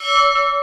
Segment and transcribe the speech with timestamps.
[0.00, 0.56] you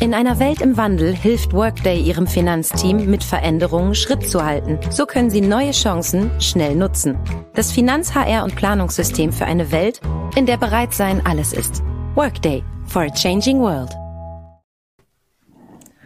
[0.00, 4.80] In einer Welt im Wandel hilft Workday Ihrem Finanzteam, mit Veränderungen Schritt zu halten.
[4.90, 7.18] So können Sie neue Chancen schnell nutzen.
[7.54, 10.00] Das Finanz-HR- und Planungssystem für eine Welt,
[10.36, 11.82] in der Bereitsein alles ist.
[12.14, 13.99] Workday for a changing world.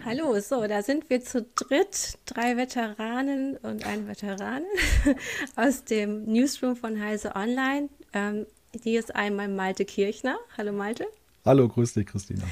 [0.06, 4.62] Hallo, so, da sind wir zu dritt, drei Veteranen und ein Veteran
[5.56, 7.88] aus dem Newsroom von Heise Online.
[8.12, 8.44] Ähm,
[8.82, 10.36] hier ist einmal Malte Kirchner.
[10.58, 11.06] Hallo Malte.
[11.46, 12.42] Hallo, grüß dich, Christina.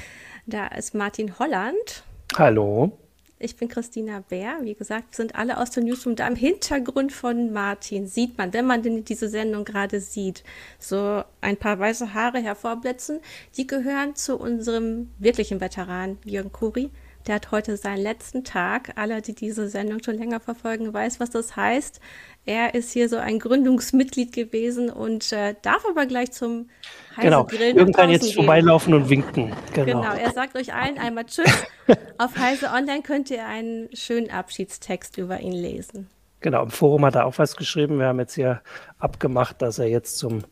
[0.47, 2.03] Da ist Martin Holland.
[2.35, 2.97] Hallo.
[3.37, 4.57] Ich bin Christina Bär.
[4.63, 6.15] Wie gesagt, wir sind alle aus dem Newsroom.
[6.15, 10.43] Da im Hintergrund von Martin sieht man, wenn man denn diese Sendung gerade sieht,
[10.79, 13.19] so ein paar weiße Haare hervorblitzen.
[13.57, 16.89] Die gehören zu unserem wirklichen Veteran Jürgen Kuri.
[17.27, 18.93] Der hat heute seinen letzten Tag.
[18.95, 22.01] Alle, die diese Sendung schon länger verfolgen, weiß, was das heißt.
[22.45, 26.69] Er ist hier so ein Gründungsmitglied gewesen und äh, darf aber gleich zum
[27.15, 28.35] Heise Genau, Grillen Jürgen kann jetzt gehen.
[28.35, 29.53] vorbeilaufen und winken.
[29.73, 30.01] Genau.
[30.01, 31.65] Genau, er sagt euch allen einmal Tschüss.
[32.17, 36.09] Auf Heise Online könnt ihr einen schönen Abschiedstext über ihn lesen.
[36.41, 37.99] Genau, im Forum hat er auch was geschrieben.
[37.99, 38.61] Wir haben jetzt hier
[38.99, 40.43] abgemacht, dass er jetzt zum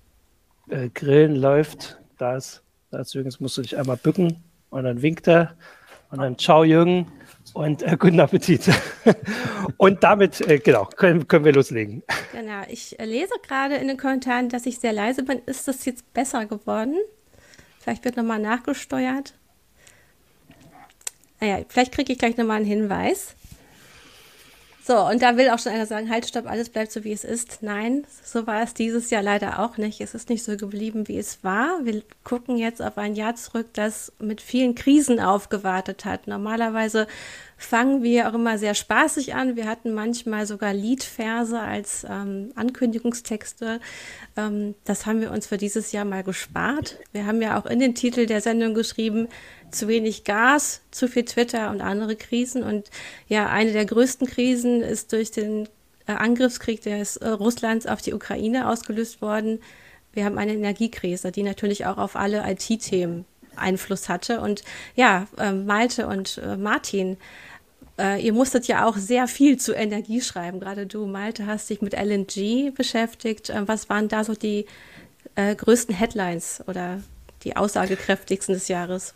[0.70, 2.00] äh, Grillen läuft.
[2.18, 5.56] Da ist, da ist musst du dich einmal bücken und dann winkt er.
[6.12, 7.08] Und dann ciao Jürgen
[7.54, 8.70] und äh, guten Appetit.
[9.78, 12.04] und damit, äh, genau, können, können wir loslegen.
[12.34, 15.40] Genau, ich äh, lese gerade in den Kommentaren, dass ich sehr leise bin.
[15.46, 16.96] Ist das jetzt besser geworden?
[17.80, 19.34] Vielleicht wird nochmal nachgesteuert.
[21.40, 23.36] Naja, vielleicht kriege ich gleich nochmal einen Hinweis.
[24.84, 27.24] So, und da will auch schon einer sagen, halt, stopp, alles bleibt so, wie es
[27.24, 27.60] ist.
[27.62, 30.02] Nein, so war es dieses Jahr leider auch nicht.
[30.02, 31.80] Es ist nicht so geblieben, wie es war.
[31.84, 36.26] Wir gucken jetzt auf ein Jahr zurück, das mit vielen Krisen aufgewartet hat.
[36.26, 37.06] Normalerweise
[37.58, 39.56] fangen wir auch immer sehr spaßig an.
[39.56, 43.80] Wir hatten manchmal sogar Liedverse als ähm, Ankündigungstexte.
[44.36, 46.98] Ähm, das haben wir uns für dieses Jahr mal gespart.
[47.12, 49.28] Wir haben ja auch in den Titel der Sendung geschrieben,
[49.72, 52.64] zu wenig Gas, zu viel Twitter und andere Krisen.
[52.64, 52.90] Und
[53.28, 55.68] ja, eine der größten Krisen ist durch den
[56.08, 59.60] äh, Angriffskrieg des äh, Russlands auf die Ukraine ausgelöst worden.
[60.14, 64.42] Wir haben eine Energiekrise, die natürlich auch auf alle IT-Themen Einfluss hatte.
[64.42, 64.64] Und
[64.96, 67.18] ja, äh, Malte und äh, Martin,
[68.20, 70.60] ihr musstet ja auch sehr viel zu Energie schreiben.
[70.60, 73.52] Gerade du, Malte, hast dich mit LNG beschäftigt.
[73.52, 74.66] Äh, was waren da so die
[75.36, 77.02] größten Headlines oder
[77.44, 79.14] die aussagekräftigsten des Jahres?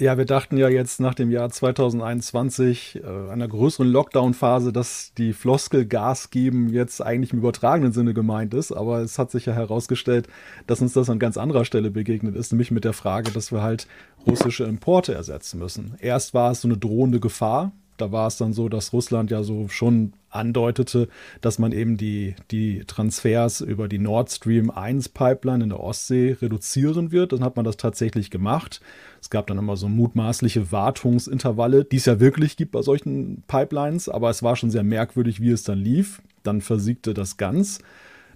[0.00, 5.32] Ja, wir dachten ja jetzt nach dem Jahr 2021, äh, einer größeren Lockdown-Phase, dass die
[5.32, 8.70] Floskel Gas geben jetzt eigentlich im übertragenen Sinne gemeint ist.
[8.70, 10.28] Aber es hat sich ja herausgestellt,
[10.68, 13.62] dass uns das an ganz anderer Stelle begegnet ist, nämlich mit der Frage, dass wir
[13.62, 13.88] halt
[14.24, 15.96] russische Importe ersetzen müssen.
[15.98, 19.42] Erst war es so eine drohende Gefahr, da war es dann so, dass Russland ja
[19.42, 21.08] so schon andeutete,
[21.40, 26.36] dass man eben die, die Transfers über die Nord Stream 1 Pipeline in der Ostsee
[26.40, 27.32] reduzieren wird.
[27.32, 28.80] Dann hat man das tatsächlich gemacht.
[29.20, 34.08] Es gab dann immer so mutmaßliche Wartungsintervalle, die es ja wirklich gibt bei solchen Pipelines,
[34.08, 36.22] aber es war schon sehr merkwürdig, wie es dann lief.
[36.42, 37.80] Dann versiegte das ganz.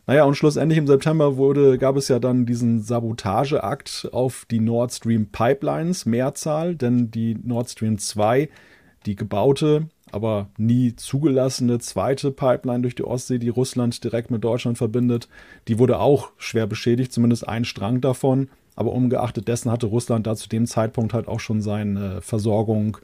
[0.07, 4.93] Naja, und schlussendlich im September wurde, gab es ja dann diesen Sabotageakt auf die Nord
[4.93, 8.49] Stream Pipelines, Mehrzahl, denn die Nord Stream 2
[9.07, 14.79] die gebaute, aber nie zugelassene zweite Pipeline durch die Ostsee, die Russland direkt mit Deutschland
[14.79, 15.29] verbindet,
[15.69, 18.49] die wurde auch schwer beschädigt, zumindest ein Strang davon.
[18.75, 22.97] Aber ungeachtet dessen hatte Russland da zu dem Zeitpunkt halt auch schon seine Versorgung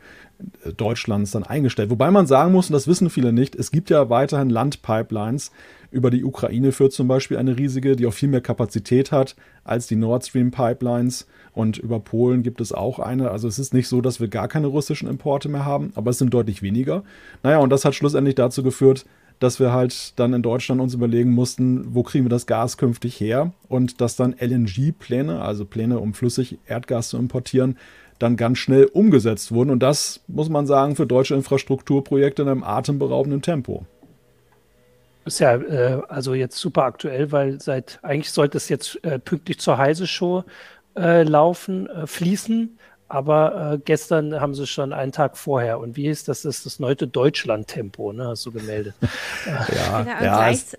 [0.65, 1.91] äh, Deutschlands dann eingestellt.
[1.91, 5.51] Wobei man sagen muss, und das wissen viele nicht, es gibt ja weiterhin Landpipelines.
[5.91, 9.87] Über die Ukraine führt zum Beispiel eine riesige, die auch viel mehr Kapazität hat als
[9.87, 11.27] die Nord Stream Pipelines.
[11.59, 13.33] Und über Polen gibt es auch eine.
[13.33, 16.19] Also es ist nicht so, dass wir gar keine russischen Importe mehr haben, aber es
[16.19, 17.03] sind deutlich weniger.
[17.43, 19.07] Naja, und das hat schlussendlich dazu geführt,
[19.41, 23.19] dass wir halt dann in Deutschland uns überlegen mussten, wo kriegen wir das Gas künftig
[23.19, 27.77] her und dass dann LNG-Pläne, also Pläne, um flüssig Erdgas zu importieren,
[28.21, 29.71] dann ganz schnell umgesetzt wurden.
[29.71, 33.85] Und das muss man sagen für deutsche Infrastrukturprojekte in einem atemberaubenden Tempo.
[35.25, 39.59] Ist ja äh, also jetzt super aktuell, weil seit eigentlich sollte es jetzt äh, pünktlich
[39.59, 40.45] zur Heise Show
[40.99, 42.79] äh, laufen, äh, fließen.
[43.09, 45.79] Aber äh, gestern haben sie schon einen Tag vorher.
[45.81, 46.43] Und wie ist das?
[46.43, 48.29] Das ist das neue Deutschland-Tempo, ne?
[48.29, 48.95] Hast du gemeldet.
[49.47, 50.77] ja, genau, ja ist,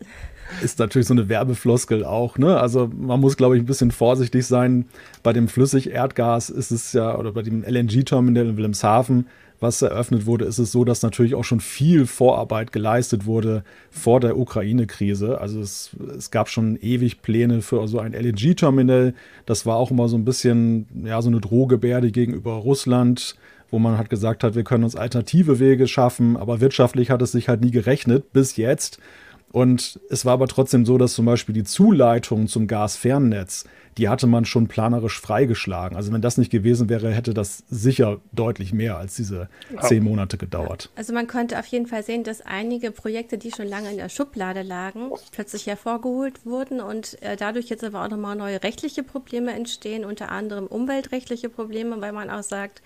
[0.61, 2.59] ist natürlich so eine Werbefloskel auch, ne?
[2.59, 4.85] Also man muss, glaube ich, ein bisschen vorsichtig sein.
[5.23, 9.27] Bei dem Flüssig-Erdgas ist es ja, oder bei dem LNG-Terminal in Wilhelmshaven
[9.59, 14.19] was eröffnet wurde, ist es so, dass natürlich auch schon viel Vorarbeit geleistet wurde vor
[14.19, 15.39] der Ukraine-Krise.
[15.39, 19.13] Also es, es, gab schon ewig Pläne für so ein LNG-Terminal.
[19.45, 23.35] Das war auch immer so ein bisschen, ja, so eine Drohgebärde gegenüber Russland
[23.71, 27.31] wo man halt gesagt hat, wir können uns alternative Wege schaffen, aber wirtschaftlich hat es
[27.31, 28.97] sich halt nie gerechnet bis jetzt.
[29.51, 33.65] Und es war aber trotzdem so, dass zum Beispiel die Zuleitung zum Gasfernnetz,
[33.97, 35.97] die hatte man schon planerisch freigeschlagen.
[35.97, 39.49] Also wenn das nicht gewesen wäre, hätte das sicher deutlich mehr als diese
[39.81, 40.89] zehn Monate gedauert.
[40.95, 44.09] Also man konnte auf jeden Fall sehen, dass einige Projekte, die schon lange in der
[44.09, 49.53] Schublade lagen, plötzlich hervorgeholt wurden und äh, dadurch jetzt aber auch nochmal neue rechtliche Probleme
[49.53, 52.81] entstehen, unter anderem umweltrechtliche Probleme, weil man auch sagt,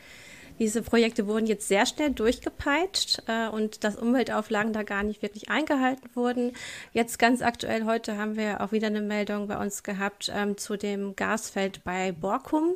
[0.59, 5.49] diese Projekte wurden jetzt sehr schnell durchgepeitscht äh, und dass Umweltauflagen da gar nicht wirklich
[5.49, 6.53] eingehalten wurden.
[6.91, 10.77] Jetzt ganz aktuell, heute haben wir auch wieder eine Meldung bei uns gehabt ähm, zu
[10.77, 12.75] dem Gasfeld bei Borkum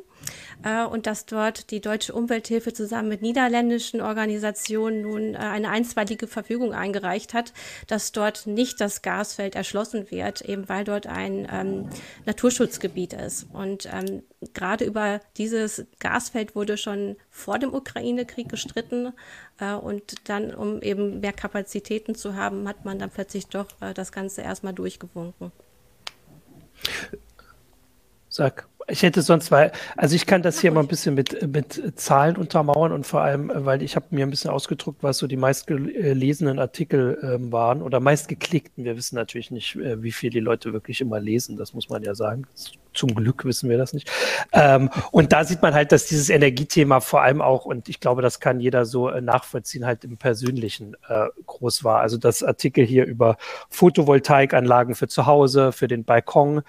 [0.64, 6.26] äh, und dass dort die Deutsche Umwelthilfe zusammen mit niederländischen Organisationen nun äh, eine einstweilige
[6.26, 7.52] Verfügung eingereicht hat,
[7.86, 11.88] dass dort nicht das Gasfeld erschlossen wird, eben weil dort ein ähm,
[12.26, 13.46] Naturschutzgebiet ist.
[13.52, 14.22] Und ähm,
[14.54, 19.12] gerade über dieses Gasfeld wurde schon vor dem Ukraine-Krieg gestritten.
[19.60, 23.94] Äh, und dann, um eben mehr Kapazitäten zu haben, hat man dann plötzlich doch äh,
[23.94, 25.52] das Ganze erstmal durchgewunken.
[28.28, 28.68] Sag.
[28.90, 32.36] Ich hätte sonst, weil, also ich kann das hier mal ein bisschen mit, mit Zahlen
[32.36, 36.58] untermauern und vor allem, weil ich habe mir ein bisschen ausgedruckt, was so die meistgelesenen
[36.58, 38.84] Artikel ähm, waren oder meistgeklickten.
[38.84, 42.02] Wir wissen natürlich nicht, äh, wie viel die Leute wirklich immer lesen, das muss man
[42.02, 42.46] ja sagen.
[42.94, 44.10] Zum Glück wissen wir das nicht.
[44.52, 48.22] Ähm, und da sieht man halt, dass dieses Energiethema vor allem auch, und ich glaube,
[48.22, 52.00] das kann jeder so äh, nachvollziehen, halt im Persönlichen äh, groß war.
[52.00, 53.36] Also das Artikel hier über
[53.68, 56.62] Photovoltaikanlagen für zu Hause, für den Balkon,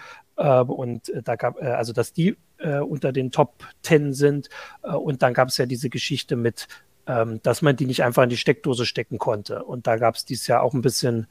[0.44, 4.50] und äh, da gab, äh, also dass die äh, unter den Top Ten sind.
[4.82, 6.68] und dann gab es ja diese Geschichte mit,
[7.08, 9.64] ähm, dass man die nicht einfach in die Steckdose stecken konnte.
[9.64, 11.28] Und da gab es dieses Jahr auch ein bisschen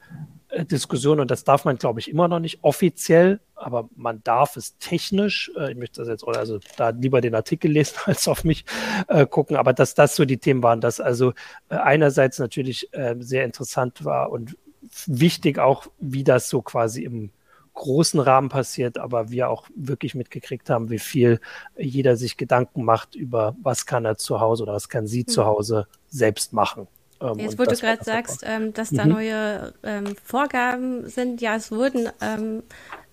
[0.71, 4.79] Diskussion und das darf man, glaube ich, immer noch nicht offiziell, aber man darf es
[4.79, 5.53] technisch.
[5.69, 8.65] ich möchte das jetzt also da lieber den Artikel lesen als auf mich
[9.09, 11.35] äh, gucken, aber dass das so die Themen waren, dass also
[11.69, 14.57] einerseits natürlich äh, sehr interessant war und
[15.07, 17.31] wichtig auch, wie das so quasi im
[17.79, 21.41] großen Rahmen passiert, aber wir auch wirklich mitgekriegt haben, wie viel
[21.77, 25.29] jeder sich Gedanken macht über, was kann er zu Hause oder was kann sie mhm.
[25.29, 26.89] zu Hause selbst machen.
[27.21, 29.13] Ähm, Jetzt, wo du gerade sagst, ähm, dass da mhm.
[29.13, 32.63] neue ähm, Vorgaben sind, ja, es wurden ähm,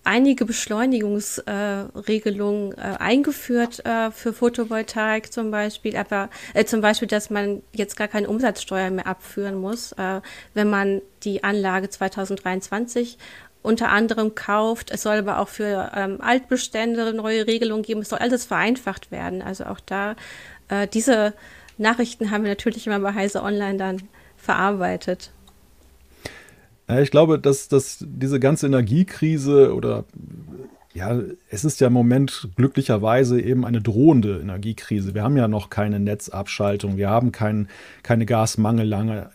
[0.05, 7.29] einige Beschleunigungsregelungen äh, äh, eingeführt äh, für Photovoltaik zum Beispiel, aber äh, zum Beispiel, dass
[7.29, 10.21] man jetzt gar keine Umsatzsteuer mehr abführen muss, äh,
[10.53, 13.17] wenn man die Anlage 2023
[13.65, 14.91] unter anderem kauft.
[14.91, 18.01] Es soll aber auch für ähm, Altbestände neue Regelungen geben.
[18.01, 19.41] Es soll alles vereinfacht werden.
[19.41, 20.15] Also auch da,
[20.69, 21.33] äh, diese
[21.77, 24.01] Nachrichten haben wir natürlich immer bei Heise Online dann
[24.37, 25.31] verarbeitet.
[26.87, 30.05] Ich glaube, dass, dass diese ganze Energiekrise oder
[30.93, 35.13] ja, es ist ja im Moment glücklicherweise eben eine drohende Energiekrise.
[35.13, 37.67] Wir haben ja noch keine Netzabschaltung, wir haben kein,
[38.01, 39.29] keine Gasmangellage,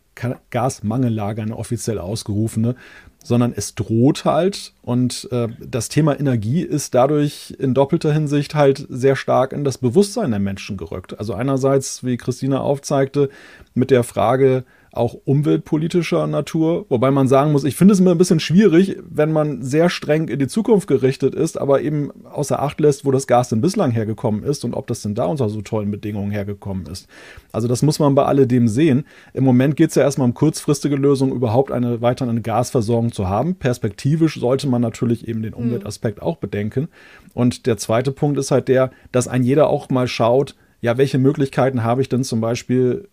[0.51, 2.77] Gasmangellage, eine offiziell ausgerufene
[3.23, 4.73] sondern es droht halt.
[4.83, 9.79] Und äh, das Thema Energie ist dadurch in doppelter Hinsicht halt sehr stark in das
[9.79, 11.19] Bewusstsein der Menschen gerückt.
[11.19, 13.31] Also einerseits, wie Christina aufzeigte,
[13.75, 16.87] mit der Frage, auch umweltpolitischer Natur.
[16.89, 20.29] Wobei man sagen muss, ich finde es immer ein bisschen schwierig, wenn man sehr streng
[20.29, 23.93] in die Zukunft gerichtet ist, aber eben außer Acht lässt, wo das Gas denn bislang
[23.93, 27.09] hergekommen ist und ob das denn da unter so tollen Bedingungen hergekommen ist.
[27.53, 29.05] Also das muss man bei alledem sehen.
[29.33, 33.55] Im Moment geht es ja erstmal um kurzfristige Lösungen, überhaupt eine weiterhin Gasversorgung zu haben.
[33.55, 35.59] Perspektivisch sollte man natürlich eben den mhm.
[35.67, 36.25] Umweltaspekt mhm.
[36.25, 36.89] auch bedenken.
[37.33, 41.19] Und der zweite Punkt ist halt der, dass ein jeder auch mal schaut, ja, welche
[41.19, 43.09] Möglichkeiten habe ich denn zum Beispiel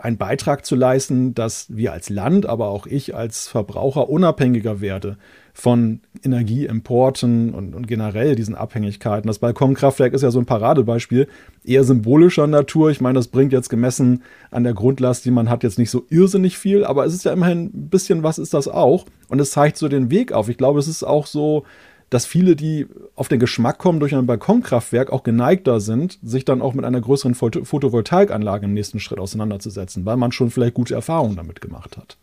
[0.00, 5.16] einen Beitrag zu leisten, dass wir als Land, aber auch ich als Verbraucher unabhängiger werde
[5.54, 9.26] von Energieimporten und, und generell diesen Abhängigkeiten.
[9.26, 11.28] Das Balkonkraftwerk ist ja so ein Paradebeispiel,
[11.62, 12.90] eher symbolischer Natur.
[12.90, 16.06] Ich meine, das bringt jetzt gemessen an der Grundlast, die man hat, jetzt nicht so
[16.08, 19.04] irrsinnig viel, aber es ist ja immerhin ein bisschen was ist das auch.
[19.28, 20.48] Und es zeigt so den Weg auf.
[20.48, 21.64] Ich glaube, es ist auch so,
[22.12, 26.60] dass viele, die auf den Geschmack kommen durch ein Balkonkraftwerk, auch geneigter sind, sich dann
[26.60, 31.36] auch mit einer größeren Photovoltaikanlage im nächsten Schritt auseinanderzusetzen, weil man schon vielleicht gute Erfahrungen
[31.36, 32.18] damit gemacht hat.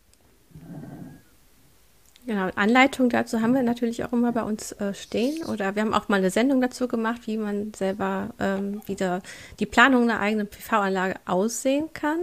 [2.28, 5.44] Genau, Anleitung dazu haben wir natürlich auch immer bei uns äh, stehen.
[5.46, 9.24] Oder wir haben auch mal eine Sendung dazu gemacht, wie man selber ähm, wieder
[9.60, 12.20] die Planung einer eigenen PV-Anlage aussehen kann.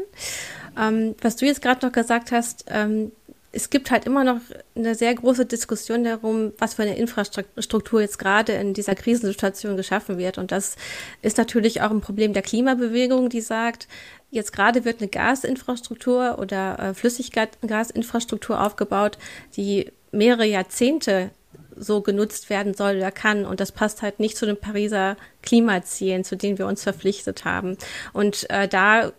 [0.80, 3.10] Ähm, was du jetzt gerade noch gesagt hast, ähm,
[3.52, 4.40] es gibt halt immer noch
[4.74, 10.18] eine sehr große Diskussion darum, was für eine Infrastruktur jetzt gerade in dieser Krisensituation geschaffen
[10.18, 10.38] wird.
[10.38, 10.76] Und das
[11.22, 13.88] ist natürlich auch ein Problem der Klimabewegung, die sagt,
[14.30, 19.18] jetzt gerade wird eine Gasinfrastruktur oder äh, Flüssiggasinfrastruktur aufgebaut,
[19.56, 21.30] die mehrere Jahrzehnte
[21.76, 23.44] so genutzt werden soll oder kann.
[23.44, 27.76] Und das passt halt nicht zu den Pariser Klimazielen, zu denen wir uns verpflichtet haben.
[28.12, 29.12] Und äh, da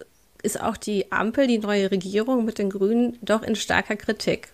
[0.47, 4.47] ist auch die Ampel, die neue Regierung mit den Grünen, doch in starker Kritik.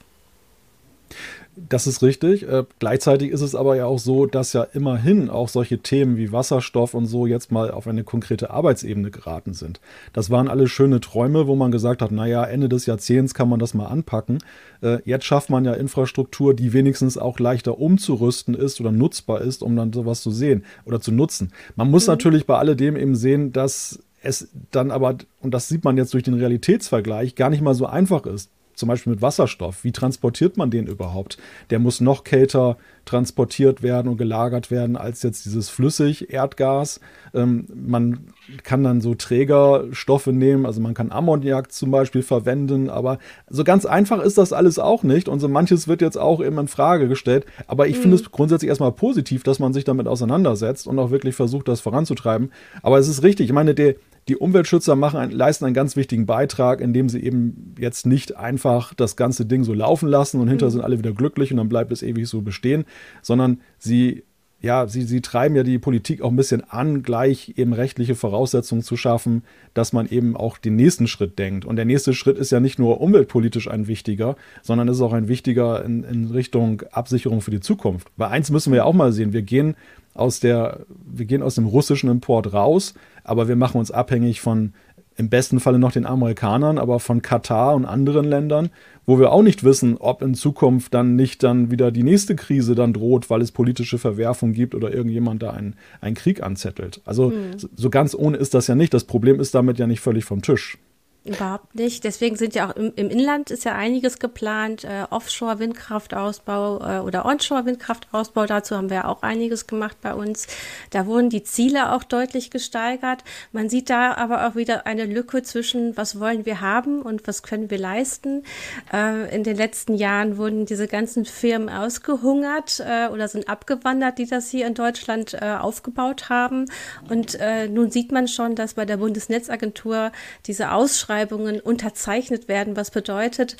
[1.55, 2.47] Das ist richtig.
[2.49, 6.31] Äh, gleichzeitig ist es aber ja auch so, dass ja immerhin auch solche Themen wie
[6.31, 9.79] Wasserstoff und so jetzt mal auf eine konkrete Arbeitsebene geraten sind.
[10.13, 13.59] Das waren alle schöne Träume, wo man gesagt hat, naja, Ende des Jahrzehnts kann man
[13.59, 14.39] das mal anpacken.
[14.81, 19.61] Äh, jetzt schafft man ja Infrastruktur, die wenigstens auch leichter umzurüsten ist oder nutzbar ist,
[19.61, 21.51] um dann sowas zu sehen oder zu nutzen.
[21.75, 22.13] Man muss mhm.
[22.13, 26.23] natürlich bei alledem eben sehen, dass es dann aber, und das sieht man jetzt durch
[26.23, 28.49] den Realitätsvergleich, gar nicht mal so einfach ist.
[28.75, 29.83] Zum Beispiel mit Wasserstoff.
[29.83, 31.37] Wie transportiert man den überhaupt?
[31.69, 36.99] Der muss noch kälter transportiert werden und gelagert werden als jetzt dieses Flüssig-Erdgas.
[37.35, 38.27] Ähm, man
[38.63, 43.85] kann dann so Trägerstoffe nehmen, also man kann Ammoniak zum Beispiel verwenden, aber so ganz
[43.85, 47.07] einfach ist das alles auch nicht und so manches wird jetzt auch eben in Frage
[47.07, 47.45] gestellt.
[47.67, 48.01] Aber ich mhm.
[48.01, 51.81] finde es grundsätzlich erstmal positiv, dass man sich damit auseinandersetzt und auch wirklich versucht, das
[51.81, 52.51] voranzutreiben.
[52.81, 53.95] Aber es ist richtig, ich meine, der,
[54.27, 59.15] die Umweltschützer machen, leisten einen ganz wichtigen Beitrag, indem sie eben jetzt nicht einfach das
[59.15, 60.73] ganze Ding so laufen lassen und hinterher mhm.
[60.73, 62.85] sind alle wieder glücklich und dann bleibt es ewig so bestehen,
[63.21, 64.23] sondern sie
[64.63, 68.81] ja, sie, sie treiben ja die Politik auch ein bisschen an, gleich eben rechtliche Voraussetzungen
[68.81, 71.65] zu schaffen, dass man eben auch den nächsten Schritt denkt.
[71.65, 75.27] Und der nächste Schritt ist ja nicht nur umweltpolitisch ein wichtiger, sondern ist auch ein
[75.27, 78.07] wichtiger in, in Richtung Absicherung für die Zukunft.
[78.15, 79.75] Weil eins müssen wir ja auch mal sehen, wir gehen
[80.13, 84.73] aus der, wir gehen aus dem russischen Import raus, aber wir machen uns abhängig von
[85.15, 88.69] im besten Falle noch den Amerikanern, aber von Katar und anderen Ländern,
[89.05, 92.73] wo wir auch nicht wissen, ob in Zukunft dann nicht dann wieder die nächste Krise
[92.73, 97.01] dann droht, weil es politische Verwerfung gibt oder irgendjemand da einen, einen Krieg anzettelt.
[97.05, 97.51] Also hm.
[97.75, 98.93] so ganz ohne ist das ja nicht.
[98.93, 100.77] Das Problem ist damit ja nicht völlig vom Tisch.
[101.25, 102.03] Überhaupt nicht.
[102.03, 104.83] Deswegen sind ja auch im, im Inland ist ja einiges geplant.
[104.83, 108.45] Äh, Offshore-Windkraftausbau äh, oder Onshore-Windkraftausbau.
[108.45, 110.47] Dazu haben wir ja auch einiges gemacht bei uns.
[110.89, 113.23] Da wurden die Ziele auch deutlich gesteigert.
[113.53, 117.41] Man sieht da aber auch wieder eine Lücke zwischen, was wollen wir haben und was
[117.41, 118.43] können wir leisten.
[118.91, 124.25] Äh, in den letzten Jahren wurden diese ganzen Firmen ausgehungert äh, oder sind abgewandert, die
[124.25, 126.65] das hier in Deutschland äh, aufgebaut haben.
[127.09, 130.11] Und äh, nun sieht man schon, dass bei der Bundesnetzagentur
[130.47, 133.55] diese Ausschreibungen Ausschreibungen unterzeichnet werden, was bedeutet,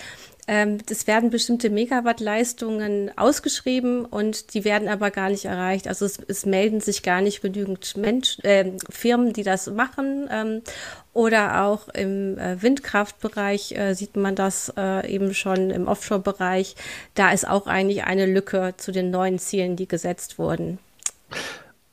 [0.45, 5.87] ähm, es werden bestimmte Megawattleistungen ausgeschrieben und die werden aber gar nicht erreicht.
[5.87, 10.27] Also es, es melden sich gar nicht genügend Mensch, äh, Firmen, die das machen.
[10.29, 10.61] Ähm,
[11.13, 16.75] oder auch im äh, Windkraftbereich äh, sieht man das äh, eben schon im Offshore-Bereich.
[17.13, 20.79] Da ist auch eigentlich eine Lücke zu den neuen Zielen, die gesetzt wurden.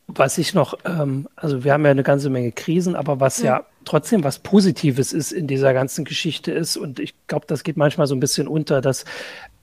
[0.08, 3.58] Was ich noch, ähm, also wir haben ja eine ganze Menge Krisen, aber was ja.
[3.58, 7.76] ja trotzdem was Positives ist in dieser ganzen Geschichte ist, und ich glaube, das geht
[7.76, 9.04] manchmal so ein bisschen unter, dass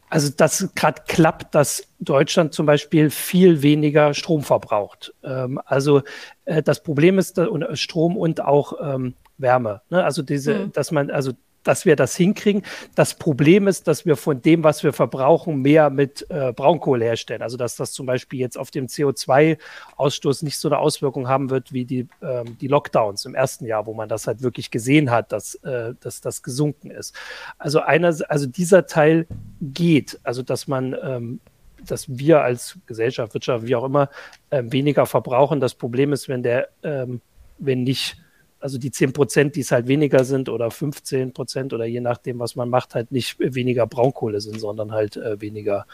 [0.09, 5.13] also das gerade klappt, dass Deutschland zum Beispiel viel weniger Strom verbraucht.
[5.23, 6.01] Ähm, also
[6.45, 9.81] äh, das Problem ist da, und, äh, Strom und auch ähm, Wärme.
[9.89, 10.03] Ne?
[10.03, 10.71] Also diese, mhm.
[10.71, 11.33] dass man, also
[11.67, 12.63] dass wir das hinkriegen.
[12.95, 17.41] Das Problem ist, dass wir von dem, was wir verbrauchen, mehr mit äh, Braunkohle herstellen.
[17.41, 21.73] Also dass das zum Beispiel jetzt auf dem CO2-Ausstoß nicht so eine Auswirkung haben wird
[21.73, 25.31] wie die, ähm, die Lockdowns im ersten Jahr, wo man das halt wirklich gesehen hat,
[25.31, 27.15] dass, äh, dass das gesunken ist.
[27.57, 29.27] Also einer, also dieser Teil
[29.61, 30.19] geht.
[30.23, 31.39] Also dass man ähm,
[31.85, 34.09] dass wir als Gesellschaft, Wirtschaft, wie auch immer,
[34.49, 35.59] äh, weniger verbrauchen.
[35.59, 37.21] Das Problem ist, wenn der, ähm,
[37.59, 38.17] wenn nicht
[38.59, 42.39] also die 10 Prozent, die es halt weniger sind oder 15 Prozent oder je nachdem,
[42.39, 45.85] was man macht, halt nicht weniger Braunkohle sind, sondern halt äh, weniger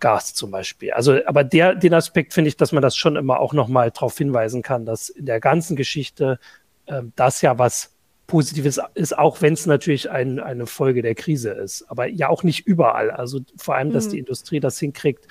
[0.00, 0.92] Gas zum Beispiel.
[0.92, 4.16] Also, aber der, den Aspekt finde ich, dass man das schon immer auch nochmal darauf
[4.16, 6.38] hinweisen kann, dass in der ganzen Geschichte
[6.86, 7.92] äh, das ja was
[8.26, 11.84] Positives ist, auch wenn es natürlich ein, eine Folge der Krise ist.
[11.88, 13.10] Aber ja auch nicht überall.
[13.10, 14.10] Also vor allem, dass mhm.
[14.10, 15.28] die Industrie das hinkriegt,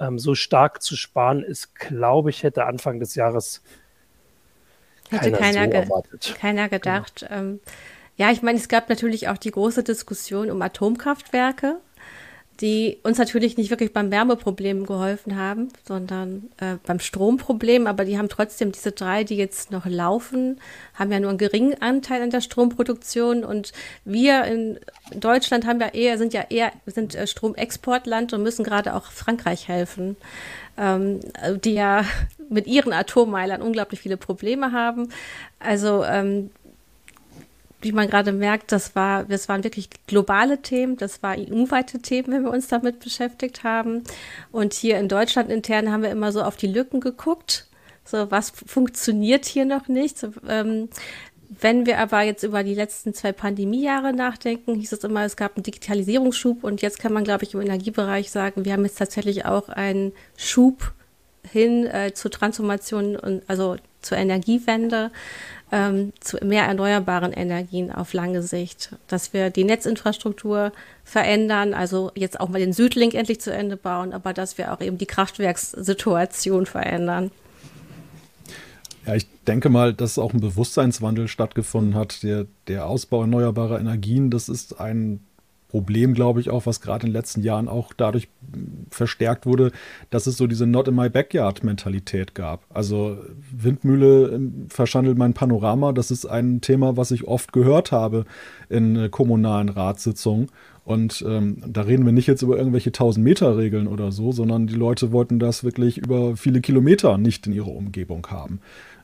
[0.00, 3.62] ähm, so stark zu sparen, ist, glaube ich, hätte Anfang des Jahres
[5.10, 7.26] hätte keiner, keiner, so ge keiner gedacht.
[7.28, 7.40] Genau.
[7.40, 7.60] Ähm,
[8.16, 11.76] ja, ich meine, es gab natürlich auch die große Diskussion um Atomkraftwerke
[12.60, 17.86] die uns natürlich nicht wirklich beim Wärmeproblem geholfen haben, sondern äh, beim Stromproblem.
[17.86, 20.60] Aber die haben trotzdem diese drei, die jetzt noch laufen,
[20.94, 23.44] haben ja nur einen geringen Anteil an der Stromproduktion.
[23.44, 23.72] Und
[24.04, 24.78] wir in
[25.14, 29.66] Deutschland haben ja eher, sind ja eher, sind äh, Stromexportland und müssen gerade auch Frankreich
[29.68, 30.16] helfen,
[30.76, 31.20] ähm,
[31.64, 32.04] die ja
[32.50, 35.08] mit ihren Atommeilern unglaublich viele Probleme haben.
[35.58, 36.50] Also ähm,
[37.82, 42.32] wie man gerade merkt, das war, das waren wirklich globale Themen, das war EU-weite Themen,
[42.32, 44.04] wenn wir uns damit beschäftigt haben.
[44.52, 47.66] Und hier in Deutschland intern haben wir immer so auf die Lücken geguckt.
[48.04, 50.18] So, was funktioniert hier noch nicht?
[50.18, 50.88] So, ähm,
[51.48, 55.56] wenn wir aber jetzt über die letzten zwei Pandemiejahre nachdenken, hieß es immer, es gab
[55.56, 59.46] einen Digitalisierungsschub und jetzt kann man, glaube ich, im Energiebereich sagen, wir haben jetzt tatsächlich
[59.46, 60.92] auch einen Schub
[61.50, 65.10] hin äh, zur Transformation und also zur Energiewende
[65.72, 70.72] ähm, zu mehr erneuerbaren Energien auf lange Sicht, dass wir die Netzinfrastruktur
[71.04, 74.80] verändern, also jetzt auch mal den Südlink endlich zu Ende bauen, aber dass wir auch
[74.80, 77.30] eben die Kraftwerkssituation verändern.
[79.06, 82.22] Ja, ich denke mal, dass auch ein Bewusstseinswandel stattgefunden hat.
[82.22, 85.20] Der, der Ausbau erneuerbarer Energien, das ist ein
[85.70, 88.28] Problem, glaube ich, auch, was gerade in den letzten Jahren auch dadurch
[88.90, 89.70] verstärkt wurde,
[90.10, 92.64] dass es so diese Not in my backyard Mentalität gab.
[92.70, 93.18] Also
[93.52, 98.24] Windmühle ähm, verschandelt mein Panorama, das ist ein Thema, was ich oft gehört habe
[98.68, 100.48] in äh, kommunalen Ratssitzungen.
[100.84, 105.12] Und ähm, da reden wir nicht jetzt über irgendwelche 1000-Meter-Regeln oder so, sondern die Leute
[105.12, 108.60] wollten das wirklich über viele Kilometer nicht in ihrer Umgebung haben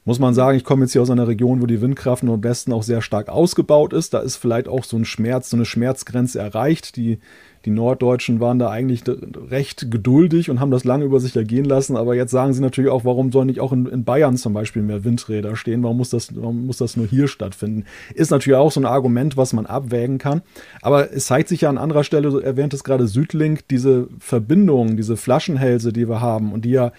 [0.06, 2.72] muss man sagen, ich komme jetzt hier aus einer Region, wo die Windkraft im Nordwesten
[2.72, 4.14] auch sehr stark ausgebaut ist.
[4.14, 6.94] Da ist vielleicht auch so ein Schmerz, so eine Schmerzgrenze erreicht.
[6.94, 7.18] Die,
[7.64, 9.02] die Norddeutschen waren da eigentlich
[9.50, 11.96] recht geduldig und haben das lange über sich ergehen lassen.
[11.96, 14.82] Aber jetzt sagen sie natürlich auch, warum sollen nicht auch in, in Bayern zum Beispiel
[14.82, 15.82] mehr Windräder stehen?
[15.82, 17.84] Warum muss, das, warum muss das nur hier stattfinden?
[18.14, 20.42] Ist natürlich auch so ein Argument, was man abwägen kann.
[20.82, 24.96] Aber es zeigt sich ja an anderer Stelle, so erwähnt es gerade Südlink, diese Verbindungen,
[24.96, 26.92] diese Flaschenhälse, die wir haben und die ja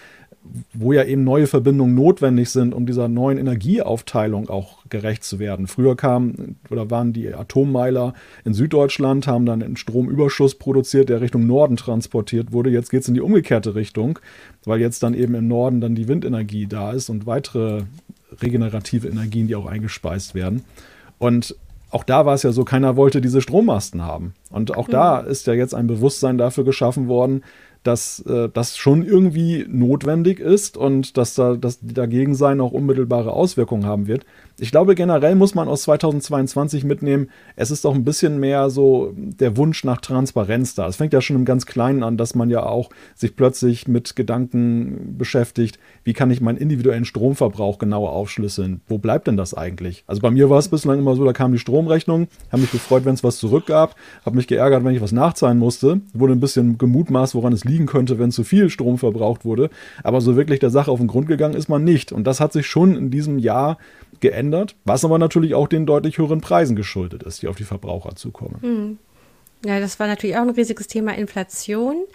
[0.74, 5.68] wo ja eben neue Verbindungen notwendig sind, um dieser neuen Energieaufteilung auch gerecht zu werden.
[5.68, 8.14] Früher kamen oder waren die Atommeiler
[8.46, 12.70] in Süddeutschland, haben dann einen Stromüberschuss produziert, der Richtung Norden transportiert wurde.
[12.70, 14.20] Jetzt geht es in die umgekehrte Richtung,
[14.64, 17.84] weil jetzt dann eben im Norden dann die Windenergie da ist und weitere
[18.42, 20.64] regenerative Energien, die auch eingespeist werden.
[21.18, 21.56] Und
[21.90, 24.34] auch da war es ja so, keiner wollte diese Strommasten haben.
[24.50, 24.92] Und auch mhm.
[24.92, 27.44] da ist ja jetzt ein Bewusstsein dafür geschaffen worden,
[27.88, 32.74] dass äh, das schon irgendwie notwendig ist und dass da dass die dagegen sein auch
[32.74, 34.26] unmittelbare Auswirkungen haben wird.
[34.60, 39.14] Ich glaube, generell muss man aus 2022 mitnehmen, es ist auch ein bisschen mehr so
[39.16, 40.88] der Wunsch nach Transparenz da.
[40.88, 44.16] Es fängt ja schon im ganz Kleinen an, dass man ja auch sich plötzlich mit
[44.16, 48.82] Gedanken beschäftigt, wie kann ich meinen individuellen Stromverbrauch genauer aufschlüsseln?
[48.88, 50.04] Wo bleibt denn das eigentlich?
[50.08, 53.06] Also bei mir war es bislang immer so, da kam die Stromrechnung, habe mich gefreut,
[53.06, 56.80] wenn es was zurückgab, habe mich geärgert, wenn ich was nachzahlen musste, wurde ein bisschen
[56.80, 59.70] gemutmaßt, woran es liegen könnte, wenn zu viel Strom verbraucht wurde.
[60.02, 62.12] Aber so wirklich der Sache auf den Grund gegangen ist man nicht.
[62.12, 63.78] Und das hat sich schon in diesem Jahr
[64.20, 64.47] geändert,
[64.86, 68.58] was aber natürlich auch den deutlich höheren Preisen geschuldet ist, die auf die Verbraucher zukommen.
[68.62, 69.00] Hm.
[69.66, 72.06] Ja, das war natürlich auch ein riesiges Thema Inflation,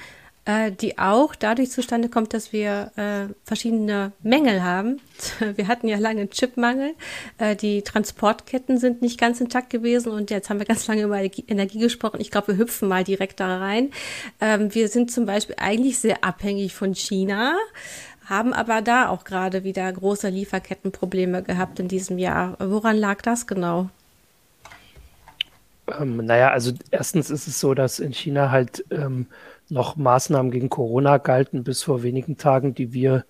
[0.45, 5.01] äh, die auch dadurch zustande kommt, dass wir äh, verschiedene Mängel haben.
[5.57, 6.95] Wir hatten ja lange einen Chipmangel,
[7.39, 11.21] äh, die Transportketten sind nicht ganz intakt gewesen und jetzt haben wir ganz lange über
[11.21, 12.21] Energie gesprochen.
[12.21, 13.91] Ich glaube, wir hüpfen mal direkt da rein.
[14.41, 17.57] Ähm, wir sind zum Beispiel eigentlich sehr abhängig von China
[18.25, 22.57] haben aber da auch gerade wieder große Lieferkettenprobleme gehabt in diesem Jahr.
[22.59, 23.91] Woran lag das genau?
[25.99, 29.27] Ähm, naja, also erstens ist es so, dass in China halt ähm,
[29.69, 33.25] noch Maßnahmen gegen Corona galten bis vor wenigen Tagen, die wir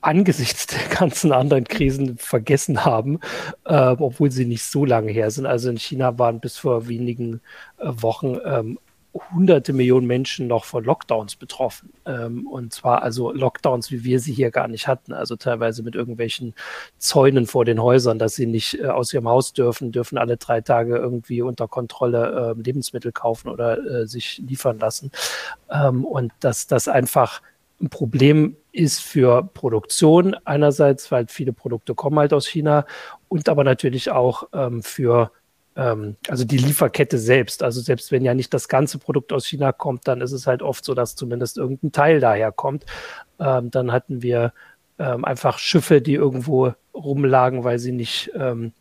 [0.00, 3.20] angesichts der ganzen anderen Krisen vergessen haben,
[3.64, 5.46] äh, obwohl sie nicht so lange her sind.
[5.46, 7.40] Also in China waren bis vor wenigen
[7.78, 8.78] äh, Wochen ähm,
[9.14, 11.92] hunderte Millionen Menschen noch von Lockdowns betroffen.
[12.06, 15.12] Ähm, und zwar also Lockdowns, wie wir sie hier gar nicht hatten.
[15.12, 16.54] Also teilweise mit irgendwelchen
[16.98, 20.60] Zäunen vor den Häusern, dass sie nicht äh, aus ihrem Haus dürfen, dürfen alle drei
[20.60, 25.10] Tage irgendwie unter Kontrolle äh, Lebensmittel kaufen oder äh, sich liefern lassen.
[25.70, 27.42] Ähm, und dass das einfach
[27.80, 32.86] ein Problem ist für Produktion einerseits, weil viele Produkte kommen halt aus China
[33.28, 35.32] und aber natürlich auch ähm, für
[35.76, 37.62] ähm, also die Lieferkette selbst.
[37.62, 40.62] Also selbst wenn ja nicht das ganze Produkt aus China kommt, dann ist es halt
[40.62, 42.84] oft so, dass zumindest irgendein Teil daher kommt.
[43.40, 44.52] Ähm, dann hatten wir
[44.98, 48.72] ähm, einfach Schiffe, die irgendwo rumlagen, weil sie nicht ähm,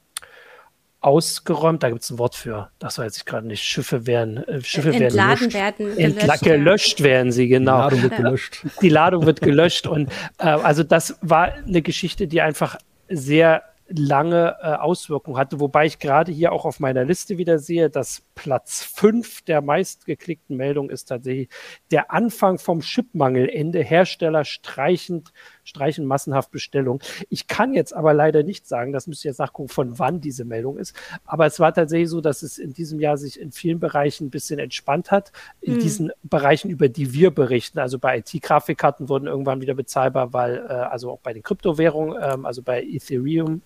[1.00, 1.82] ausgeräumt.
[1.82, 3.64] Da gibt es ein Wort für, das weiß ich gerade nicht.
[3.64, 7.90] Schiffe werden, äh, Schiffe Entladen werden, werden gelöscht, gelöscht werden sie, genau.
[7.90, 8.66] Die Ladung wird gelöscht.
[8.82, 9.88] Die Ladung wird gelöscht.
[9.88, 12.78] Und äh, also das war eine Geschichte, die einfach
[13.10, 13.64] sehr
[13.96, 18.24] lange äh, Auswirkungen hatte, wobei ich gerade hier auch auf meiner Liste wieder sehe, dass
[18.36, 21.50] Platz 5 der meistgeklickten Meldung ist tatsächlich
[21.92, 23.84] der Anfang vom Chipmangelende.
[23.84, 27.02] Hersteller streichend, streichen massenhaft Bestellungen.
[27.30, 30.46] Ich kann jetzt aber leider nicht sagen, das müsst ihr jetzt nachgucken, von wann diese
[30.46, 30.96] Meldung ist.
[31.26, 34.32] Aber es war tatsächlich so, dass es in diesem Jahr sich in vielen Bereichen ein
[34.32, 35.32] bisschen entspannt hat.
[35.60, 35.80] In mhm.
[35.80, 37.80] diesen Bereichen, über die wir berichten.
[37.80, 42.46] Also bei IT-Grafikkarten wurden irgendwann wieder bezahlbar, weil, äh, also auch bei den Kryptowährungen, ähm,
[42.46, 43.62] also bei Ethereum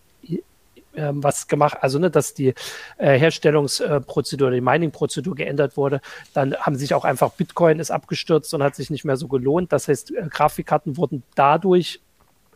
[0.97, 2.53] was gemacht, also ne, dass die
[2.97, 6.01] äh, Herstellungsprozedur, die Mining-Prozedur geändert wurde,
[6.33, 9.71] dann haben sich auch einfach Bitcoin ist abgestürzt und hat sich nicht mehr so gelohnt.
[9.71, 12.01] Das heißt, äh, Grafikkarten wurden dadurch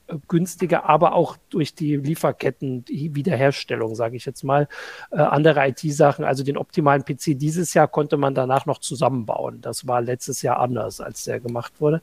[0.08, 4.68] äh, günstiger, aber auch durch die Lieferketten, die Wiederherstellung, sage ich jetzt mal,
[5.12, 6.26] äh, andere IT-Sachen.
[6.26, 9.62] Also den optimalen PC dieses Jahr konnte man danach noch zusammenbauen.
[9.62, 12.02] Das war letztes Jahr anders, als der gemacht wurde.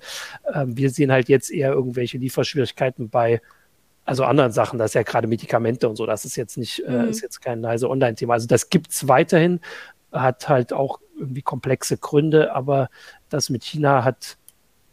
[0.52, 3.40] Ähm, wir sehen halt jetzt eher irgendwelche Lieferschwierigkeiten bei
[4.06, 6.90] also anderen Sachen, das ist ja gerade Medikamente und so, das ist jetzt nicht, äh,
[6.90, 7.00] mhm.
[7.08, 8.34] äh, ist jetzt kein nice Online-Thema.
[8.34, 9.60] Also das gibt's weiterhin,
[10.12, 12.88] hat halt auch irgendwie komplexe Gründe, aber
[13.28, 14.36] das mit China hat,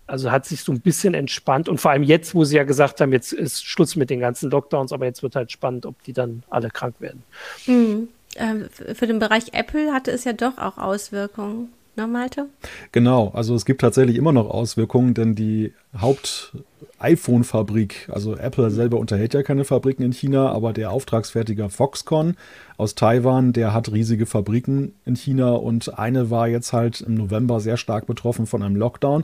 [0.08, 3.02] also hat sich so ein bisschen entspannt und vor allem jetzt, wo sie ja gesagt
[3.02, 6.14] haben, jetzt ist Schluss mit den ganzen Lockdowns, aber jetzt wird halt spannend, ob die
[6.14, 7.24] dann alle krank werden.
[7.68, 8.10] Mhm.
[8.36, 12.48] Ähm, für den Bereich Apple hatte es ja doch auch Auswirkungen ne, Malte?
[12.92, 19.34] Genau, also es gibt tatsächlich immer noch Auswirkungen, denn die Haupt-iPhone-Fabrik, also Apple selber unterhält
[19.34, 22.36] ja keine Fabriken in China, aber der Auftragsfertiger Foxconn
[22.78, 27.60] aus Taiwan, der hat riesige Fabriken in China und eine war jetzt halt im November
[27.60, 29.24] sehr stark betroffen von einem Lockdown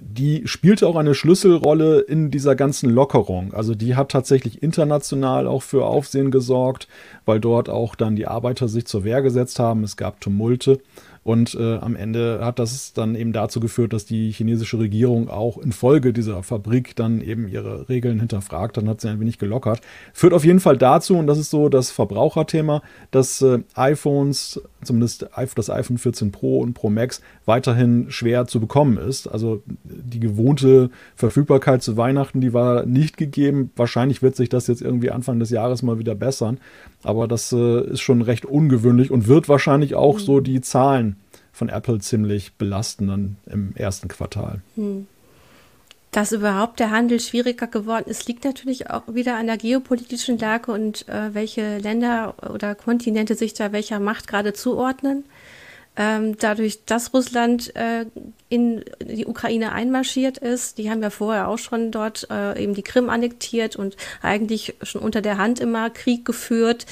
[0.00, 3.52] die spielte auch eine Schlüsselrolle in dieser ganzen Lockerung.
[3.54, 6.88] Also die hat tatsächlich international auch für Aufsehen gesorgt,
[7.24, 9.84] weil dort auch dann die Arbeiter sich zur Wehr gesetzt haben.
[9.84, 10.80] Es gab Tumulte
[11.28, 15.58] und äh, am Ende hat das dann eben dazu geführt, dass die chinesische Regierung auch
[15.58, 18.78] infolge dieser Fabrik dann eben ihre Regeln hinterfragt.
[18.78, 19.82] Dann hat sie ein wenig gelockert.
[20.14, 25.26] Führt auf jeden Fall dazu, und das ist so das Verbraucherthema, dass äh, iPhones, zumindest
[25.54, 29.26] das iPhone 14 Pro und Pro Max, weiterhin schwer zu bekommen ist.
[29.26, 33.70] Also die gewohnte Verfügbarkeit zu Weihnachten, die war nicht gegeben.
[33.76, 36.58] Wahrscheinlich wird sich das jetzt irgendwie Anfang des Jahres mal wieder bessern.
[37.02, 40.22] Aber das äh, ist schon recht ungewöhnlich und wird wahrscheinlich auch mhm.
[40.22, 41.16] so die Zahlen
[41.52, 44.62] von Apple ziemlich belasten dann im ersten Quartal.
[44.76, 45.06] Mhm.
[46.10, 50.72] Dass überhaupt der Handel schwieriger geworden ist, liegt natürlich auch wieder an der geopolitischen Lage
[50.72, 55.24] und äh, welche Länder oder Kontinente sich da welcher Macht gerade zuordnen.
[56.00, 58.06] Ähm, dadurch, dass Russland äh,
[58.48, 62.84] in die Ukraine einmarschiert ist, die haben ja vorher auch schon dort äh, eben die
[62.84, 66.86] Krim annektiert und eigentlich schon unter der Hand immer Krieg geführt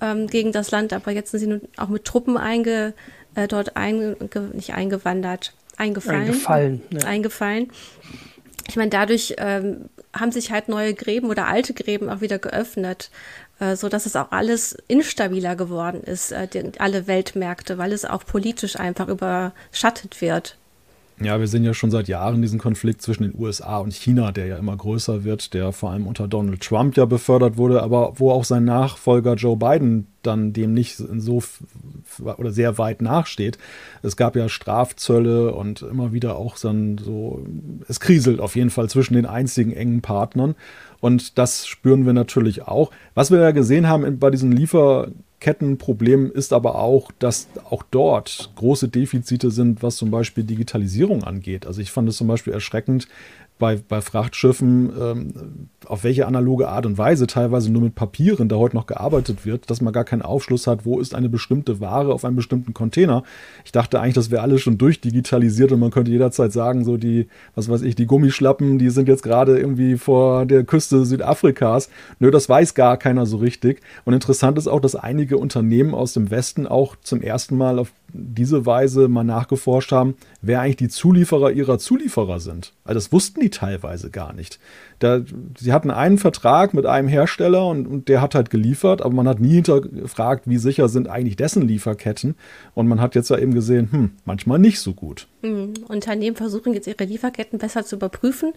[0.00, 2.94] ähm, gegen das Land, aber jetzt sind sie nun auch mit Truppen einge,
[3.34, 4.16] äh, dort einge,
[4.54, 6.22] nicht eingewandert, eingefallen.
[6.22, 6.82] Eingefallen.
[6.90, 7.06] Ja.
[7.06, 7.70] Eingefallen.
[8.68, 13.10] Ich meine, dadurch ähm, haben sich halt neue Gräben oder alte Gräben auch wieder geöffnet.
[13.58, 18.24] Äh, so dass es auch alles instabiler geworden ist, äh, alle Weltmärkte, weil es auch
[18.24, 20.56] politisch einfach überschattet wird.
[21.18, 24.48] Ja, wir sehen ja schon seit Jahren diesen Konflikt zwischen den USA und China, der
[24.48, 28.30] ja immer größer wird, der vor allem unter Donald Trump ja befördert wurde, aber wo
[28.30, 31.42] auch sein Nachfolger Joe Biden dann dem nicht so
[32.18, 33.56] oder sehr weit nachsteht.
[34.02, 37.46] Es gab ja Strafzölle und immer wieder auch dann so,
[37.88, 40.54] es kriselt auf jeden Fall zwischen den einzigen engen Partnern.
[41.00, 42.90] Und das spüren wir natürlich auch.
[43.14, 48.50] Was wir ja gesehen haben bei diesen Liefer Kettenproblem ist aber auch, dass auch dort
[48.56, 51.66] große Defizite sind, was zum Beispiel Digitalisierung angeht.
[51.66, 53.06] Also ich fand es zum Beispiel erschreckend,
[53.58, 58.56] bei, bei Frachtschiffen, ähm, auf welche analoge Art und Weise teilweise nur mit Papieren da
[58.56, 62.12] heute noch gearbeitet wird, dass man gar keinen Aufschluss hat, wo ist eine bestimmte Ware
[62.12, 63.22] auf einem bestimmten Container.
[63.64, 67.28] Ich dachte eigentlich, das wäre alles schon durchdigitalisiert und man könnte jederzeit sagen, so die,
[67.54, 71.88] was weiß ich, die Gummischlappen, die sind jetzt gerade irgendwie vor der Küste Südafrikas.
[72.18, 73.80] Nö, das weiß gar keiner so richtig.
[74.04, 77.92] Und interessant ist auch, dass einige Unternehmen aus dem Westen auch zum ersten Mal auf
[78.16, 82.72] diese Weise mal nachgeforscht haben, wer eigentlich die Zulieferer ihrer Zulieferer sind.
[82.84, 84.58] Also das wussten die teilweise gar nicht.
[84.98, 85.20] Da,
[85.58, 89.28] sie hatten einen Vertrag mit einem Hersteller und, und, der hat halt geliefert, aber man
[89.28, 92.34] hat nie hinterfragt, wie sicher sind eigentlich dessen Lieferketten.
[92.74, 95.26] Und man hat jetzt ja eben gesehen, hm, manchmal nicht so gut.
[95.42, 95.74] Mhm.
[95.88, 98.52] Unternehmen versuchen jetzt ihre Lieferketten besser zu überprüfen.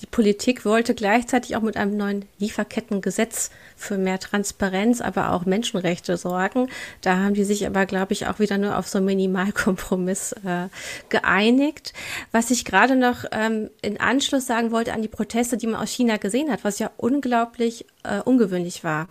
[0.00, 6.16] Die Politik wollte gleichzeitig auch mit einem neuen Lieferkettengesetz für mehr Transparenz, aber auch Menschenrechte
[6.16, 6.68] sorgen.
[7.02, 10.68] Da haben die sich aber, glaube ich, auch wieder nur auf so einen Minimalkompromiss äh,
[11.08, 11.92] geeinigt.
[12.32, 15.90] Was ich gerade noch ähm, in Anschluss sagen wollte an die Proteste, die man aus
[15.90, 19.08] China gesehen hat, was ja unglaublich äh, ungewöhnlich war.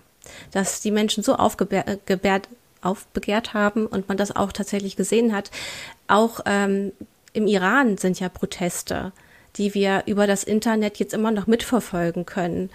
[0.51, 2.47] dass die Menschen so aufgebärt,
[2.81, 5.49] aufbegehrt haben und man das auch tatsächlich gesehen hat.
[6.07, 6.91] Auch ähm,
[7.33, 9.13] im Iran sind ja Proteste
[9.57, 12.69] die wir über das Internet jetzt immer noch mitverfolgen können.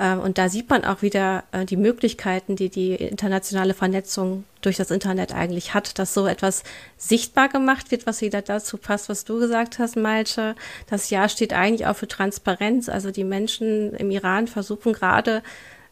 [0.00, 4.76] Ähm, und da sieht man auch wieder äh, die Möglichkeiten, die die internationale Vernetzung durch
[4.76, 6.62] das Internet eigentlich hat, dass so etwas
[6.96, 10.54] sichtbar gemacht wird, was wieder dazu passt, was du gesagt hast, Malte.
[10.88, 12.88] Das Jahr steht eigentlich auch für Transparenz.
[12.88, 15.42] Also die Menschen im Iran versuchen gerade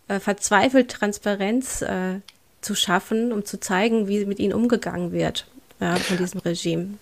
[0.09, 2.21] äh, verzweifelt Transparenz äh,
[2.63, 5.47] zu schaffen, um zu zeigen, wie mit ihnen umgegangen wird
[5.81, 6.95] ja, von diesem Regime.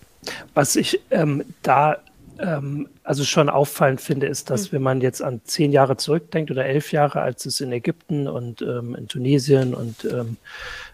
[0.53, 1.97] Was ich ähm, da
[2.39, 4.75] ähm, also schon auffallend finde, ist, dass mhm.
[4.75, 8.61] wenn man jetzt an zehn Jahre zurückdenkt oder elf Jahre, als es in Ägypten und
[8.61, 10.37] ähm, in Tunesien und ähm,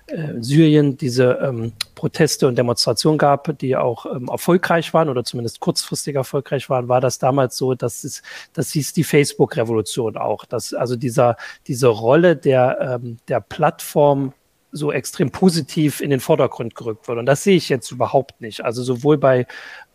[0.08, 5.60] äh, Syrien diese ähm, Proteste und Demonstrationen gab, die auch ähm, erfolgreich waren oder zumindest
[5.60, 8.22] kurzfristig erfolgreich waren, war das damals so, dass es,
[8.54, 14.34] das hieß die Facebook-Revolution auch, dass also dieser, diese Rolle der, ähm, der Plattform
[14.76, 17.18] so extrem positiv in den Vordergrund gerückt wird.
[17.18, 18.64] Und das sehe ich jetzt überhaupt nicht.
[18.64, 19.48] Also sowohl bei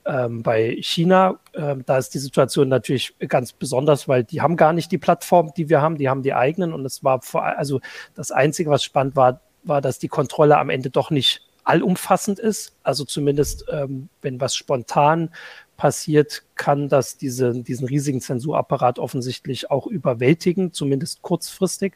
[0.06, 4.72] ähm, bei China, äh, da ist die Situation natürlich ganz besonders, weil die haben gar
[4.72, 7.80] nicht die Plattform, die wir haben, die haben die eigenen und es war vor, also
[8.14, 12.74] das Einzige, was spannend war, war, dass die Kontrolle am Ende doch nicht allumfassend ist.
[12.82, 15.30] Also zumindest, ähm, wenn was spontan
[15.76, 21.94] passiert, kann das diese, diesen riesigen Zensurapparat offensichtlich auch überwältigen, zumindest kurzfristig.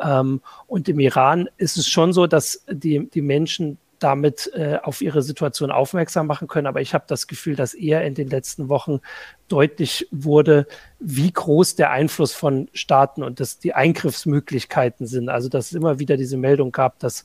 [0.00, 5.00] Ähm, und im Iran ist es schon so, dass die, die Menschen damit äh, auf
[5.00, 6.66] ihre Situation aufmerksam machen können.
[6.66, 9.00] Aber ich habe das Gefühl, dass eher in den letzten Wochen
[9.48, 10.66] deutlich wurde,
[10.98, 15.28] wie groß der Einfluss von Staaten und dass die Eingriffsmöglichkeiten sind.
[15.28, 17.24] Also dass es immer wieder diese Meldung gab, dass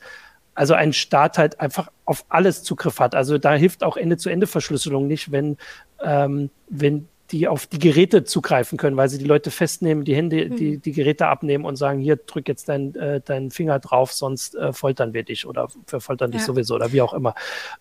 [0.53, 3.15] also ein Staat halt einfach auf alles Zugriff hat.
[3.15, 5.57] Also da hilft auch Ende-zu-Ende-Verschlüsselung nicht, wenn,
[6.03, 10.49] ähm, wenn die auf die Geräte zugreifen können, weil sie die Leute festnehmen, die Hände,
[10.49, 10.55] mhm.
[10.55, 14.55] die, die Geräte abnehmen und sagen, hier drück jetzt dein, äh, deinen Finger drauf, sonst
[14.55, 16.47] äh, foltern wir dich oder verfoltern dich ja.
[16.47, 17.35] sowieso oder wie auch immer.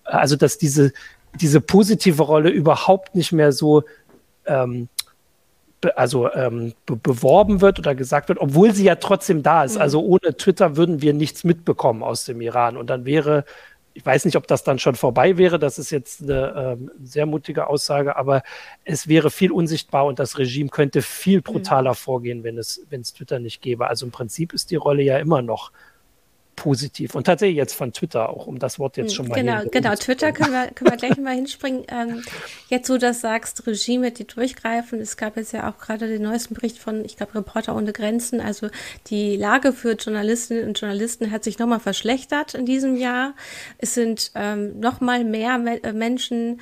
[0.05, 0.93] Also dass diese,
[1.41, 3.85] diese positive Rolle überhaupt nicht mehr so
[4.47, 4.89] ähm,
[5.97, 9.77] also ähm, be beworben wird oder gesagt wird, obwohl sie ja trotzdem da ist.
[9.77, 9.81] Mhm.
[9.81, 13.45] Also ohne Twitter würden wir nichts mitbekommen aus dem Iran und dann wäre
[13.95, 15.59] ich weiß nicht, ob das dann schon vorbei wäre.
[15.59, 18.43] Das ist jetzt eine ähm, sehr mutige Aussage, aber
[18.85, 21.43] es wäre viel unsichtbar und das Regime könnte viel mhm.
[21.43, 23.89] brutaler vorgehen, wenn es, wenn es Twitter nicht gäbe.
[23.89, 25.73] Also im Prinzip ist die Rolle ja immer noch
[26.61, 27.15] positiv.
[27.15, 29.95] Und tatsächlich jetzt von Twitter auch, um das Wort jetzt schon mal Genau, genau.
[29.95, 31.85] Twitter können wir, können wir gleich mal hinspringen.
[31.89, 32.23] Ähm,
[32.69, 35.01] jetzt, wo du das sagst, Regime, die durchgreifen.
[35.01, 38.43] Es gab jetzt ja auch gerade den neuesten Bericht von, ich glaube, Reporter ohne Grenzen.
[38.43, 38.69] Also
[39.07, 43.33] die Lage für Journalistinnen und Journalisten hat sich nochmal verschlechtert in diesem Jahr.
[43.79, 46.61] Es sind ähm, nochmal mehr Me äh, Menschen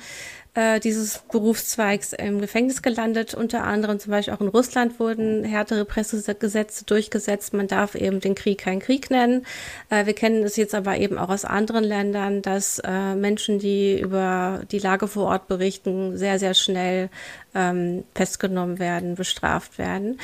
[0.53, 3.33] äh, dieses Berufszweigs im Gefängnis gelandet.
[3.33, 7.53] Unter anderem zum Beispiel auch in Russland wurden härtere Pressegesetze durchgesetzt.
[7.53, 9.45] Man darf eben den Krieg keinen Krieg nennen.
[9.89, 13.99] Äh, wir kennen es jetzt aber eben auch aus anderen Ländern, dass äh, Menschen, die
[13.99, 17.09] über die Lage vor Ort berichten, sehr, sehr schnell
[17.53, 20.19] ähm, festgenommen werden, bestraft werden.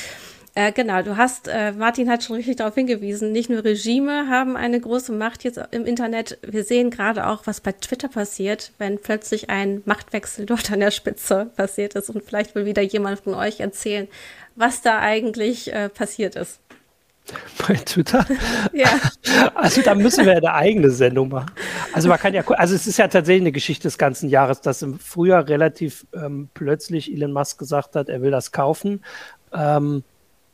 [0.58, 4.56] Äh, genau, du hast, äh, Martin hat schon richtig darauf hingewiesen, nicht nur Regime haben
[4.56, 6.38] eine große Macht jetzt im Internet.
[6.48, 10.92] Wir sehen gerade auch, was bei Twitter passiert, wenn plötzlich ein Machtwechsel dort an der
[10.92, 12.10] Spitze passiert ist.
[12.10, 14.08] Und vielleicht will wieder jemand von euch erzählen,
[14.56, 16.62] was da eigentlich äh, passiert ist.
[17.68, 18.26] Bei Twitter?
[18.74, 18.88] ja.
[19.56, 21.52] Also da müssen wir eine eigene Sendung machen.
[21.92, 24.82] Also man kann ja, also es ist ja tatsächlich eine Geschichte des ganzen Jahres, dass
[24.84, 29.04] im Frühjahr relativ ähm, plötzlich Elon Musk gesagt hat, er will das kaufen.
[29.52, 30.04] Ähm,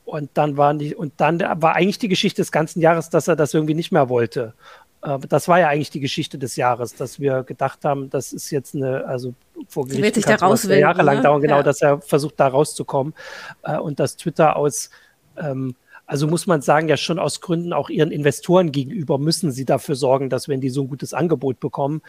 [0.06, 3.36] und dann waren die, und dann war eigentlich die Geschichte des ganzen Jahres, dass er
[3.36, 4.54] das irgendwie nicht mehr wollte.
[5.02, 8.52] Äh, das war ja eigentlich die Geschichte des Jahres, dass wir gedacht haben, das ist
[8.52, 9.34] jetzt eine, also
[9.68, 11.24] vor Gericht wird sich da rauswinden, jahrelang ne?
[11.24, 11.64] dauern, genau, ja.
[11.64, 13.14] dass er versucht, da rauszukommen.
[13.64, 14.90] Äh, und dass Twitter aus,
[15.38, 19.66] ähm, also muss man sagen, ja schon aus Gründen auch ihren Investoren gegenüber müssen sie
[19.66, 22.02] dafür sorgen, dass wenn die so ein gutes Angebot bekommen,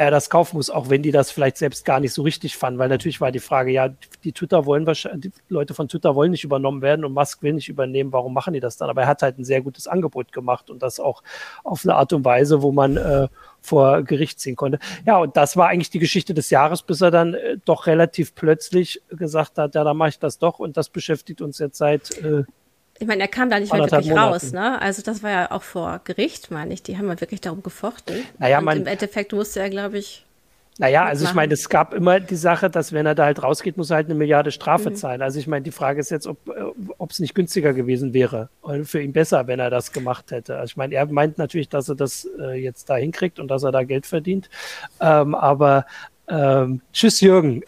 [0.00, 2.78] er das kaufen muss, auch wenn die das vielleicht selbst gar nicht so richtig fanden,
[2.78, 3.90] weil natürlich war die Frage, ja,
[4.24, 7.52] die Twitter wollen wahrscheinlich, die Leute von Twitter wollen nicht übernommen werden und Musk will
[7.52, 8.88] nicht übernehmen, warum machen die das dann?
[8.88, 11.22] Aber er hat halt ein sehr gutes Angebot gemacht und das auch
[11.64, 13.28] auf eine Art und Weise, wo man äh,
[13.60, 14.78] vor Gericht ziehen konnte.
[15.04, 18.34] Ja, und das war eigentlich die Geschichte des Jahres, bis er dann äh, doch relativ
[18.34, 22.16] plötzlich gesagt hat, ja, dann mache ich das doch und das beschäftigt uns jetzt seit
[22.22, 22.44] äh,
[23.00, 24.18] ich meine, er kam da nicht wirklich Monaten.
[24.18, 24.80] raus, ne?
[24.80, 26.82] Also das war ja auch vor Gericht, meine ich.
[26.82, 28.22] Die haben ja wirklich darum gefochten.
[28.38, 30.26] Naja, Und man, im Endeffekt musste er, glaube ich.
[30.78, 33.78] Naja, also ich meine, es gab immer die Sache, dass wenn er da halt rausgeht,
[33.78, 34.96] muss er halt eine Milliarde Strafe mhm.
[34.96, 35.22] zahlen.
[35.22, 38.86] Also ich meine, die Frage ist jetzt, ob äh, es nicht günstiger gewesen wäre und
[38.86, 40.56] für ihn besser, wenn er das gemacht hätte.
[40.56, 43.62] Also ich meine, er meint natürlich, dass er das äh, jetzt da hinkriegt und dass
[43.62, 44.50] er da Geld verdient.
[45.00, 45.86] Ähm, aber
[46.28, 47.62] ähm, tschüss Jürgen.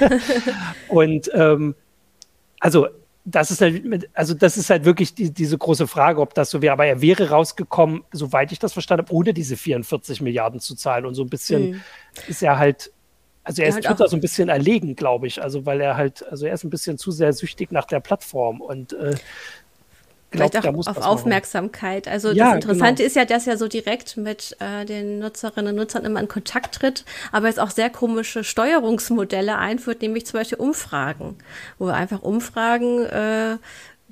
[0.88, 1.76] und ähm,
[2.60, 2.88] also
[3.28, 6.62] das ist halt, also das ist halt wirklich die, diese große Frage, ob das so
[6.62, 6.72] wäre.
[6.72, 11.04] Aber er wäre rausgekommen, soweit ich das verstanden habe, ohne diese 44 Milliarden zu zahlen.
[11.04, 11.80] Und so ein bisschen mhm.
[12.28, 12.92] ist er halt,
[13.42, 15.42] also er ist ja, halt Twitter so ein bisschen erlegen, glaube ich.
[15.42, 18.60] Also weil er halt, also er ist ein bisschen zu sehr süchtig nach der Plattform
[18.60, 19.16] und äh,
[20.30, 22.08] Vielleicht auch auf Aufmerksamkeit.
[22.08, 23.06] Also ja, das Interessante genau.
[23.06, 26.74] ist ja, dass er so direkt mit äh, den Nutzerinnen und Nutzern immer in Kontakt
[26.74, 31.36] tritt, aber jetzt auch sehr komische Steuerungsmodelle einführt, nämlich zum Beispiel Umfragen,
[31.78, 33.56] wo er einfach Umfragen äh,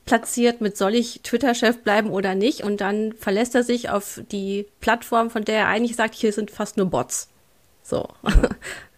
[0.05, 4.67] platziert mit soll ich Twitter-Chef bleiben oder nicht und dann verlässt er sich auf die
[4.81, 7.29] Plattform, von der er eigentlich sagt, hier sind fast nur Bots.
[7.83, 8.09] So.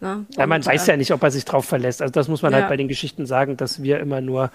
[0.01, 2.01] ja, ja man weiß äh, ja nicht, ob er sich drauf verlässt.
[2.01, 2.65] Also das muss man halt ja.
[2.65, 4.51] halt bei den Geschichten sagen, dass wir immer nur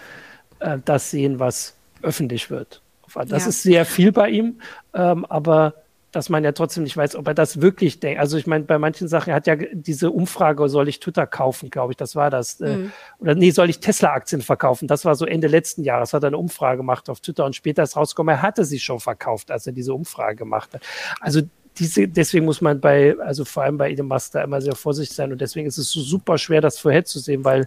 [0.61, 2.83] äh, das sehen, was öffentlich wird.
[3.15, 3.49] Das ja.
[3.49, 4.61] ist sehr viel bei ihm,
[4.95, 5.75] ähm, aber
[6.12, 8.21] dass man ja trotzdem nicht weiß, ob er das wirklich denkt.
[8.21, 11.71] Also ich meine, bei manchen Sachen, er hat ja diese Umfrage, soll ich Twitter kaufen,
[11.71, 12.61] glaube ich, das war das.
[12.61, 12.93] Äh, mhm.
[13.19, 14.87] Oder nee, soll ich Tesla-Aktien verkaufen?
[14.87, 17.83] Das war so Ende letzten Jahres, hat er eine Umfrage gemacht auf Twitter und später
[17.83, 20.83] ist rausgekommen, er hatte sie schon verkauft, als er diese Umfrage gemacht hat.
[21.21, 21.41] Also
[21.79, 25.17] diese, deswegen muss man bei, also vor allem bei Elon Musk da immer sehr vorsichtig
[25.17, 27.67] sein und deswegen ist es so super schwer, das vorherzusehen, weil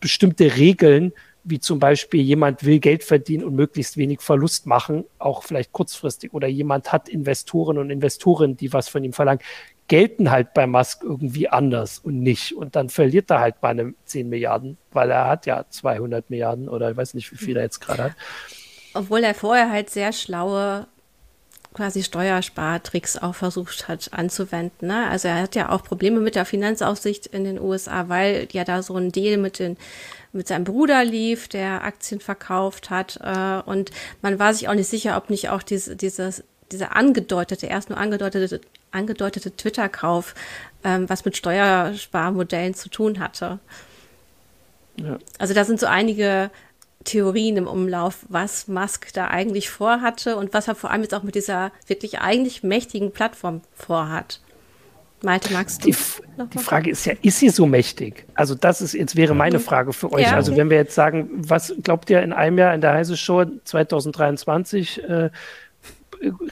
[0.00, 1.14] bestimmte Regeln
[1.48, 6.34] wie zum Beispiel jemand will Geld verdienen und möglichst wenig Verlust machen, auch vielleicht kurzfristig,
[6.34, 9.40] oder jemand hat Investoren und Investorinnen, die was von ihm verlangen,
[9.86, 12.56] gelten halt bei Musk irgendwie anders und nicht.
[12.56, 16.68] Und dann verliert er halt bei einem 10 Milliarden, weil er hat ja 200 Milliarden
[16.68, 18.12] oder ich weiß nicht, wie viel er jetzt gerade hat.
[18.94, 20.88] Obwohl er vorher halt sehr schlaue
[21.74, 24.88] quasi Steuerspartricks auch versucht hat anzuwenden.
[24.88, 25.08] Ne?
[25.10, 28.82] Also er hat ja auch Probleme mit der Finanzaufsicht in den USA, weil ja da
[28.82, 29.76] so ein Deal mit den
[30.36, 33.18] mit seinem Bruder lief, der Aktien verkauft hat.
[33.22, 33.90] Äh, und
[34.22, 37.98] man war sich auch nicht sicher, ob nicht auch diese, dieses, dieser angedeutete, erst nur
[37.98, 40.34] angedeutete, angedeutete Twitter-Kauf,
[40.84, 43.58] ähm, was mit Steuersparmodellen zu tun hatte.
[44.96, 45.18] Ja.
[45.38, 46.50] Also da sind so einige
[47.04, 51.22] Theorien im Umlauf, was Musk da eigentlich vorhatte und was er vor allem jetzt auch
[51.22, 54.40] mit dieser wirklich eigentlich mächtigen Plattform vorhat.
[55.26, 55.90] Malte, magst du?
[55.90, 55.96] Die,
[56.54, 58.24] die Frage ist ja, ist sie so mächtig?
[58.34, 60.22] Also das ist jetzt wäre meine Frage für euch.
[60.22, 63.16] Ja, also wenn wir jetzt sagen, was glaubt ihr in einem Jahr in der Heise
[63.16, 65.30] Show 2023 äh,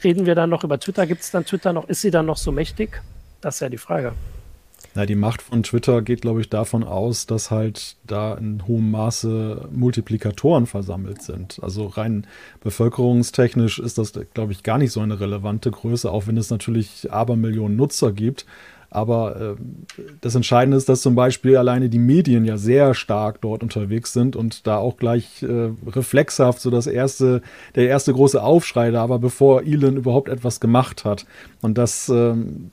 [0.03, 1.07] reden wir dann noch über Twitter?
[1.07, 1.87] Gibt es dann Twitter noch?
[1.87, 3.01] Ist sie dann noch so mächtig?
[3.39, 4.11] Das ist ja die Frage.
[4.97, 8.91] Na, die Macht von Twitter geht, glaube ich, davon aus, dass halt da in hohem
[8.91, 11.59] Maße Multiplikatoren versammelt sind.
[11.61, 12.25] Also rein
[12.63, 17.11] bevölkerungstechnisch ist das, glaube ich, gar nicht so eine relevante Größe, auch wenn es natürlich
[17.11, 18.45] Abermillionen Nutzer gibt.
[18.89, 23.63] Aber äh, das Entscheidende ist, dass zum Beispiel alleine die Medien ja sehr stark dort
[23.63, 27.41] unterwegs sind und da auch gleich äh, reflexhaft so das erste,
[27.75, 31.25] der erste große Aufschrei da war, bevor Elon überhaupt etwas gemacht hat.
[31.61, 32.71] Und das, ähm,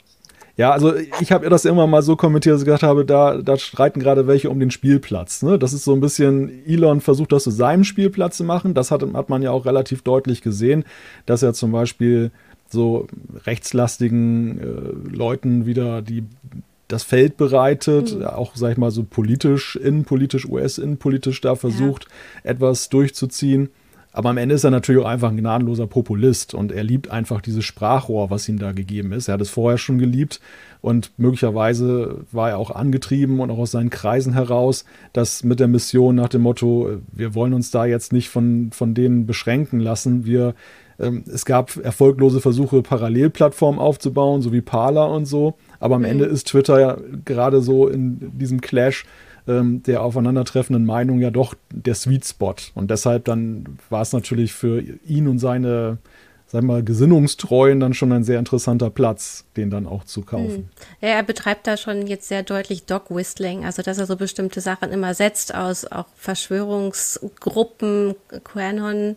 [0.56, 3.56] ja, also ich habe das immer mal so kommentiert, dass ich gesagt habe, da, da
[3.56, 5.42] streiten gerade welche um den Spielplatz.
[5.42, 5.58] Ne?
[5.58, 8.74] Das ist so ein bisschen, Elon versucht das zu seinem Spielplatz zu machen.
[8.74, 10.84] Das hat, hat man ja auch relativ deutlich gesehen,
[11.24, 12.30] dass er zum Beispiel
[12.68, 13.06] so
[13.46, 16.24] rechtslastigen äh, Leuten wieder die
[16.88, 18.26] das Feld bereitet, mhm.
[18.26, 22.06] auch, sag ich mal, so politisch, innenpolitisch, US-innenpolitisch da versucht,
[22.44, 22.50] ja.
[22.50, 23.70] etwas durchzuziehen.
[24.12, 27.40] Aber am Ende ist er natürlich auch einfach ein gnadenloser Populist und er liebt einfach
[27.40, 29.28] dieses Sprachrohr, was ihm da gegeben ist.
[29.28, 30.40] Er hat es vorher schon geliebt
[30.82, 35.68] und möglicherweise war er auch angetrieben und auch aus seinen Kreisen heraus, dass mit der
[35.68, 40.26] Mission nach dem Motto, wir wollen uns da jetzt nicht von, von denen beschränken lassen.
[40.26, 40.54] Wir,
[41.00, 45.54] ähm, es gab erfolglose Versuche, Parallelplattformen aufzubauen, so wie Parler und so.
[45.80, 46.08] Aber am mhm.
[46.08, 49.06] Ende ist Twitter ja gerade so in diesem Clash
[49.48, 52.54] ähm, der aufeinandertreffenden Meinung ja doch der Sweet Spot.
[52.74, 55.98] Und deshalb dann war es natürlich für ihn und seine
[56.52, 60.48] wir mal, Gesinnungstreuen dann schon ein sehr interessanter Platz, den dann auch zu kaufen.
[60.48, 60.68] Hm.
[61.00, 64.60] Ja, er betreibt da schon jetzt sehr deutlich Dog Whistling, also dass er so bestimmte
[64.60, 69.16] Sachen immer setzt aus auch Verschwörungsgruppen, QAnon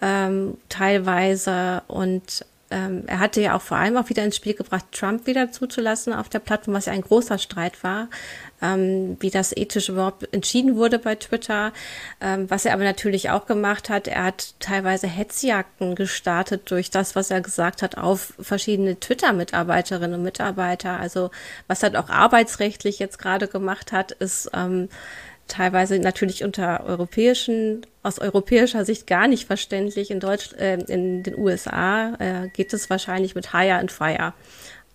[0.00, 4.84] ähm, teilweise und ähm, er hatte ja auch vor allem auch wieder ins Spiel gebracht,
[4.92, 8.08] Trump wieder zuzulassen auf der Plattform, was ja ein großer Streit war,
[8.60, 11.72] ähm, wie das ethisch überhaupt entschieden wurde bei Twitter.
[12.20, 17.16] Ähm, was er aber natürlich auch gemacht hat, er hat teilweise Hetzjagden gestartet durch das,
[17.16, 21.00] was er gesagt hat, auf verschiedene Twitter-Mitarbeiterinnen und Mitarbeiter.
[21.00, 21.30] Also
[21.68, 24.88] was er auch arbeitsrechtlich jetzt gerade gemacht hat, ist ähm,
[25.48, 30.10] teilweise natürlich unter europäischen, aus europäischer Sicht gar nicht verständlich.
[30.10, 34.34] In Deutsch, äh, in den USA äh, geht es wahrscheinlich mit Hire and Fire.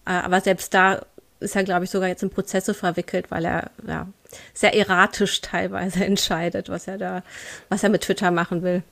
[0.05, 1.01] Äh, aber selbst da
[1.39, 4.07] ist er, glaube ich, sogar jetzt in Prozesse verwickelt, weil er ja,
[4.53, 7.23] sehr erratisch teilweise entscheidet, was er da,
[7.69, 8.83] was er mit Twitter machen will.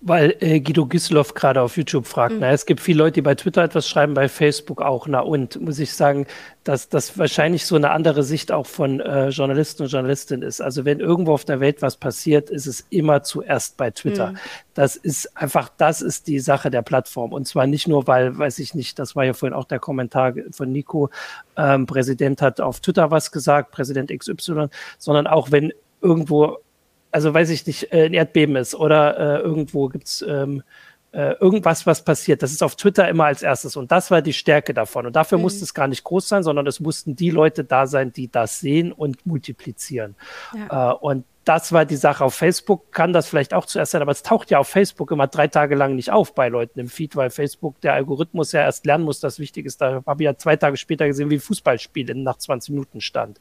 [0.00, 2.40] Weil äh, Guido Gisloff gerade auf YouTube fragt, mhm.
[2.40, 5.06] na, es gibt viele Leute, die bei Twitter etwas schreiben, bei Facebook auch.
[5.06, 6.26] Na und, muss ich sagen,
[6.64, 10.60] dass das wahrscheinlich so eine andere Sicht auch von äh, Journalisten und Journalistinnen ist.
[10.60, 14.32] Also wenn irgendwo auf der Welt was passiert, ist es immer zuerst bei Twitter.
[14.32, 14.38] Mhm.
[14.74, 17.32] Das ist einfach, das ist die Sache der Plattform.
[17.32, 20.34] Und zwar nicht nur, weil, weiß ich nicht, das war ja vorhin auch der Kommentar
[20.50, 21.10] von Nico,
[21.56, 24.68] ähm, Präsident hat auf Twitter was gesagt, Präsident XY,
[24.98, 26.58] sondern auch wenn irgendwo
[27.10, 30.62] also weiß ich nicht, äh, ein Erdbeben ist oder äh, irgendwo gibt's ähm,
[31.12, 32.42] äh, irgendwas, was passiert.
[32.42, 33.76] Das ist auf Twitter immer als erstes.
[33.76, 35.06] Und das war die Stärke davon.
[35.06, 35.42] Und dafür mhm.
[35.42, 38.60] musste es gar nicht groß sein, sondern es mussten die Leute da sein, die das
[38.60, 40.16] sehen und multiplizieren.
[40.54, 40.92] Ja.
[40.92, 42.24] Äh, und das war die Sache.
[42.24, 45.28] Auf Facebook kann das vielleicht auch zuerst sein, aber es taucht ja auf Facebook immer
[45.28, 48.84] drei Tage lang nicht auf bei Leuten im Feed, weil Facebook der Algorithmus ja erst
[48.84, 49.80] lernen muss, dass wichtig ist.
[49.80, 53.40] Da habe ich ja zwei Tage später gesehen, wie ein Fußballspiel nach 20 Minuten stand.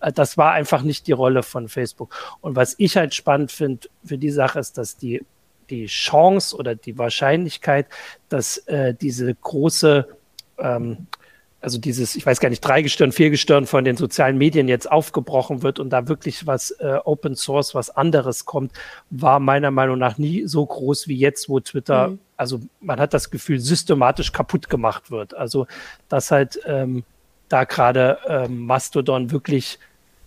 [0.00, 2.14] Äh, das war einfach nicht die Rolle von Facebook.
[2.40, 5.24] Und was ich halt spannend finde für die Sache ist, dass die,
[5.68, 7.86] die Chance oder die Wahrscheinlichkeit,
[8.28, 10.06] dass äh, diese große
[10.58, 11.08] ähm,
[11.60, 15.80] also dieses, ich weiß gar nicht, Dreigestirn, Viergestirn von den sozialen Medien jetzt aufgebrochen wird
[15.80, 18.72] und da wirklich was äh, Open Source, was anderes kommt,
[19.10, 22.18] war meiner Meinung nach nie so groß wie jetzt, wo Twitter, mhm.
[22.36, 25.34] also man hat das Gefühl, systematisch kaputt gemacht wird.
[25.34, 25.66] Also
[26.08, 27.02] dass halt ähm,
[27.48, 29.80] da gerade ähm, Mastodon wirklich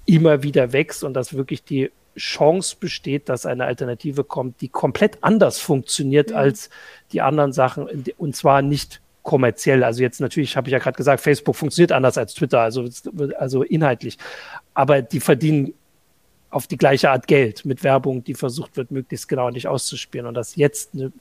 [0.05, 5.19] immer wieder wächst und dass wirklich die Chance besteht, dass eine Alternative kommt, die komplett
[5.21, 6.35] anders funktioniert mhm.
[6.35, 6.69] als
[7.13, 9.83] die anderen Sachen und zwar nicht kommerziell.
[9.83, 12.87] Also jetzt natürlich habe ich ja gerade gesagt, Facebook funktioniert anders als Twitter, also,
[13.37, 14.17] also inhaltlich.
[14.73, 15.73] Aber die verdienen
[16.49, 20.27] auf die gleiche Art Geld mit Werbung, die versucht wird, möglichst genau nicht auszuspielen.
[20.27, 21.11] Und dass jetzt eine,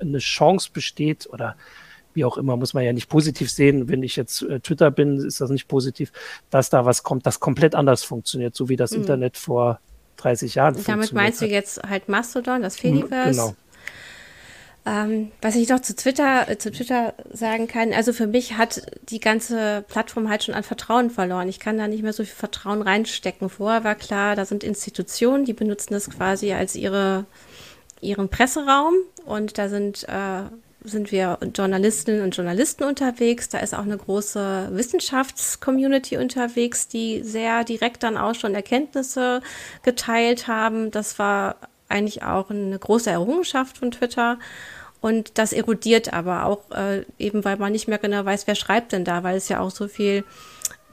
[0.00, 1.56] eine Chance besteht oder
[2.12, 3.88] wie auch immer, muss man ja nicht positiv sehen.
[3.88, 6.12] Wenn ich jetzt äh, Twitter bin, ist das nicht positiv,
[6.50, 9.02] dass da was kommt, das komplett anders funktioniert, so wie das mhm.
[9.02, 9.78] Internet vor
[10.16, 11.48] 30 Jahren Damit meinst hat.
[11.48, 13.30] du jetzt halt Mastodon, das Fediverse?
[13.30, 13.54] Genau.
[14.86, 18.80] Ähm, was ich noch zu Twitter, äh, zu Twitter sagen kann, also für mich hat
[19.10, 21.48] die ganze Plattform halt schon an Vertrauen verloren.
[21.48, 23.50] Ich kann da nicht mehr so viel Vertrauen reinstecken.
[23.50, 27.26] Vorher war klar, da sind Institutionen, die benutzen das quasi als ihre,
[28.00, 28.94] ihren Presseraum
[29.26, 30.44] und da sind, äh,
[30.82, 33.50] sind wir Journalistinnen und Journalisten unterwegs.
[33.50, 39.42] Da ist auch eine große Wissenschaftscommunity unterwegs, die sehr direkt dann auch schon Erkenntnisse
[39.82, 40.90] geteilt haben.
[40.90, 41.56] Das war
[41.90, 44.38] eigentlich auch eine große Errungenschaft von Twitter.
[45.00, 48.92] Und das erodiert aber auch äh, eben, weil man nicht mehr genau weiß, wer schreibt
[48.92, 50.24] denn da, weil es ja auch so viel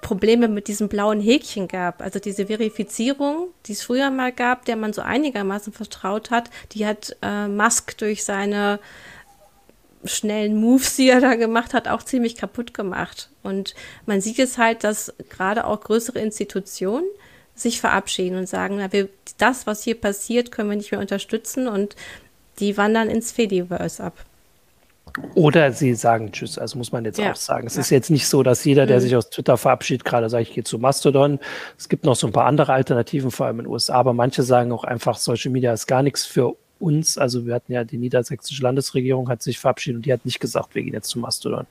[0.01, 2.01] Probleme mit diesem blauen Häkchen gab.
[2.01, 6.85] Also diese Verifizierung, die es früher mal gab, der man so einigermaßen vertraut hat, die
[6.85, 8.79] hat äh, Musk durch seine
[10.05, 13.29] schnellen Moves, die er da gemacht hat, auch ziemlich kaputt gemacht.
[13.43, 13.75] Und
[14.05, 17.05] man sieht es halt, dass gerade auch größere Institutionen
[17.59, 21.67] sich verabschieden und sagen, na, wir, das, was hier passiert, können wir nicht mehr unterstützen
[21.67, 21.95] und
[22.59, 24.25] die wandern ins Fediverse ab.
[25.33, 27.31] Oder sie sagen Tschüss, also muss man jetzt ja.
[27.31, 27.67] auch sagen.
[27.67, 27.81] Es ja.
[27.81, 29.01] ist jetzt nicht so, dass jeder, der mhm.
[29.01, 31.39] sich aus Twitter verabschiedet, gerade sagt, ich gehe zu Mastodon.
[31.77, 34.43] Es gibt noch so ein paar andere Alternativen, vor allem in den USA, aber manche
[34.43, 37.97] sagen auch einfach, Social Media ist gar nichts für uns, also wir hatten ja die
[37.97, 41.65] niedersächsische Landesregierung hat sich verabschiedet und die hat nicht gesagt, wir gehen jetzt zu Mastodon.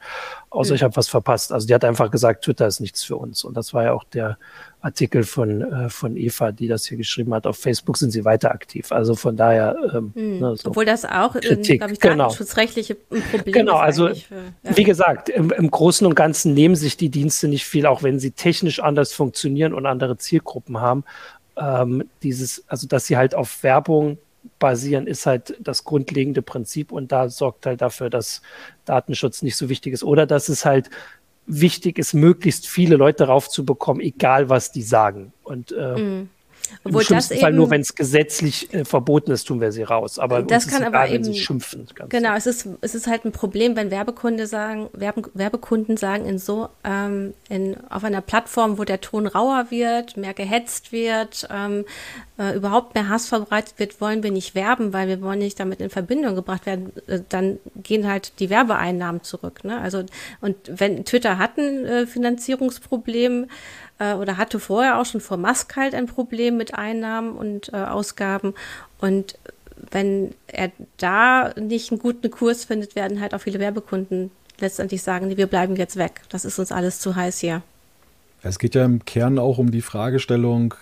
[0.50, 0.76] Außer mhm.
[0.76, 1.52] ich habe was verpasst.
[1.52, 3.44] Also die hat einfach gesagt, Twitter ist nichts für uns.
[3.44, 4.38] Und das war ja auch der
[4.80, 7.46] Artikel von, äh, von Eva, die das hier geschrieben hat.
[7.46, 8.92] Auf Facebook sind sie weiter aktiv.
[8.92, 9.76] Also von daher.
[9.92, 10.38] Ähm, mhm.
[10.38, 12.24] ne, so Obwohl das auch, glaube ich, genau.
[12.24, 13.52] datenschutzrechtliche Problem genau, ist.
[13.54, 14.76] Genau, also für, ja.
[14.76, 18.18] wie gesagt, im, im Großen und Ganzen nehmen sich die Dienste nicht viel, auch wenn
[18.18, 21.04] sie technisch anders funktionieren und andere Zielgruppen haben.
[21.56, 24.18] Ähm, dieses, also dass sie halt auf Werbung
[24.58, 28.42] basieren, ist halt das grundlegende Prinzip und da sorgt halt dafür, dass
[28.84, 30.90] Datenschutz nicht so wichtig ist oder dass es halt
[31.46, 35.32] wichtig ist, möglichst viele Leute raufzubekommen, egal was die sagen.
[35.44, 36.28] Und äh, mm.
[36.84, 39.82] Obwohl Im schlimmsten Fall eben, nur, wenn es gesetzlich äh, verboten ist, tun wir sie
[39.82, 40.18] raus.
[40.18, 41.86] Aber das kann egal, aber eben, sie schimpfen.
[42.08, 46.38] genau, es ist, es ist halt ein Problem, wenn Werbekunde sagen, Werbe, Werbekunden sagen, in
[46.38, 51.84] so ähm, in, auf einer Plattform, wo der Ton rauer wird, mehr gehetzt wird, ähm,
[52.38, 55.80] äh, überhaupt mehr Hass verbreitet wird, wollen wir nicht werben, weil wir wollen nicht damit
[55.80, 56.92] in Verbindung gebracht werden.
[57.06, 59.64] Äh, dann gehen halt die Werbeeinnahmen zurück.
[59.64, 59.80] Ne?
[59.80, 60.04] Also
[60.40, 63.46] und wenn Twitter hat ein äh, Finanzierungsproblem, äh,
[63.98, 68.54] oder hatte vorher auch schon vor Musk halt ein Problem mit Einnahmen und äh, Ausgaben.
[68.98, 69.38] Und
[69.90, 75.28] wenn er da nicht einen guten Kurs findet, werden halt auch viele Werbekunden letztendlich sagen,
[75.28, 76.22] nee, wir bleiben jetzt weg.
[76.28, 77.62] Das ist uns alles zu heiß hier.
[78.42, 80.74] Es geht ja im Kern auch um die Fragestellung,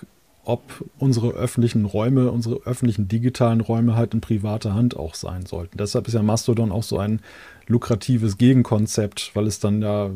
[0.45, 0.63] ob
[0.99, 5.79] unsere öffentlichen Räume, unsere öffentlichen digitalen Räume halt in privater Hand auch sein sollten.
[5.79, 7.21] Deshalb ist ja Mastodon auch so ein
[7.67, 10.11] lukratives Gegenkonzept, weil es dann ja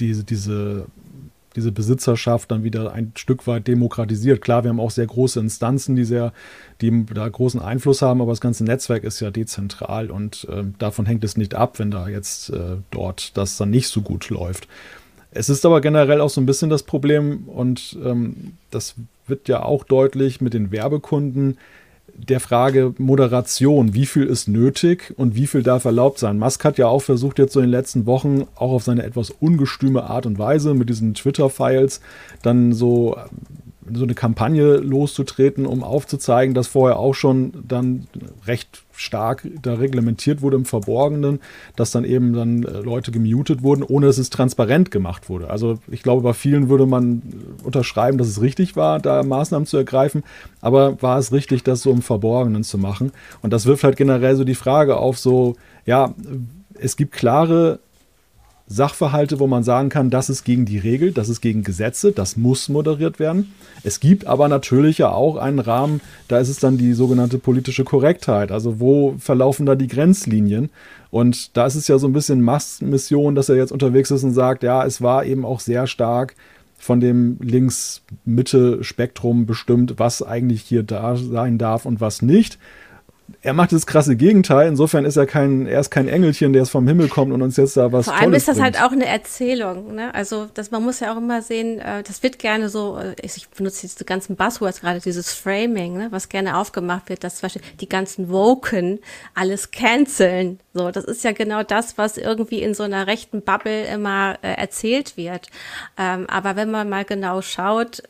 [0.00, 0.86] diese, diese
[1.56, 4.40] diese Besitzerschaft dann wieder ein Stück weit demokratisiert.
[4.40, 6.32] Klar, wir haben auch sehr große Instanzen, die sehr,
[6.80, 11.06] die da großen Einfluss haben, aber das ganze Netzwerk ist ja dezentral und äh, davon
[11.06, 14.68] hängt es nicht ab, wenn da jetzt äh, dort das dann nicht so gut läuft.
[15.30, 18.94] Es ist aber generell auch so ein bisschen das Problem und ähm, das
[19.26, 21.58] wird ja auch deutlich mit den Werbekunden
[22.18, 26.38] der Frage Moderation, wie viel ist nötig und wie viel darf erlaubt sein.
[26.38, 29.30] Musk hat ja auch versucht, jetzt so in den letzten Wochen auch auf seine etwas
[29.30, 32.00] ungestüme Art und Weise mit diesen Twitter-Files
[32.42, 33.16] dann so
[33.92, 38.06] so eine Kampagne loszutreten, um aufzuzeigen, dass vorher auch schon dann
[38.46, 41.40] recht stark da reglementiert wurde im Verborgenen,
[41.76, 45.50] dass dann eben dann äh, Leute gemutet wurden, ohne dass es transparent gemacht wurde.
[45.50, 47.22] Also ich glaube, bei vielen würde man
[47.62, 50.22] unterschreiben, dass es richtig war, da Maßnahmen zu ergreifen,
[50.60, 53.12] aber war es richtig, das so im Verborgenen zu machen?
[53.42, 56.14] Und das wirft halt generell so die Frage auf, so, ja,
[56.74, 57.80] es gibt klare
[58.68, 62.36] Sachverhalte, wo man sagen kann, das ist gegen die Regel, das ist gegen Gesetze, das
[62.36, 63.54] muss moderiert werden.
[63.84, 67.84] Es gibt aber natürlich ja auch einen Rahmen, da ist es dann die sogenannte politische
[67.84, 68.50] Korrektheit.
[68.50, 70.70] Also wo verlaufen da die Grenzlinien?
[71.10, 74.34] Und da ist es ja so ein bisschen Massmission, dass er jetzt unterwegs ist und
[74.34, 76.34] sagt, ja, es war eben auch sehr stark
[76.76, 82.58] von dem Links-Mitte-Spektrum bestimmt, was eigentlich hier da sein darf und was nicht
[83.42, 84.68] er macht das krasse Gegenteil.
[84.68, 87.56] Insofern ist er kein, er ist kein Engelchen, der es vom Himmel kommt und uns
[87.56, 88.78] jetzt da was Vor allem Tolles ist das bringt.
[88.80, 89.94] halt auch eine Erzählung.
[89.94, 90.14] Ne?
[90.14, 93.48] Also das, man muss ja auch immer sehen, äh, das wird gerne so, äh, ich
[93.48, 96.08] benutze jetzt die ganzen Buzzwords gerade, dieses Framing, ne?
[96.10, 99.00] was gerne aufgemacht wird, dass zum Beispiel die ganzen Woken
[99.34, 100.60] alles canceln.
[100.74, 104.54] So, das ist ja genau das, was irgendwie in so einer rechten Bubble immer äh,
[104.54, 105.48] erzählt wird.
[105.98, 108.02] Ähm, aber wenn man mal genau schaut,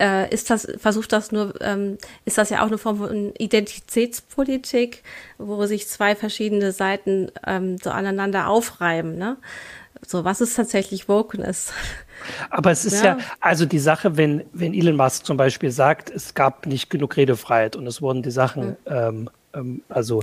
[0.00, 5.02] äh, ist das, versucht das nur, ähm, ist das ja auch eine Form von Identitätspolitik,
[5.38, 9.36] wo sich zwei verschiedene Seiten ähm, so aneinander aufreiben, ne?
[10.06, 11.72] So, was ist tatsächlich Wokeness?
[12.50, 13.16] Aber es ist ja.
[13.16, 17.16] ja, also die Sache, wenn, wenn Elon Musk zum Beispiel sagt, es gab nicht genug
[17.16, 19.30] Redefreiheit und es wurden die Sachen, mhm.
[19.52, 20.22] ähm, also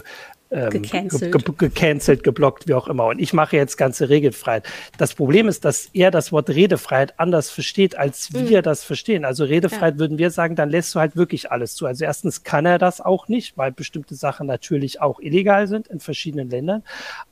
[0.55, 1.31] ähm, gecancelt.
[1.31, 3.07] Ge gecancelt, geblockt, wie auch immer.
[3.07, 4.63] Und ich mache jetzt ganze Regelfreiheit.
[4.97, 8.49] Das Problem ist, dass er das Wort Redefreiheit anders versteht, als mhm.
[8.49, 9.25] wir das verstehen.
[9.25, 9.99] Also Redefreiheit ja.
[9.99, 11.85] würden wir sagen, dann lässt du halt wirklich alles zu.
[11.85, 15.99] Also erstens kann er das auch nicht, weil bestimmte Sachen natürlich auch illegal sind in
[15.99, 16.83] verschiedenen Ländern.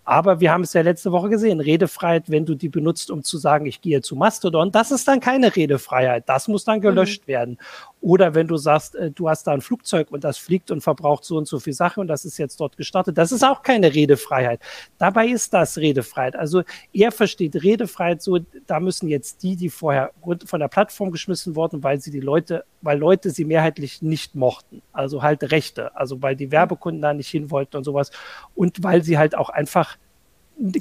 [0.04, 1.62] Aber wir haben es ja letzte Woche gesehen.
[1.62, 5.22] Redefreiheit, wenn du die benutzt, um zu sagen, ich gehe zu Mastodon, das ist dann
[5.22, 6.28] keine Redefreiheit.
[6.28, 7.32] Das muss dann gelöscht mhm.
[7.32, 7.58] werden.
[8.04, 11.24] Oder wenn du sagst, äh, du hast da ein Flugzeug und das fliegt und verbraucht
[11.24, 13.96] so und so viel Sache und das ist jetzt dort gestartet, das ist auch keine
[13.96, 14.60] Redefreiheit.
[14.98, 16.36] Dabei ist das Redefreiheit.
[16.36, 20.12] Also er versteht Redefreiheit so, da müssen jetzt die, die vorher
[20.46, 24.82] von der Plattform geschmissen wurden, weil sie die Leute, weil Leute sie mehrheitlich nicht mochten.
[24.92, 25.96] Also halt Rechte.
[25.96, 28.12] Also weil die Werbekunden da nicht hin wollten und sowas.
[28.54, 29.98] Und weil sie halt auch einfach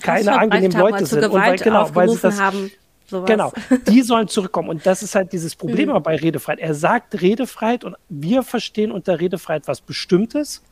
[0.00, 1.24] keine angenehmen Leute sind.
[1.24, 2.72] Und weil, genau, weil sie das, haben.
[3.06, 3.28] Sowas.
[3.28, 3.52] Genau,
[3.88, 4.68] die sollen zurückkommen.
[4.68, 6.02] Und das ist halt dieses Problem mhm.
[6.02, 6.60] bei Redefreiheit.
[6.60, 10.62] Er sagt Redefreiheit und wir verstehen unter Redefreiheit was Bestimmtes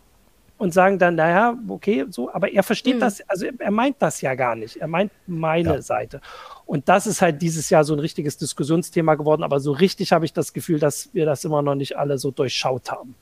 [0.61, 3.01] und sagen dann, naja, okay, so, aber er versteht mhm.
[3.01, 4.77] das, also er meint das ja gar nicht.
[4.77, 5.83] Er meint meine ja.
[5.83, 6.21] Seite.
[6.67, 10.27] Und das ist halt dieses Jahr so ein richtiges Diskussionsthema geworden, aber so richtig habe
[10.27, 13.15] ich das Gefühl, dass wir das immer noch nicht alle so durchschaut haben.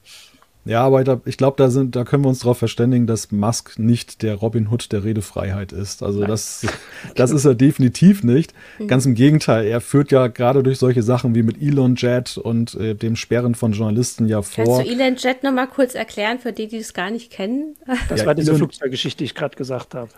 [0.68, 4.20] Ja, aber da, ich glaube, da, da können wir uns darauf verständigen, dass Musk nicht
[4.20, 6.02] der Robin Hood der Redefreiheit ist.
[6.02, 6.66] Also das,
[7.14, 8.52] das ist er definitiv nicht.
[8.78, 8.86] Mhm.
[8.86, 12.74] Ganz im Gegenteil, er führt ja gerade durch solche Sachen wie mit Elon Jet und
[12.74, 14.76] äh, dem Sperren von Journalisten ja vor.
[14.76, 17.74] Kannst du Elon Jet nochmal kurz erklären, für die, die es gar nicht kennen?
[18.10, 20.10] Das ja, war diese Elon, Flugzeuggeschichte, die ich gerade gesagt habe.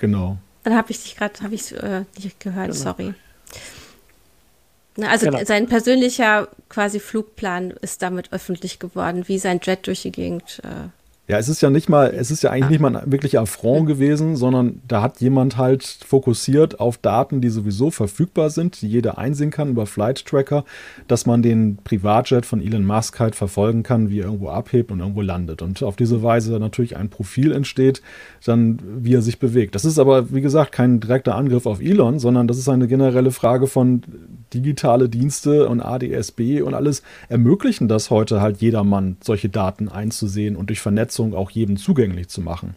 [0.00, 0.36] Genau.
[0.64, 2.74] Dann habe ich dich gerade, habe ich äh, nicht gehört, genau.
[2.74, 3.14] sorry.
[5.00, 5.44] Also genau.
[5.44, 10.88] sein persönlicher quasi Flugplan ist damit öffentlich geworden, wie sein Jet durch die Gegend äh,
[11.28, 13.86] ja, es ist ja nicht mal, es ist ja eigentlich nicht mal ein wirklicher Affront
[13.86, 19.18] gewesen, sondern da hat jemand halt fokussiert auf Daten, die sowieso verfügbar sind, die jeder
[19.18, 20.64] einsehen kann über Flight Tracker,
[21.06, 24.98] dass man den Privatjet von Elon Musk halt verfolgen kann, wie er irgendwo abhebt und
[24.98, 25.62] irgendwo landet.
[25.62, 28.02] Und auf diese Weise natürlich ein Profil entsteht,
[28.44, 29.76] dann wie er sich bewegt.
[29.76, 33.30] Das ist aber, wie gesagt, kein direkter Angriff auf Elon, sondern das ist eine generelle
[33.30, 34.02] Frage von
[34.54, 40.68] digitale Dienste und ADSB und alles ermöglichen das heute halt jedermann, solche Daten einzusehen und
[40.68, 42.76] durch Vernetzung auch jedem zugänglich zu machen.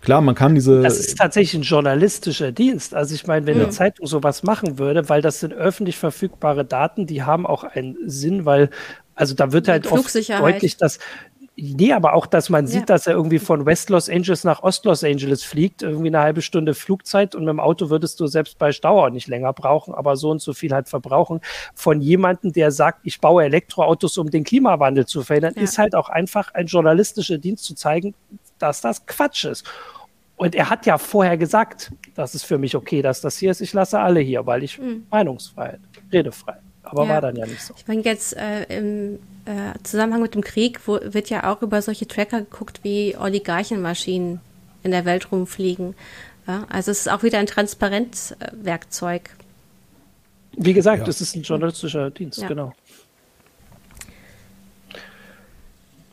[0.00, 0.82] Klar, man kann diese.
[0.82, 2.94] Das ist tatsächlich ein journalistischer Dienst.
[2.94, 3.64] Also ich meine, wenn ja.
[3.64, 7.96] eine Zeitung sowas machen würde, weil das sind öffentlich verfügbare Daten, die haben auch einen
[8.06, 8.70] Sinn, weil
[9.16, 10.98] also da wird halt oft deutlich, dass
[11.58, 12.86] Nee, aber auch, dass man sieht, ja.
[12.86, 16.42] dass er irgendwie von West Los Angeles nach Ost Los Angeles fliegt, irgendwie eine halbe
[16.42, 20.16] Stunde Flugzeit und mit dem Auto würdest du selbst bei Stau nicht länger brauchen, aber
[20.16, 21.40] so und so viel halt verbrauchen.
[21.74, 25.62] Von jemandem, der sagt, ich baue Elektroautos, um den Klimawandel zu verhindern, ja.
[25.62, 28.14] ist halt auch einfach ein journalistischer Dienst zu zeigen,
[28.58, 29.64] dass das Quatsch ist.
[30.36, 33.62] Und er hat ja vorher gesagt, das ist für mich okay, dass das hier ist.
[33.62, 35.06] Ich lasse alle hier, weil ich mhm.
[35.10, 35.80] Meinungsfreiheit,
[36.12, 36.65] Redefreiheit.
[36.86, 37.08] Aber ja.
[37.10, 37.74] war dann ja nicht so.
[37.76, 41.82] Ich meine, jetzt äh, im äh, Zusammenhang mit dem Krieg wo, wird ja auch über
[41.82, 44.40] solche Tracker geguckt, wie Oligarchenmaschinen
[44.82, 45.94] in der Welt rumfliegen.
[46.46, 49.30] Ja, also es ist auch wieder ein Transparenzwerkzeug.
[50.56, 52.48] Wie gesagt, es ist ein journalistischer Dienst, ja.
[52.48, 52.72] genau.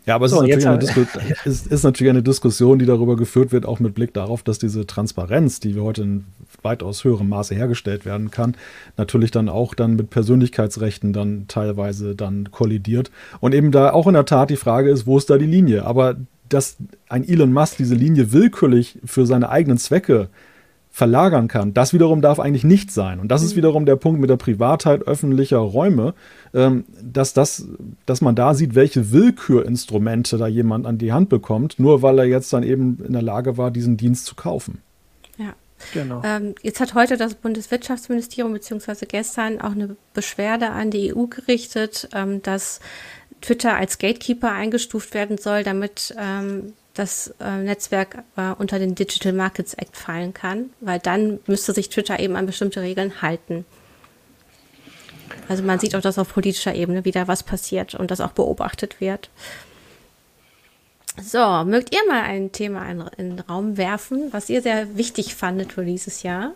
[0.05, 3.51] Ja, aber es so, ist, natürlich eine ist, ist, natürlich eine Diskussion, die darüber geführt
[3.53, 6.25] wird, auch mit Blick darauf, dass diese Transparenz, die wir heute in
[6.61, 8.55] weitaus höherem Maße hergestellt werden kann,
[8.97, 13.11] natürlich dann auch dann mit Persönlichkeitsrechten dann teilweise dann kollidiert.
[13.39, 15.85] Und eben da auch in der Tat die Frage ist, wo ist da die Linie?
[15.85, 16.15] Aber
[16.49, 16.77] dass
[17.09, 20.29] ein Elon Musk diese Linie willkürlich für seine eigenen Zwecke
[20.93, 21.73] verlagern kann.
[21.73, 23.19] Das wiederum darf eigentlich nicht sein.
[23.19, 23.57] Und das ist mhm.
[23.57, 26.13] wiederum der Punkt mit der Privatheit öffentlicher Räume,
[26.53, 27.67] ähm, dass, das,
[28.05, 32.25] dass man da sieht, welche Willkürinstrumente da jemand an die Hand bekommt, nur weil er
[32.25, 34.83] jetzt dann eben in der Lage war, diesen Dienst zu kaufen.
[35.93, 36.21] Genau.
[36.23, 42.09] Ähm, jetzt hat heute das Bundeswirtschaftsministerium beziehungsweise gestern auch eine Beschwerde an die EU gerichtet,
[42.13, 42.79] ähm, dass
[43.41, 49.33] Twitter als Gatekeeper eingestuft werden soll, damit ähm, das äh, Netzwerk äh, unter den Digital
[49.33, 53.65] Markets Act fallen kann, weil dann müsste sich Twitter eben an bestimmte Regeln halten.
[55.49, 59.01] Also man sieht auch, dass auf politischer Ebene wieder was passiert und das auch beobachtet
[59.01, 59.29] wird.
[61.21, 65.35] So, mögt ihr mal ein Thema in, in den Raum werfen, was ihr sehr wichtig
[65.35, 66.53] fandet für dieses Jahr?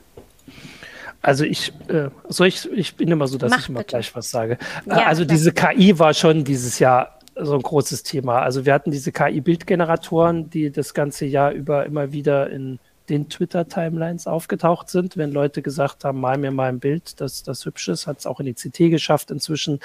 [1.21, 3.89] Also ich, äh, soll ich, ich bin immer so, dass Mach ich immer bitte.
[3.89, 4.57] gleich was sage.
[4.85, 8.41] Ja, also diese KI war schon dieses Jahr so ein großes Thema.
[8.41, 12.79] Also wir hatten diese KI-Bildgeneratoren, die das ganze Jahr über immer wieder in
[13.09, 17.65] den Twitter-Timelines aufgetaucht sind, wenn Leute gesagt haben, mal mir mal ein Bild, das, das
[17.65, 19.79] hübsch ist, hat es auch in die CT geschafft inzwischen.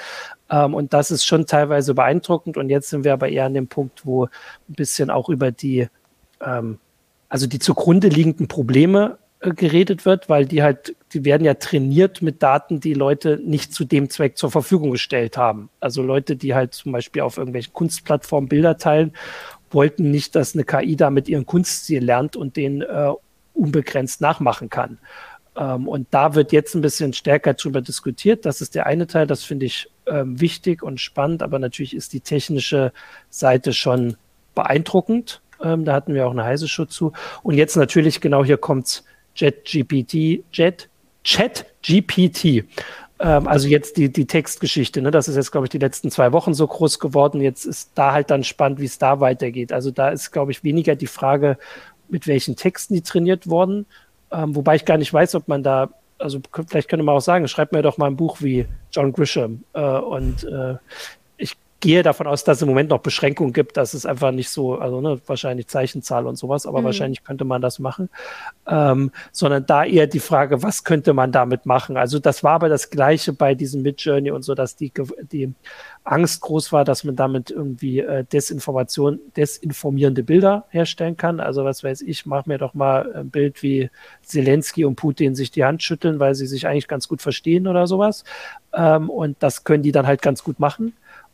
[0.49, 2.57] Ähm, und das ist schon teilweise beeindruckend.
[2.57, 4.29] Und jetzt sind wir aber eher an dem Punkt, wo ein
[4.67, 5.87] bisschen auch über die,
[6.41, 6.79] ähm,
[7.29, 12.21] also die zugrunde liegenden Probleme äh, geredet wird, weil die halt, die werden ja trainiert
[12.21, 15.69] mit Daten, die Leute nicht zu dem Zweck zur Verfügung gestellt haben.
[15.79, 19.13] Also Leute, die halt zum Beispiel auf irgendwelchen Kunstplattformen Bilder teilen,
[19.73, 23.11] wollten nicht, dass eine KI da mit ihren Kunststil lernt und den äh,
[23.53, 24.99] unbegrenzt nachmachen kann.
[25.55, 28.45] Ähm, und da wird jetzt ein bisschen stärker darüber diskutiert.
[28.45, 32.13] Das ist der eine Teil, das finde ich ähm, wichtig und spannend, aber natürlich ist
[32.13, 32.91] die technische
[33.29, 34.17] Seite schon
[34.55, 35.41] beeindruckend.
[35.61, 37.13] Ähm, da hatten wir auch eine heiße Show zu.
[37.41, 39.03] Und jetzt natürlich, genau hier kommt's
[39.35, 40.89] JetGPT, Jet,
[41.23, 42.65] ChatGPT.
[43.19, 45.11] Ähm, also jetzt die, die Textgeschichte, ne?
[45.11, 47.41] das ist jetzt, glaube ich, die letzten zwei Wochen so groß geworden.
[47.41, 49.71] Jetzt ist da halt dann spannend, wie es da weitergeht.
[49.71, 51.57] Also da ist, glaube ich, weniger die Frage,
[52.09, 53.85] mit welchen Texten die trainiert wurden.
[54.31, 57.47] Ähm, wobei ich gar nicht weiß, ob man da, also vielleicht könnte man auch sagen,
[57.47, 59.63] schreibt mir doch mal ein Buch wie John Grisham.
[59.73, 60.75] Äh, und äh,
[61.83, 64.75] gehe davon aus, dass es im Moment noch Beschränkungen gibt, dass es einfach nicht so,
[64.75, 66.85] also ne, wahrscheinlich Zeichenzahl und sowas, aber mhm.
[66.85, 68.09] wahrscheinlich könnte man das machen.
[68.65, 71.97] Ähm, sondern da eher die Frage, was könnte man damit machen?
[71.97, 74.93] Also das war aber das Gleiche bei diesem Midjourney und so, dass die,
[75.29, 75.53] die
[76.05, 81.41] Angst groß war, dass man damit irgendwie äh, Desinformation, desinformierende Bilder herstellen kann.
[81.41, 83.89] Also was weiß ich, mach mir doch mal ein Bild wie
[84.21, 87.87] Zelensky und Putin sich die Hand schütteln, weil sie sich eigentlich ganz gut verstehen oder
[87.87, 88.23] sowas.
[88.73, 90.93] Ähm, und das können die dann halt ganz gut machen.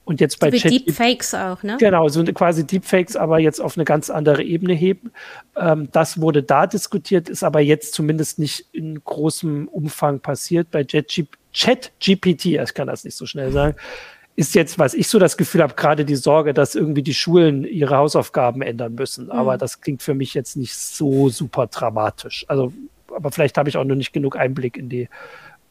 [0.10, 1.78] Und jetzt bei so Chat Deepfakes auch, ne?
[1.80, 5.12] Genau, so quasi Deepfakes, aber jetzt auf eine ganz andere Ebene heben.
[5.56, 10.72] Ähm, das wurde da diskutiert, ist aber jetzt zumindest nicht in großem Umfang passiert.
[10.72, 13.76] Bei ChatGPT, ich kann das nicht so schnell sagen,
[14.36, 17.64] ist jetzt, was ich so das Gefühl habe, gerade die Sorge, dass irgendwie die Schulen
[17.64, 19.26] ihre Hausaufgaben ändern müssen.
[19.26, 19.32] Mhm.
[19.32, 22.46] Aber das klingt für mich jetzt nicht so super dramatisch.
[22.48, 22.74] Also,
[23.16, 25.08] aber vielleicht habe ich auch noch nicht genug Einblick in die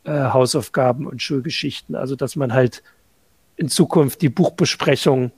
[0.05, 1.97] äh, Hausaufgaben und Schulgeschichten.
[1.97, 2.85] Also, dass man halt
[3.59, 5.33] in Zukunft die Buchbesprechung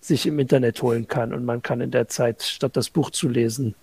[0.00, 3.28] sich im Internet holen kann und man kann in der Zeit, statt das Buch zu
[3.28, 3.74] lesen,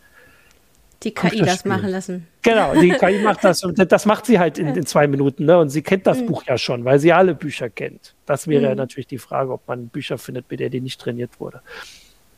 [1.04, 2.28] die KI das machen lassen.
[2.44, 5.46] Genau, die KI macht das und das macht sie halt in, in zwei Minuten.
[5.46, 5.58] Ne?
[5.58, 6.28] Und sie kennt das mhm.
[6.28, 8.14] Buch ja schon, weil sie alle Bücher kennt.
[8.28, 8.68] Das wäre mhm.
[8.68, 11.62] ja natürlich die Frage, ob man Bücher findet, mit der die nicht trainiert wurde.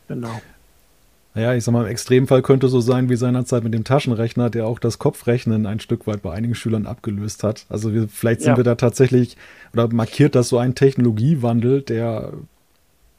[0.08, 0.42] Genau.
[1.36, 4.68] Naja, ich sag mal, im Extremfall könnte so sein wie seinerzeit mit dem Taschenrechner, der
[4.68, 7.66] auch das Kopfrechnen ein Stück weit bei einigen Schülern abgelöst hat.
[7.70, 8.58] Also wir, vielleicht sind ja.
[8.58, 9.36] wir da tatsächlich,
[9.74, 12.34] oder markiert das so ein Technologiewandel, der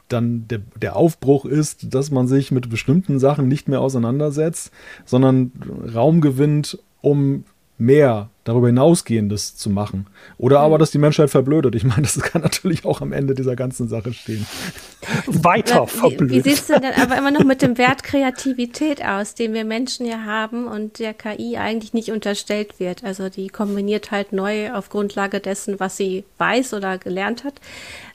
[0.08, 4.70] dann der, der Aufbruch ist, dass man sich mit bestimmten Sachen nicht mehr auseinandersetzt,
[5.04, 5.50] sondern
[5.92, 7.44] Raum gewinnt, um
[7.78, 10.06] mehr darüber hinausgehendes zu machen.
[10.36, 11.74] Oder aber, dass die Menschheit verblödet.
[11.74, 14.46] Ich meine, das kann natürlich auch am Ende dieser ganzen Sache stehen.
[15.26, 16.44] Weiter verblödet.
[16.44, 19.64] Wie, wie siehst du denn aber immer noch mit dem Wert Kreativität aus, den wir
[19.64, 23.02] Menschen ja haben und der KI eigentlich nicht unterstellt wird?
[23.02, 27.54] Also die kombiniert halt neu auf Grundlage dessen, was sie weiß oder gelernt hat.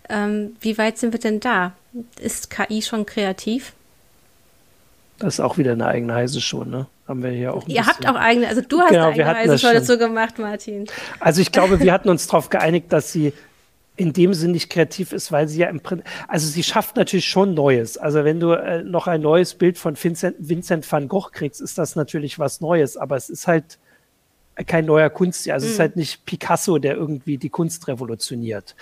[0.09, 1.73] Ähm, wie weit sind wir denn da?
[2.19, 3.73] Ist KI schon kreativ?
[5.19, 6.87] Das ist auch wieder eine eigene heiße Show, ne?
[7.07, 7.67] Haben wir hier auch.
[7.67, 10.85] Ihr habt auch eigene, also du hast genau, eine eigene heiße Show dazu gemacht, Martin.
[11.19, 13.33] Also ich glaube, wir hatten uns darauf geeinigt, dass sie
[13.99, 17.27] in dem Sinn nicht kreativ ist, weil sie ja im Prinzip, also sie schafft natürlich
[17.27, 17.97] schon Neues.
[17.97, 21.77] Also wenn du äh, noch ein neues Bild von Vincent, Vincent van Gogh kriegst, ist
[21.77, 23.77] das natürlich was Neues, aber es ist halt
[24.67, 25.49] kein neuer Kunst.
[25.49, 25.67] Also mhm.
[25.67, 25.81] es ist mhm.
[25.81, 28.75] halt nicht Picasso, der irgendwie die Kunst revolutioniert.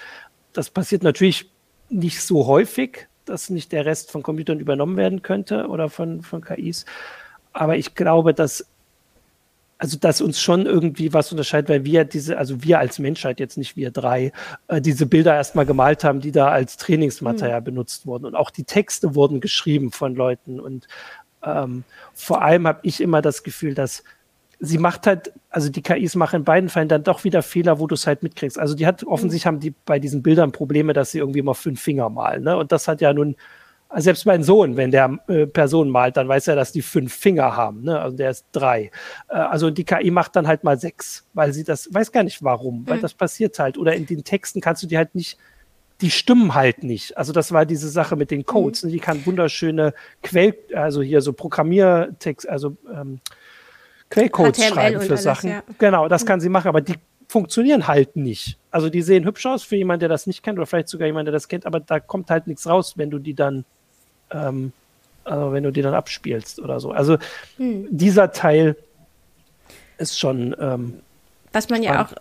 [0.53, 1.49] Das passiert natürlich
[1.89, 6.41] nicht so häufig, dass nicht der Rest von Computern übernommen werden könnte oder von, von
[6.41, 6.85] KIs.
[7.53, 8.65] Aber ich glaube, dass
[9.79, 13.57] also dass uns schon irgendwie was unterscheidet, weil wir diese, also wir als Menschheit, jetzt
[13.57, 14.31] nicht wir drei,
[14.67, 17.65] äh, diese Bilder erstmal gemalt haben, die da als Trainingsmaterial mhm.
[17.65, 18.25] benutzt wurden.
[18.25, 20.59] Und auch die Texte wurden geschrieben von Leuten.
[20.59, 20.87] Und
[21.43, 24.03] ähm, vor allem habe ich immer das Gefühl, dass
[24.59, 27.87] sie macht halt, also die KIs machen in beiden Fällen dann doch wieder Fehler, wo
[27.87, 28.59] du es halt mitkriegst.
[28.59, 31.81] Also die hat, offensichtlich haben die bei diesen Bildern Probleme, dass sie irgendwie immer fünf
[31.81, 32.43] Finger malen.
[32.43, 32.55] Ne?
[32.55, 33.35] Und das hat ja nun
[33.89, 37.11] also selbst mein Sohn, wenn der äh, Person malt, dann weiß er, dass die fünf
[37.11, 37.81] Finger haben.
[37.81, 37.99] Ne?
[37.99, 38.91] Also der ist drei.
[39.29, 42.43] Äh, also die KI macht dann halt mal sechs, weil sie das, weiß gar nicht
[42.43, 43.01] warum, weil mhm.
[43.01, 43.79] das passiert halt.
[43.79, 45.39] Oder in den Texten kannst du die halt nicht,
[46.01, 47.17] die stimmen halt nicht.
[47.17, 48.83] Also das war diese Sache mit den Codes.
[48.83, 48.89] Mhm.
[48.89, 48.93] Ne?
[48.93, 53.21] Die kann wunderschöne Quell, also hier so Programmiertext, also ähm,
[54.09, 55.49] Quellcodes HTML schreiben für alles, Sachen.
[55.49, 55.63] Ja.
[55.77, 56.27] Genau, das mhm.
[56.27, 56.95] kann sie machen, aber die
[57.27, 58.57] funktionieren halt nicht.
[58.71, 61.27] Also die sehen hübsch aus für jemanden, der das nicht kennt oder vielleicht sogar jemand,
[61.27, 63.65] der das kennt, aber da kommt halt nichts raus, wenn du die dann
[64.31, 64.71] ähm,
[65.27, 66.91] also wenn du die dann abspielst oder so.
[66.91, 67.17] Also
[67.57, 67.87] hm.
[67.89, 68.75] dieser Teil
[69.97, 70.55] ist schon.
[70.59, 71.01] Ähm,
[71.51, 72.13] Was man ja auch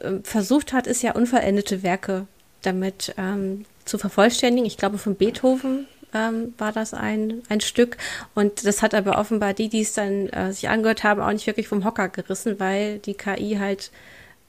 [0.00, 2.26] äh, versucht hat, ist ja unvollendete Werke
[2.62, 4.66] damit ähm, zu vervollständigen.
[4.66, 7.96] Ich glaube, von Beethoven ähm, war das ein, ein Stück.
[8.34, 11.46] Und das hat aber offenbar die, die es dann äh, sich angehört haben, auch nicht
[11.46, 13.90] wirklich vom Hocker gerissen, weil die KI halt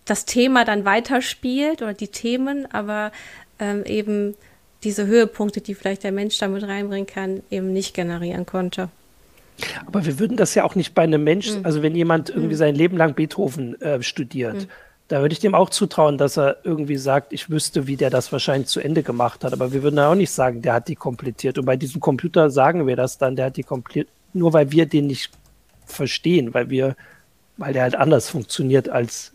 [0.05, 3.11] das Thema dann weiterspielt oder die Themen, aber
[3.59, 4.35] ähm, eben
[4.83, 8.89] diese Höhepunkte, die vielleicht der Mensch damit reinbringen kann, eben nicht generieren konnte.
[9.85, 11.65] Aber wir würden das ja auch nicht bei einem Menschen, mhm.
[11.65, 12.59] also wenn jemand irgendwie mhm.
[12.59, 14.67] sein Leben lang Beethoven äh, studiert, mhm.
[15.07, 18.31] Da würde ich dem auch zutrauen, dass er irgendwie sagt, ich wüsste, wie der das
[18.31, 19.53] wahrscheinlich zu Ende gemacht hat.
[19.53, 21.57] Aber wir würden ja auch nicht sagen, der hat die komplettiert.
[21.57, 24.87] Und bei diesem Computer sagen wir das dann, der hat die komplettiert, nur weil wir
[24.87, 25.31] den nicht
[25.85, 26.95] verstehen, weil wir,
[27.57, 29.31] weil der halt anders funktioniert als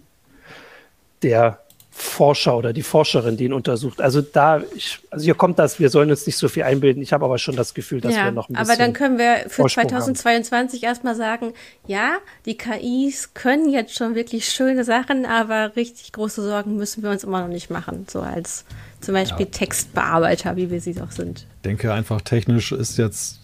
[1.22, 1.60] der
[2.00, 4.00] Forscher oder die Forscherin, die ihn untersucht.
[4.00, 7.02] Also da, ich, also hier kommt das, wir sollen uns nicht so viel einbilden.
[7.02, 8.70] Ich habe aber schon das Gefühl, dass ja, wir noch ein bisschen.
[8.70, 10.88] Aber dann können wir für Vorsprung 2022 haben.
[10.88, 11.52] erstmal sagen,
[11.86, 17.10] ja, die KIs können jetzt schon wirklich schöne Sachen, aber richtig große Sorgen müssen wir
[17.10, 18.06] uns immer noch nicht machen.
[18.08, 18.64] So als
[19.00, 19.52] zum Beispiel ja.
[19.52, 21.46] Textbearbeiter, wie wir sie doch sind.
[21.56, 23.40] Ich denke einfach, technisch ist jetzt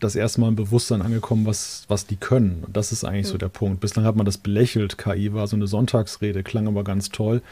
[0.00, 2.64] das erste Mal ein Bewusstsein angekommen, was, was die können.
[2.66, 3.32] Und das ist eigentlich mhm.
[3.32, 3.80] so der Punkt.
[3.80, 4.98] Bislang hat man das belächelt.
[4.98, 7.42] KI war so eine Sonntagsrede, klang aber ganz toll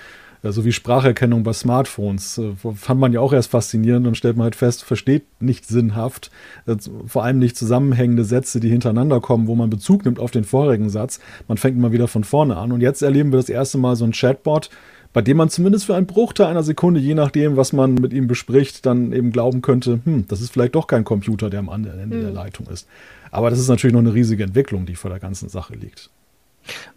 [0.42, 2.38] so wie Spracherkennung bei Smartphones.
[2.38, 6.30] Äh, fand man ja auch erst faszinierend und stellt man halt fest, versteht nicht sinnhaft,
[6.66, 6.76] äh,
[7.06, 10.88] vor allem nicht zusammenhängende Sätze, die hintereinander kommen, wo man Bezug nimmt auf den vorigen
[10.88, 11.20] Satz.
[11.48, 12.72] Man fängt mal wieder von vorne an.
[12.72, 14.70] Und jetzt erleben wir das erste Mal so ein Chatbot,
[15.12, 18.26] bei dem man zumindest für einen Bruchteil einer Sekunde, je nachdem, was man mit ihm
[18.28, 21.98] bespricht, dann eben glauben könnte, hm, das ist vielleicht doch kein Computer, der am anderen
[21.98, 22.22] Ende hm.
[22.22, 22.86] der Leitung ist.
[23.30, 26.10] Aber das ist natürlich noch eine riesige Entwicklung, die vor der ganzen Sache liegt.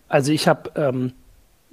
[0.07, 1.13] Also ich habe ähm,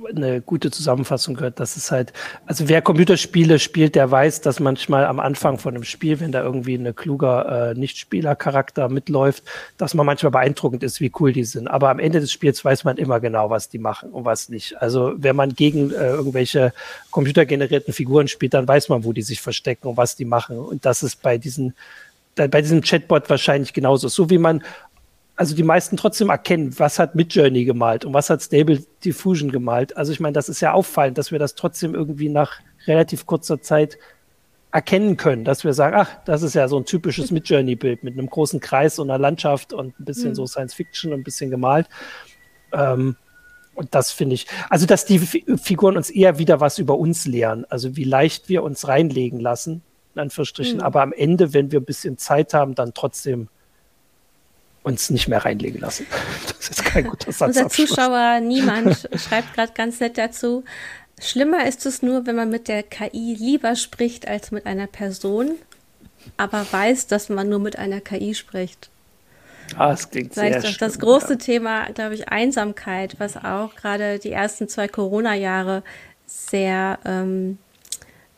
[0.09, 2.13] eine gute Zusammenfassung gehört, dass es halt,
[2.47, 6.43] also wer Computerspiele spielt, der weiß, dass manchmal am Anfang von einem Spiel, wenn da
[6.43, 9.45] irgendwie ein kluger äh, Nichtspielercharakter mitläuft,
[9.77, 11.69] dass man manchmal beeindruckend ist, wie cool die sind.
[11.69, 14.81] Aber am Ende des Spiels weiß man immer genau, was die machen und was nicht.
[14.81, 16.73] Also wenn man gegen äh, irgendwelche
[17.11, 20.59] computergenerierten Figuren spielt, dann weiß man, wo die sich verstecken und was die machen.
[20.59, 21.75] Und das ist bei diesen
[22.37, 24.09] bei diesem Chatbot wahrscheinlich genauso.
[24.09, 24.63] So wie man
[25.41, 29.97] also die meisten trotzdem erkennen, was hat Midjourney gemalt und was hat Stable Diffusion gemalt.
[29.97, 33.63] Also ich meine, das ist ja auffallend, dass wir das trotzdem irgendwie nach relativ kurzer
[33.63, 33.97] Zeit
[34.71, 38.29] erkennen können, dass wir sagen, ach, das ist ja so ein typisches Midjourney-Bild mit einem
[38.29, 40.35] großen Kreis und einer Landschaft und ein bisschen mhm.
[40.35, 41.89] so Science Fiction und ein bisschen gemalt.
[42.75, 43.17] Ähm,
[43.75, 47.65] und das finde ich, also dass die Figuren uns eher wieder was über uns lehren,
[47.71, 49.81] also wie leicht wir uns reinlegen lassen,
[50.15, 50.83] in Anführungsstrichen, mhm.
[50.83, 53.49] aber am Ende, wenn wir ein bisschen Zeit haben, dann trotzdem
[54.83, 56.07] uns nicht mehr reinlegen lassen.
[56.47, 57.57] Das ist kein guter Satz.
[57.57, 60.63] Unser Zuschauer Niemand schreibt gerade ganz nett dazu.
[61.19, 65.53] Schlimmer ist es nur, wenn man mit der KI lieber spricht als mit einer Person,
[66.37, 68.91] aber weiß, dass man nur mit einer KI spricht.
[69.77, 71.39] Ah, das klingt Vielleicht sehr auch das große ja.
[71.39, 75.83] Thema, glaube ich, Einsamkeit, was auch gerade die ersten zwei Corona-Jahre
[76.27, 77.59] sehr ähm,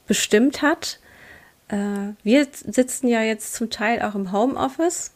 [0.06, 1.00] bestimmt hat.
[1.68, 5.12] Äh, wir sitzen ja jetzt zum Teil auch im Homeoffice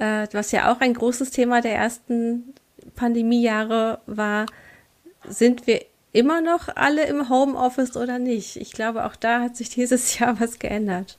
[0.00, 2.54] äh, was ja auch ein großes Thema der ersten
[2.96, 4.46] Pandemiejahre war,
[5.28, 8.56] sind wir immer noch alle im Homeoffice oder nicht?
[8.56, 11.18] Ich glaube, auch da hat sich dieses Jahr was geändert.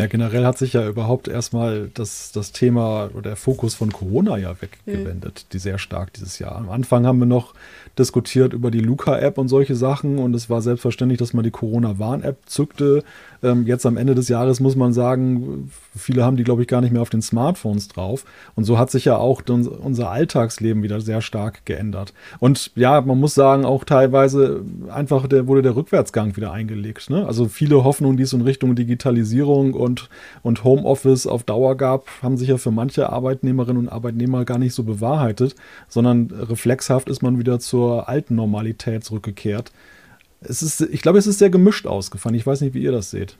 [0.00, 4.38] Ja, generell hat sich ja überhaupt erstmal das, das Thema oder der Fokus von Corona
[4.38, 5.50] ja weggewendet, mhm.
[5.52, 6.56] die sehr stark dieses Jahr.
[6.56, 7.52] Am Anfang haben wir noch
[7.98, 12.38] diskutiert über die Luca-App und solche Sachen und es war selbstverständlich, dass man die Corona-Warn-App
[12.46, 13.04] zückte.
[13.42, 16.80] Ähm, jetzt am Ende des Jahres muss man sagen, viele haben die, glaube ich, gar
[16.80, 18.24] nicht mehr auf den Smartphones drauf.
[18.54, 22.12] Und so hat sich ja auch unser Alltagsleben wieder sehr stark geändert.
[22.38, 27.10] Und ja, man muss sagen, auch teilweise einfach der, wurde der Rückwärtsgang wieder eingelegt.
[27.10, 27.26] Ne?
[27.26, 29.89] Also viele Hoffnungen, die es in Richtung Digitalisierung und,
[30.42, 34.74] und Homeoffice auf Dauer gab, haben sich ja für manche Arbeitnehmerinnen und Arbeitnehmer gar nicht
[34.74, 35.54] so bewahrheitet,
[35.88, 39.72] sondern reflexhaft ist man wieder zur alten Normalität zurückgekehrt
[40.42, 42.34] es ist, ich glaube, es ist sehr gemischt ausgefallen.
[42.34, 43.36] Ich weiß nicht, wie ihr das seht.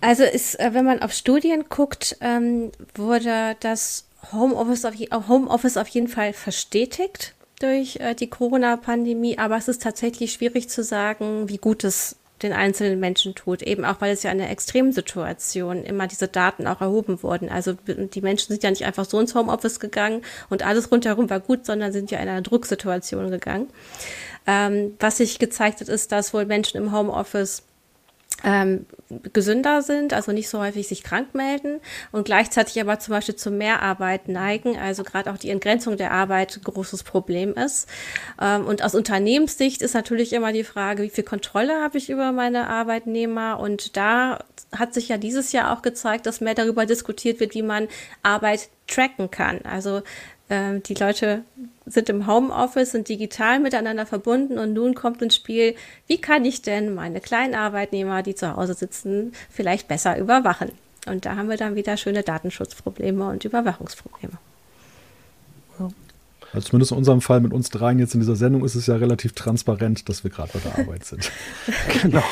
[0.00, 4.94] Also ist, äh, wenn man auf Studien guckt, ähm, wurde das Homeoffice auf,
[5.28, 10.82] Homeoffice auf jeden Fall verstetigt durch äh, die Corona-Pandemie, aber es ist tatsächlich schwierig zu
[10.84, 15.84] sagen, wie gut es den einzelnen Menschen tut, eben auch weil es ja eine Extremsituation
[15.84, 17.48] immer diese Daten auch erhoben wurden.
[17.48, 21.40] Also die Menschen sind ja nicht einfach so ins Homeoffice gegangen und alles rundherum war
[21.40, 23.68] gut, sondern sind ja in einer Drucksituation gegangen.
[24.46, 27.62] Ähm, was sich gezeigt hat, ist, dass wohl Menschen im Homeoffice
[28.46, 28.86] ähm,
[29.32, 31.80] gesünder sind, also nicht so häufig sich krank melden
[32.12, 36.56] und gleichzeitig aber zum Beispiel zu Mehrarbeit neigen, also gerade auch die Entgrenzung der Arbeit
[36.56, 37.88] ein großes Problem ist.
[38.40, 42.30] Ähm, und aus Unternehmenssicht ist natürlich immer die Frage, wie viel Kontrolle habe ich über
[42.30, 43.58] meine Arbeitnehmer?
[43.58, 44.38] Und da
[44.72, 47.88] hat sich ja dieses Jahr auch gezeigt, dass mehr darüber diskutiert wird, wie man
[48.22, 49.60] Arbeit tracken kann.
[49.64, 50.02] Also
[50.48, 51.42] äh, die Leute
[51.86, 55.74] sind im Homeoffice, sind digital miteinander verbunden und nun kommt ins Spiel,
[56.06, 60.72] wie kann ich denn meine kleinen Arbeitnehmer, die zu Hause sitzen, vielleicht besser überwachen?
[61.06, 64.38] Und da haben wir dann wieder schöne Datenschutzprobleme und Überwachungsprobleme.
[66.52, 68.96] Also zumindest in unserem Fall mit uns dreien jetzt in dieser Sendung ist es ja
[68.96, 71.30] relativ transparent, dass wir gerade bei der Arbeit sind.
[72.02, 72.22] genau.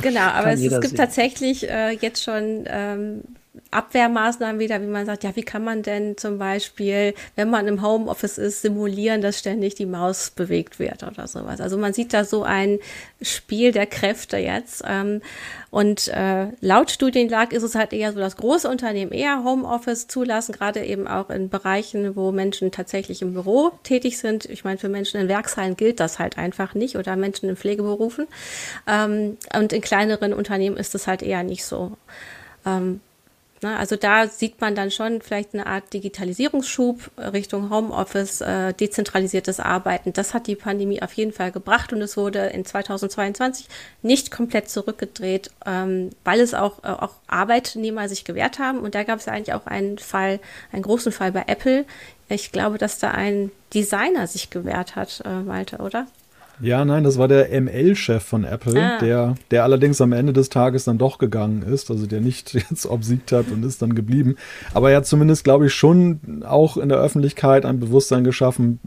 [0.00, 0.96] Genau, aber es, es, gibt sehen.
[0.96, 3.22] tatsächlich äh, jetzt schon ähm,
[3.70, 7.82] Abwehrmaßnahmen wieder, wie man sagt, ja, wie kann man denn zum Beispiel, wenn man im
[7.82, 11.60] Homeoffice ist, simulieren, dass ständig die Maus bewegt wird oder sowas.
[11.60, 12.80] Also man sieht da so ein
[13.22, 14.82] Spiel der Kräfte jetzt.
[14.86, 15.22] Ähm,
[15.70, 20.52] und äh, laut Studienlage ist es halt eher so, dass große Unternehmen eher Homeoffice zulassen,
[20.52, 24.46] gerade eben auch in Bereichen, wo Menschen tatsächlich im Büro tätig sind.
[24.46, 28.26] Ich meine, für Menschen in Werkshallen gilt das halt einfach nicht oder Menschen in Pflegeberufen.
[28.88, 31.92] Ähm, und in kleineren Unternehmen ist es halt eher nicht so.
[32.66, 33.00] Ähm,
[33.62, 33.76] Ne?
[33.76, 40.12] Also da sieht man dann schon vielleicht eine Art Digitalisierungsschub Richtung Homeoffice, äh, dezentralisiertes Arbeiten.
[40.12, 43.68] Das hat die Pandemie auf jeden Fall gebracht und es wurde in 2022
[44.02, 48.78] nicht komplett zurückgedreht, ähm, weil es auch, äh, auch Arbeitnehmer sich gewehrt haben.
[48.80, 50.40] Und da gab es eigentlich auch einen Fall,
[50.72, 51.84] einen großen Fall bei Apple.
[52.28, 56.06] Ich glaube, dass da ein Designer sich gewehrt hat, äh, Malte, oder?
[56.60, 58.98] Ja, nein, das war der ML-Chef von Apple, ah.
[58.98, 62.86] der, der allerdings am Ende des Tages dann doch gegangen ist, also der nicht jetzt
[62.86, 64.36] obsiegt hat und ist dann geblieben.
[64.74, 68.78] Aber er hat zumindest, glaube ich, schon auch in der Öffentlichkeit ein Bewusstsein geschaffen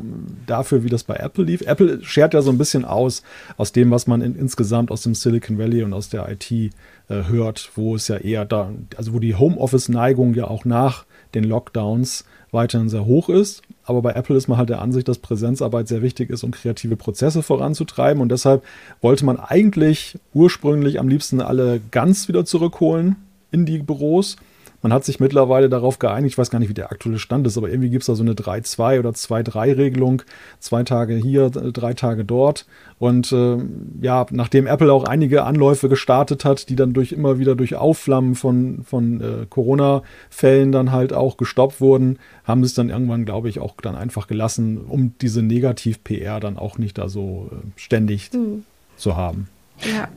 [0.45, 1.61] dafür, wie das bei Apple lief.
[1.61, 3.24] Apple schert ja so ein bisschen aus,
[3.57, 6.69] aus dem, was man in, insgesamt aus dem Silicon Valley und aus der IT äh,
[7.09, 12.26] hört, wo es ja eher da, also wo die Homeoffice-Neigung ja auch nach den Lockdowns
[12.51, 13.63] weiterhin sehr hoch ist.
[13.86, 16.95] Aber bei Apple ist man halt der Ansicht, dass Präsenzarbeit sehr wichtig ist, um kreative
[16.95, 18.21] Prozesse voranzutreiben.
[18.21, 18.63] Und deshalb
[19.01, 23.17] wollte man eigentlich ursprünglich am liebsten alle ganz wieder zurückholen
[23.51, 24.38] in die Büros.
[24.84, 27.57] Man hat sich mittlerweile darauf geeinigt, ich weiß gar nicht, wie der aktuelle Stand ist,
[27.57, 30.23] aber irgendwie gibt es da so eine 3-2 oder 2-3-Regelung.
[30.59, 32.65] Zwei Tage hier, drei Tage dort.
[32.99, 33.57] Und äh,
[34.01, 38.36] ja, nachdem Apple auch einige Anläufe gestartet hat, die dann durch immer wieder durch Aufflammen
[38.36, 43.47] von, von äh, Corona-Fällen dann halt auch gestoppt wurden, haben sie es dann irgendwann, glaube
[43.47, 48.34] ich, auch dann einfach gelassen, um diese Negativ-PR dann auch nicht da so äh, ständig
[48.34, 48.65] mhm.
[48.97, 49.47] zu haben.
[49.79, 50.09] Ja.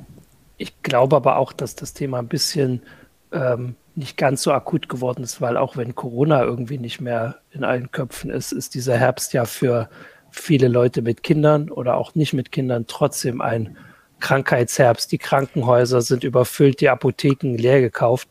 [0.58, 2.82] Ich glaube aber auch, dass das Thema ein bisschen
[3.30, 7.64] ähm, nicht ganz so akut geworden ist, weil auch wenn Corona irgendwie nicht mehr in
[7.64, 9.88] allen Köpfen ist, ist dieser Herbst ja für
[10.30, 13.76] viele Leute mit Kindern oder auch nicht mit Kindern trotzdem ein
[14.20, 15.10] Krankheitsherbst.
[15.12, 18.28] Die Krankenhäuser sind überfüllt, die Apotheken leer gekauft.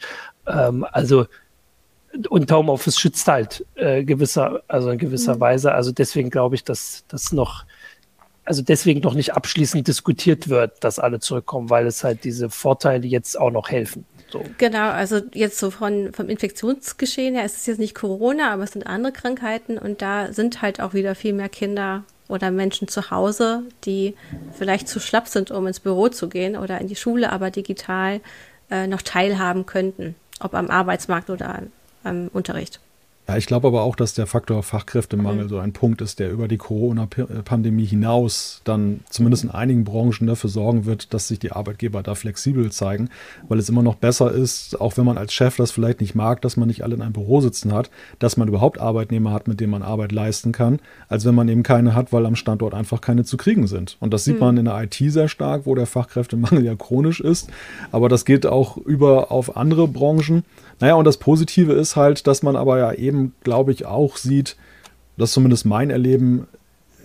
[0.47, 1.25] Ähm, also
[2.29, 5.39] und Homeoffice schützt halt äh, gewisser, also in gewisser mhm.
[5.41, 5.73] Weise.
[5.73, 7.65] Also deswegen glaube ich, dass das noch,
[8.45, 13.05] also deswegen noch nicht abschließend diskutiert wird, dass alle zurückkommen, weil es halt diese Vorteile
[13.07, 14.05] jetzt auch noch helfen.
[14.29, 14.43] So.
[14.57, 18.71] Genau, also jetzt so von, vom Infektionsgeschehen her ist es jetzt nicht Corona, aber es
[18.71, 23.11] sind andere Krankheiten und da sind halt auch wieder viel mehr Kinder oder Menschen zu
[23.11, 24.15] Hause, die
[24.57, 28.19] vielleicht zu schlapp sind, um ins Büro zu gehen oder in die Schule, aber digital
[28.71, 31.61] äh, noch teilhaben könnten, ob am Arbeitsmarkt oder
[32.03, 32.79] am Unterricht.
[33.27, 35.49] Ja, ich glaube aber auch, dass der Faktor Fachkräftemangel mhm.
[35.49, 40.49] so ein Punkt ist, der über die Corona-Pandemie hinaus dann zumindest in einigen Branchen dafür
[40.49, 43.09] sorgen wird, dass sich die Arbeitgeber da flexibel zeigen,
[43.47, 46.41] weil es immer noch besser ist, auch wenn man als Chef das vielleicht nicht mag,
[46.41, 49.59] dass man nicht alle in einem Büro sitzen hat, dass man überhaupt Arbeitnehmer hat, mit
[49.59, 53.01] denen man Arbeit leisten kann, als wenn man eben keine hat, weil am Standort einfach
[53.01, 53.97] keine zu kriegen sind.
[53.99, 54.41] Und das sieht mhm.
[54.41, 57.49] man in der IT sehr stark, wo der Fachkräftemangel ja chronisch ist,
[57.91, 60.43] aber das geht auch über auf andere Branchen.
[60.79, 64.57] Naja, und das Positive ist halt, dass man aber ja eben, glaube ich, auch sieht,
[65.17, 66.47] das ist zumindest mein Erleben,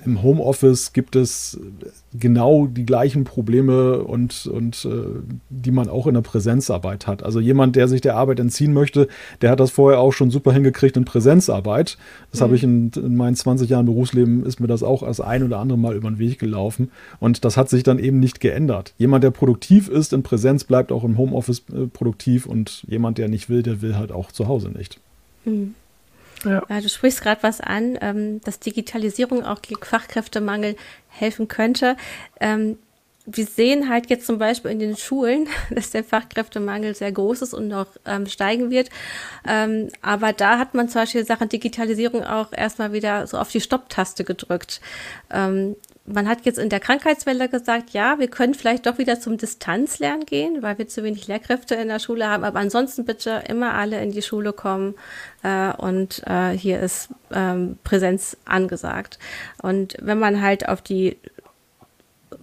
[0.05, 1.59] im Homeoffice gibt es
[2.13, 7.23] genau die gleichen Probleme und, und äh, die man auch in der Präsenzarbeit hat.
[7.23, 9.09] Also jemand, der sich der Arbeit entziehen möchte,
[9.41, 11.99] der hat das vorher auch schon super hingekriegt in Präsenzarbeit.
[12.31, 12.45] Das mhm.
[12.45, 15.59] habe ich in, in, meinen 20 Jahren Berufsleben, ist mir das auch als ein oder
[15.59, 16.91] andere Mal über den Weg gelaufen.
[17.21, 18.95] Und das hat sich dann eben nicht geändert.
[18.99, 23.29] Jemand, der produktiv ist in Präsenz, bleibt auch im Homeoffice äh, produktiv und jemand, der
[23.29, 24.99] nicht will, der will halt auch zu Hause nicht.
[25.45, 25.75] Mhm.
[26.45, 26.63] Ja.
[26.81, 30.77] du sprichst gerade was an, ähm, dass Digitalisierung auch gegen Fachkräftemangel
[31.09, 31.97] helfen könnte.
[32.41, 32.79] Ähm,
[33.27, 37.55] wir sehen halt jetzt zum Beispiel in den Schulen, dass der Fachkräftemangel sehr groß ist
[37.55, 38.89] und noch ähm, steigen wird.
[40.03, 44.25] Aber da hat man zum Beispiel Sachen Digitalisierung auch erstmal wieder so auf die Stopptaste
[44.25, 44.81] gedrückt.
[46.13, 50.27] Man hat jetzt in der Krankheitswelle gesagt, ja, wir können vielleicht doch wieder zum Distanzlernen
[50.27, 52.45] gehen, weil wir zu wenig Lehrkräfte in der Schule haben.
[52.45, 54.95] Aber ansonsten bitte immer alle in die Schule kommen
[55.43, 59.19] äh, und äh, hier ist ähm, Präsenz angesagt.
[59.63, 61.17] Und wenn man halt auf die,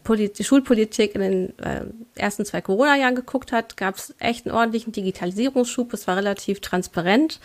[0.07, 1.81] die Schulpolitik in den äh,
[2.15, 5.93] ersten zwei Corona-Jahren geguckt hat, gab es echt einen ordentlichen Digitalisierungsschub.
[5.93, 7.39] Es war relativ transparent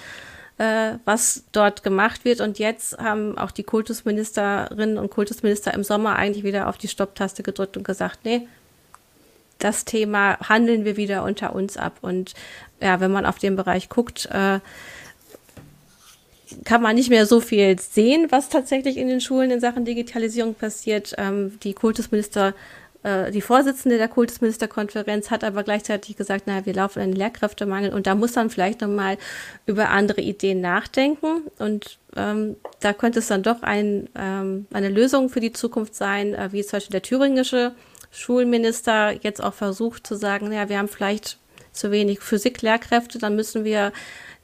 [0.63, 2.41] äh, was dort gemacht wird.
[2.41, 7.43] Und jetzt haben auch die Kultusministerinnen und Kultusminister im Sommer eigentlich wieder auf die Stopptaste
[7.43, 8.47] gedrückt und gesagt, nee,
[9.59, 11.99] das Thema handeln wir wieder unter uns ab.
[12.01, 12.35] Und
[12.81, 14.61] ja, wenn man auf den Bereich guckt, äh,
[16.65, 20.55] kann man nicht mehr so viel sehen, was tatsächlich in den Schulen in Sachen Digitalisierung
[20.55, 21.15] passiert.
[21.19, 22.55] Ähm, die Kultusminister
[23.03, 27.93] äh, die Vorsitzende der Kultusministerkonferenz hat aber gleichzeitig gesagt, naja, wir laufen in einen Lehrkräftemangel
[27.93, 29.19] und da muss man vielleicht nochmal
[29.67, 35.29] über andere Ideen nachdenken und ähm, da könnte es dann doch ein, ähm, eine Lösung
[35.29, 37.73] für die Zukunft sein, äh, wie zum Beispiel der thüringische
[38.11, 41.39] Schulminister jetzt auch versucht zu sagen, naja, wir haben vielleicht
[41.73, 43.93] zu wenig Physiklehrkräfte, dann müssen wir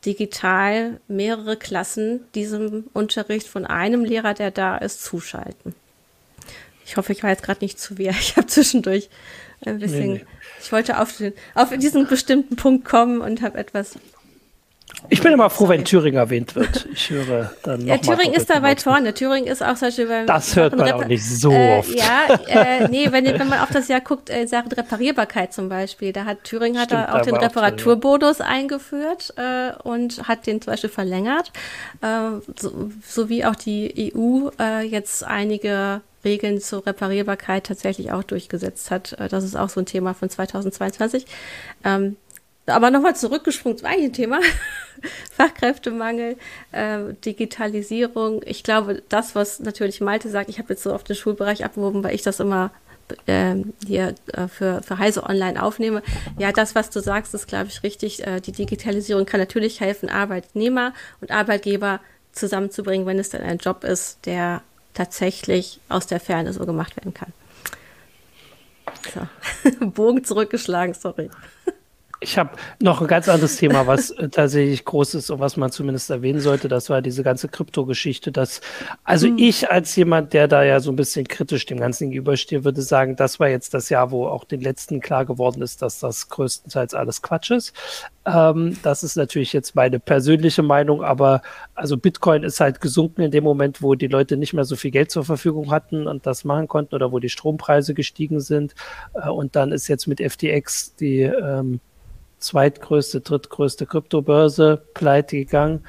[0.04, 5.74] digital mehrere Klassen diesem Unterricht von einem Lehrer, der da ist, zuschalten.
[6.88, 8.14] Ich hoffe, ich war jetzt gerade nicht zu wehr.
[8.20, 9.10] Ich habe zwischendurch
[9.64, 10.12] ein bisschen.
[10.12, 10.26] Nee, nee.
[10.60, 13.98] Ich wollte auf, den, auf diesen bestimmten Punkt kommen und habe etwas.
[15.10, 16.88] Ich bin immer froh, wenn Thüringen erwähnt wird.
[16.92, 19.12] Ich höre dann Ja, Thüringen ist da weit vorne.
[19.12, 20.26] Thüringen ist auch zum Beispiel beim.
[20.26, 21.94] Das hört man Repa auch nicht so äh, oft.
[21.94, 26.12] Ja, äh, nee, wenn, wenn man auf das Jahr guckt, äh, Sachen Reparierbarkeit zum Beispiel.
[26.12, 28.46] Da hat Thüringen hat da auch den Reparaturbonus ja.
[28.46, 31.52] eingeführt äh, und hat den zum Beispiel verlängert.
[32.00, 38.90] Äh, so, sowie auch die EU äh, jetzt einige Regeln zur Reparierbarkeit tatsächlich auch durchgesetzt
[38.90, 39.12] hat.
[39.14, 41.26] Äh, das ist auch so ein Thema von 2022.
[41.84, 42.16] Ähm,
[42.66, 44.40] aber nochmal zurückgesprungen zum eigentlichen Thema.
[45.32, 46.36] Fachkräftemangel,
[46.72, 48.42] äh, Digitalisierung.
[48.44, 52.04] Ich glaube, das, was natürlich Malte sagt, ich habe jetzt so auf den Schulbereich abgehoben,
[52.04, 52.70] weil ich das immer
[53.26, 53.56] äh,
[53.86, 56.02] hier äh, für, für Heise Online aufnehme.
[56.38, 58.26] Ja, das, was du sagst, ist, glaube ich, richtig.
[58.26, 62.00] Äh, die Digitalisierung kann natürlich helfen, Arbeitnehmer und Arbeitgeber
[62.32, 64.62] zusammenzubringen, wenn es dann ein Job ist, der
[64.94, 67.32] tatsächlich aus der Ferne so gemacht werden kann.
[69.12, 69.86] So.
[69.86, 71.30] Bogen zurückgeschlagen, sorry.
[72.20, 72.50] Ich habe
[72.80, 76.40] noch ein ganz anderes Thema, was äh, tatsächlich groß ist und was man zumindest erwähnen
[76.40, 76.66] sollte.
[76.66, 78.32] Das war diese ganze Krypto-Geschichte.
[79.04, 79.38] also mhm.
[79.38, 83.14] ich als jemand, der da ja so ein bisschen kritisch dem Ganzen gegenübersteht, würde sagen,
[83.14, 86.92] das war jetzt das Jahr, wo auch den letzten klar geworden ist, dass das größtenteils
[86.92, 87.72] alles Quatsch ist.
[88.26, 91.42] Ähm, das ist natürlich jetzt meine persönliche Meinung, aber
[91.74, 94.90] also Bitcoin ist halt gesunken in dem Moment, wo die Leute nicht mehr so viel
[94.90, 98.74] Geld zur Verfügung hatten und das machen konnten oder wo die Strompreise gestiegen sind.
[99.14, 101.80] Äh, und dann ist jetzt mit FTX die ähm,
[102.38, 105.84] zweitgrößte, drittgrößte Kryptobörse pleite gegangen.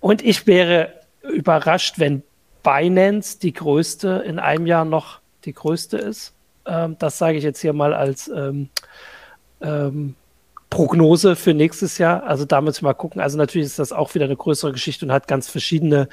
[0.00, 2.22] Und ich wäre überrascht, wenn
[2.62, 6.34] Binance die größte in einem Jahr noch die größte ist.
[6.66, 8.68] Ähm, das sage ich jetzt hier mal als ähm,
[9.60, 10.14] ähm,
[10.70, 12.24] Prognose für nächstes Jahr.
[12.24, 13.20] Also da müssen wir mal gucken.
[13.20, 16.08] Also natürlich ist das auch wieder eine größere Geschichte und hat ganz verschiedene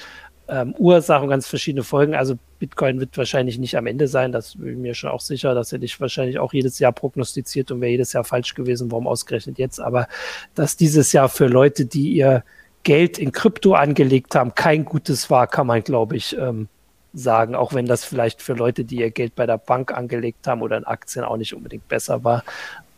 [0.51, 2.13] ähm, Ursachen, ganz verschiedene Folgen.
[2.13, 5.55] Also Bitcoin wird wahrscheinlich nicht am Ende sein, das bin ich mir schon auch sicher,
[5.55, 9.07] dass er dich wahrscheinlich auch jedes Jahr prognostiziert und wäre jedes Jahr falsch gewesen, warum
[9.07, 9.79] ausgerechnet jetzt.
[9.79, 10.07] Aber
[10.53, 12.43] dass dieses Jahr für Leute, die ihr
[12.83, 16.67] Geld in Krypto angelegt haben, kein gutes war, kann man, glaube ich, ähm,
[17.13, 20.61] sagen, auch wenn das vielleicht für Leute, die ihr Geld bei der Bank angelegt haben
[20.61, 22.43] oder in Aktien auch nicht unbedingt besser war,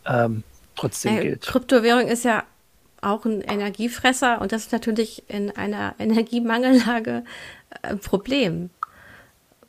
[0.06, 0.42] ähm,
[0.74, 1.42] trotzdem äh, gilt.
[1.42, 2.42] Kryptowährung ist ja
[3.04, 7.24] auch ein Energiefresser und das ist natürlich in einer Energiemangellage
[7.82, 8.70] ein Problem.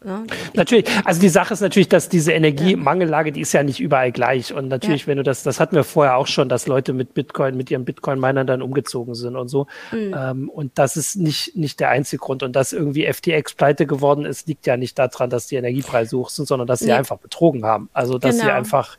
[0.06, 0.24] Ja.
[0.54, 4.54] Natürlich, also die Sache ist natürlich, dass diese Energiemangellage, die ist ja nicht überall gleich.
[4.54, 5.08] Und natürlich, ja.
[5.08, 7.86] wenn du das, das hatten wir vorher auch schon, dass Leute mit Bitcoin, mit ihren
[7.86, 9.66] Bitcoin-Minern dann umgezogen sind und so.
[9.92, 10.16] Mhm.
[10.16, 12.44] Ähm, und das ist nicht, nicht der einzige Grund.
[12.44, 16.30] Und dass irgendwie FTX pleite geworden ist, liegt ja nicht daran, dass die Energiepreise hoch
[16.30, 16.94] sind, sondern dass sie nee.
[16.94, 17.90] einfach betrogen haben.
[17.94, 18.46] Also, dass genau.
[18.46, 18.98] sie einfach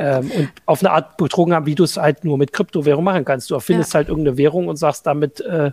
[0.00, 3.24] ähm, und auf eine Art betrogen haben, wie du es halt nur mit Kryptowährung machen
[3.24, 3.50] kannst.
[3.50, 3.98] Du erfindest ja.
[3.98, 5.72] halt irgendeine Währung und sagst damit, äh,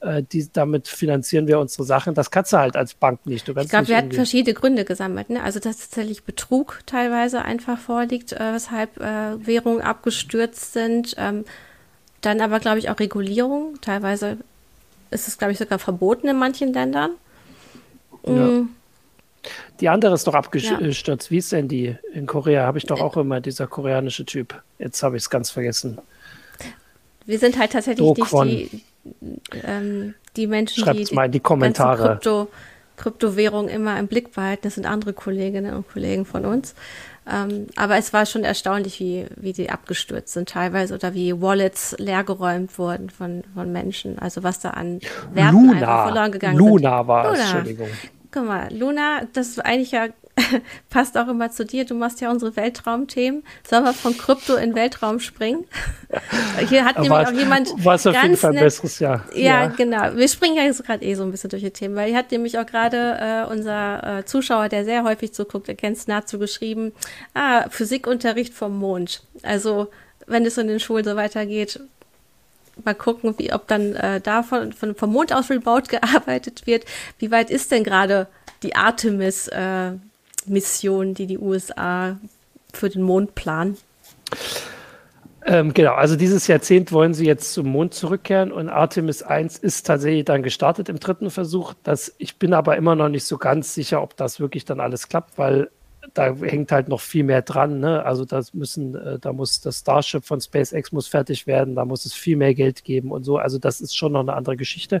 [0.00, 2.14] äh, die, damit finanzieren wir unsere Sachen.
[2.14, 3.48] Das kannst du halt als Bank nicht.
[3.48, 5.30] ich glaube, wir hatten verschiedene Gründe gesammelt.
[5.30, 5.42] Ne?
[5.42, 11.14] Also, dass tatsächlich Betrug teilweise einfach vorliegt, äh, weshalb äh, Währungen abgestürzt sind.
[11.16, 11.44] Ähm,
[12.20, 13.78] dann aber, glaube ich, auch Regulierung.
[13.80, 14.38] Teilweise
[15.12, 17.12] ist es, glaube ich, sogar verboten in manchen Ländern.
[18.26, 18.32] Ja.
[18.32, 18.68] Mm.
[19.80, 21.06] Die andere ist doch abgestürzt.
[21.06, 21.16] Ja.
[21.28, 21.96] Wie ist denn die?
[22.12, 24.60] In Korea habe ich doch auch immer dieser koreanische Typ.
[24.78, 25.98] Jetzt habe ich es ganz vergessen.
[27.26, 28.82] Wir sind halt tatsächlich nicht die,
[29.64, 32.08] ähm, die Menschen, Schreibt's die, mal in die Kommentare.
[32.08, 32.48] Krypto,
[32.96, 34.62] Kryptowährung immer im Blick behalten.
[34.62, 36.74] Das sind andere Kolleginnen und Kollegen von uns.
[37.30, 41.94] Ähm, aber es war schon erstaunlich, wie, wie die abgestürzt sind teilweise oder wie Wallets
[41.98, 44.18] leergeräumt wurden von, von Menschen.
[44.18, 45.00] Also was da an
[45.32, 46.82] Werten Luna, einfach verloren gegangen Luna sind.
[46.82, 47.88] Luna war es, Entschuldigung.
[48.30, 50.08] Guck mal, Luna, das ist eigentlich ja
[50.90, 51.84] passt auch immer zu dir.
[51.84, 53.42] Du machst ja unsere Weltraumthemen.
[53.68, 55.64] Sollen wir von Krypto in Weltraum springen?
[56.68, 57.72] Hier hat nämlich auch jemand.
[57.84, 59.24] Was auf jeden Fall ein besseres Jahr.
[59.34, 60.14] Ja, ja, genau.
[60.14, 62.30] Wir springen ja jetzt gerade eh so ein bisschen durch die Themen, weil hier hat
[62.30, 66.92] nämlich auch gerade äh, unser äh, Zuschauer, der sehr häufig zuguckt, erkennt dazu geschrieben,
[67.34, 69.22] ah, Physikunterricht vom Mond.
[69.42, 69.88] Also,
[70.26, 71.80] wenn es in den Schulen so weitergeht,
[72.84, 76.84] mal gucken, wie, ob dann äh, davon von, vom Mond aus remote gearbeitet wird.
[77.18, 78.26] Wie weit ist denn gerade
[78.62, 79.92] die Artemis äh,
[80.46, 82.16] die die USA
[82.72, 83.76] für den Mond planen?
[85.44, 89.86] Ähm, genau, also dieses Jahrzehnt wollen sie jetzt zum Mond zurückkehren und Artemis 1 ist
[89.86, 91.74] tatsächlich dann gestartet im dritten Versuch.
[91.82, 95.08] Das, ich bin aber immer noch nicht so ganz sicher, ob das wirklich dann alles
[95.08, 95.70] klappt, weil
[96.14, 97.80] da hängt halt noch viel mehr dran.
[97.80, 98.04] Ne?
[98.04, 102.04] Also das müssen, äh, da muss das Starship von SpaceX muss fertig werden, da muss
[102.04, 103.38] es viel mehr Geld geben und so.
[103.38, 105.00] Also das ist schon noch eine andere Geschichte.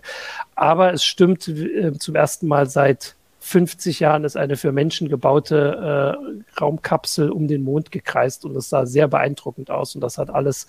[0.54, 6.18] Aber es stimmt äh, zum ersten Mal seit 50 Jahren ist eine für Menschen gebaute
[6.18, 10.28] äh, Raumkapsel um den Mond gekreist und das sah sehr beeindruckend aus und das hat
[10.28, 10.66] alles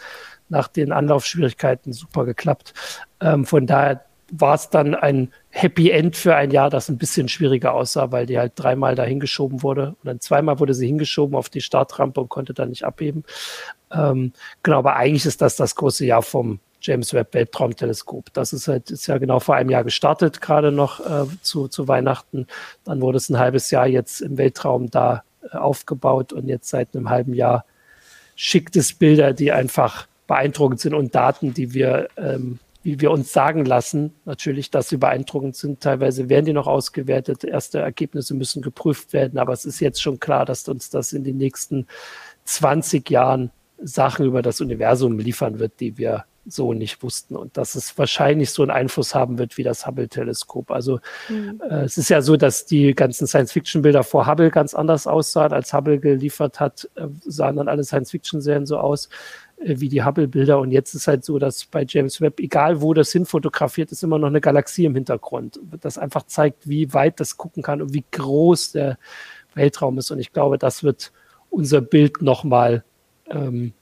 [0.50, 2.74] nach den Anlaufschwierigkeiten super geklappt.
[3.22, 7.28] Ähm, von daher war es dann ein Happy End für ein Jahr, das ein bisschen
[7.28, 11.36] schwieriger aussah, weil die halt dreimal dahin geschoben wurde und dann zweimal wurde sie hingeschoben
[11.36, 13.24] auf die Startrampe und konnte dann nicht abheben.
[13.92, 18.34] Ähm, genau, aber eigentlich ist das das große Jahr vom James Webb Weltraumteleskop.
[18.34, 21.88] Das ist halt ist ja genau vor einem Jahr gestartet, gerade noch äh, zu, zu
[21.88, 22.48] Weihnachten.
[22.86, 26.96] Dann wurde es ein halbes Jahr jetzt im Weltraum da äh, aufgebaut und jetzt seit
[26.96, 27.66] einem halben Jahr
[28.36, 33.34] schickt es Bilder, die einfach beeindruckend sind und Daten, die wir, ähm, wie wir uns
[33.34, 35.82] sagen lassen, natürlich, dass sie beeindruckend sind.
[35.82, 37.44] Teilweise werden die noch ausgewertet.
[37.44, 41.24] Erste Ergebnisse müssen geprüft werden, aber es ist jetzt schon klar, dass uns das in
[41.24, 41.88] den nächsten
[42.46, 43.52] 20 Jahren
[43.82, 48.52] Sachen über das Universum liefern wird, die wir so nicht wussten und dass es wahrscheinlich
[48.52, 50.72] so einen Einfluss haben wird wie das Hubble-Teleskop.
[50.72, 51.62] Also mhm.
[51.70, 55.54] äh, es ist ja so, dass die ganzen Science-Fiction-Bilder vor Hubble ganz anders aussahen.
[55.54, 59.10] Als Hubble geliefert hat, äh, sahen dann alle Science-Fiction-Serien so aus
[59.62, 60.60] wie die Hubble-Bilder.
[60.60, 64.18] Und jetzt ist halt so, dass bei James Webb, egal wo das hinfotografiert, ist immer
[64.18, 65.60] noch eine Galaxie im Hintergrund.
[65.82, 68.98] Das einfach zeigt, wie weit das gucken kann und wie groß der
[69.54, 70.12] Weltraum ist.
[70.12, 71.12] Und ich glaube, das wird
[71.50, 72.84] unser Bild nochmal
[73.30, 73.74] ähm,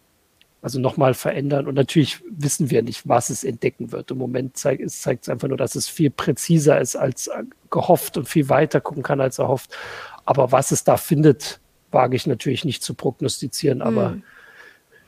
[0.62, 1.68] also nochmal verändern.
[1.68, 4.12] Und natürlich wissen wir nicht, was es entdecken wird.
[4.12, 7.30] Im Moment zeigt es zeigt einfach nur, dass es viel präziser ist als
[7.70, 9.76] gehofft und viel weiter gucken kann als erhofft.
[10.26, 11.62] Aber was es da findet,
[11.92, 13.82] wage ich natürlich nicht zu prognostizieren.
[13.82, 14.24] Aber hm.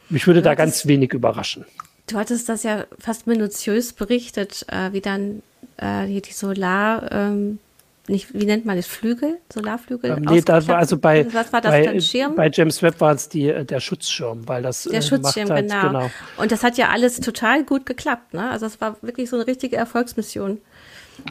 [0.09, 1.65] Mich würde da ganz wenig überraschen.
[2.07, 5.43] Du hattest das ja fast minutiös berichtet, äh, wie dann
[5.77, 7.59] äh, die Solar, ähm,
[8.07, 10.11] nicht, wie nennt man das, Flügel, Solarflügel?
[10.11, 12.35] Ähm, nee, das war also bei, was war das bei, dann, Schirm?
[12.35, 15.69] Bei James Webb war es die, äh, der Schutzschirm, weil das Der äh, Schutzschirm, halt,
[15.69, 15.87] genau.
[15.87, 16.11] genau.
[16.37, 18.49] Und das hat ja alles total gut geklappt, ne?
[18.49, 20.59] Also es war wirklich so eine richtige Erfolgsmission.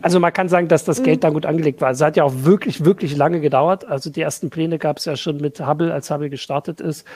[0.03, 1.21] Also man kann sagen, dass das Geld mhm.
[1.23, 1.91] da gut angelegt war.
[1.91, 3.87] Es hat ja auch wirklich, wirklich lange gedauert.
[3.87, 7.07] Also die ersten Pläne gab es ja schon mit Hubble, als Hubble gestartet ist,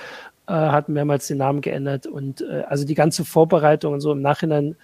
[0.46, 2.06] äh, hat mehrmals den Namen geändert.
[2.06, 4.76] Und äh, also die ganze Vorbereitung und so im Nachhinein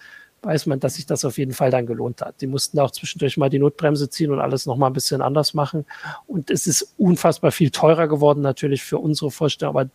[0.42, 2.40] weiß man, dass sich das auf jeden Fall dann gelohnt hat.
[2.40, 5.85] Die mussten auch zwischendurch mal die Notbremse ziehen und alles nochmal ein bisschen anders machen.
[6.26, 9.90] Und es ist unfassbar viel teurer geworden natürlich für unsere Vorstellung, aber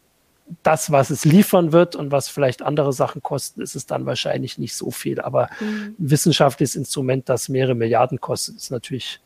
[0.61, 4.57] das, was es liefern wird und was vielleicht andere Sachen kosten, ist es dann wahrscheinlich
[4.57, 5.21] nicht so viel.
[5.21, 5.95] Aber mhm.
[5.97, 9.21] ein wissenschaftliches Instrument, das mehrere Milliarden kostet, ist natürlich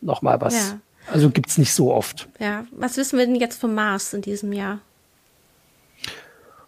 [0.00, 0.54] nochmal was.
[0.54, 0.80] Ja.
[1.12, 2.28] Also gibt es nicht so oft.
[2.38, 4.80] Ja, was wissen wir denn jetzt vom Mars in diesem Jahr?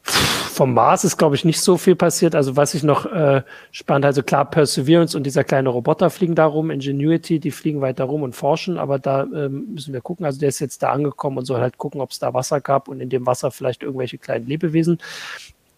[0.04, 2.34] Vom Mars ist, glaube ich, nicht so viel passiert.
[2.34, 6.46] Also was ich noch äh, spannend, also klar, Perseverance und dieser kleine Roboter fliegen da
[6.46, 10.26] rum, Ingenuity, die fliegen weiter rum und forschen, aber da ähm, müssen wir gucken.
[10.26, 12.88] Also der ist jetzt da angekommen und soll halt gucken, ob es da Wasser gab
[12.88, 14.98] und in dem Wasser vielleicht irgendwelche kleinen Lebewesen.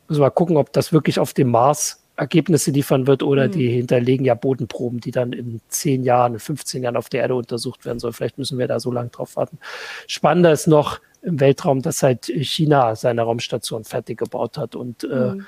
[0.09, 3.53] Müssen wir mal gucken, ob das wirklich auf dem Mars Ergebnisse liefern wird oder mhm.
[3.53, 7.35] die hinterlegen ja Bodenproben, die dann in zehn Jahren, in 15 Jahren auf der Erde
[7.35, 8.15] untersucht werden sollen.
[8.15, 9.59] Vielleicht müssen wir da so lange drauf warten.
[10.07, 14.77] Spannender ist noch, im Weltraum, dass halt China seine Raumstation fertig gebaut hat.
[14.77, 15.47] Und äh, mhm.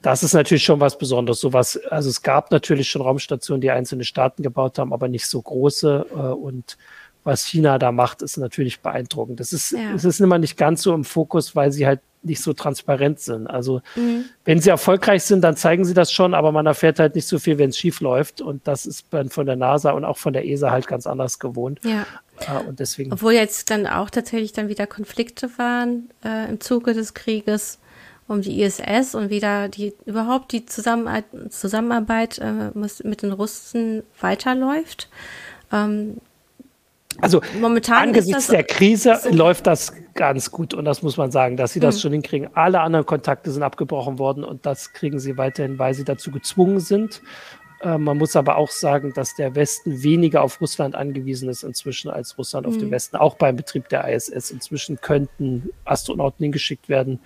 [0.00, 1.38] das ist natürlich schon was Besonderes.
[1.40, 5.40] Sowas, also es gab natürlich schon Raumstationen, die einzelne Staaten gebaut haben, aber nicht so
[5.42, 6.06] große.
[6.10, 6.78] Äh, und
[7.24, 9.38] was China da macht, ist natürlich beeindruckend.
[9.38, 9.92] Das ist, ja.
[9.94, 13.46] es ist immer nicht ganz so im Fokus, weil sie halt nicht so transparent sind.
[13.46, 14.24] Also mhm.
[14.44, 17.38] wenn sie erfolgreich sind, dann zeigen sie das schon, aber man erfährt halt nicht so
[17.38, 18.40] viel, wenn es schief läuft.
[18.40, 21.38] Und das ist dann von der NASA und auch von der ESA halt ganz anders
[21.38, 21.80] gewohnt.
[21.84, 22.06] Ja.
[22.66, 23.12] Und deswegen.
[23.12, 27.78] Obwohl jetzt dann auch tatsächlich dann wieder Konflikte waren äh, im Zuge des Krieges
[28.28, 35.08] um die ISS und wieder die überhaupt die Zusammenarbeit, Zusammenarbeit äh, mit den Russen weiterläuft.
[35.72, 36.18] Ähm,
[37.20, 41.56] also momentan angesichts der Krise so läuft das ganz gut und das muss man sagen,
[41.56, 42.00] dass sie das mhm.
[42.00, 42.48] schon hinkriegen.
[42.54, 46.80] Alle anderen Kontakte sind abgebrochen worden und das kriegen sie weiterhin, weil sie dazu gezwungen
[46.80, 47.20] sind.
[47.82, 52.10] Äh, man muss aber auch sagen, dass der Westen weniger auf Russland angewiesen ist inzwischen
[52.10, 52.72] als Russland mhm.
[52.72, 52.92] auf den mhm.
[52.92, 53.16] Westen.
[53.16, 54.50] Auch beim Betrieb der ISS.
[54.50, 57.20] Inzwischen könnten Astronauten hingeschickt werden.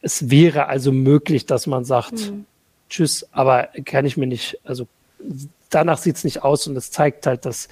[0.00, 2.46] Es wäre also möglich, dass man sagt, mhm.
[2.88, 4.86] tschüss, aber kann ich mir nicht, also
[5.70, 7.68] danach sieht es nicht aus und es zeigt halt, dass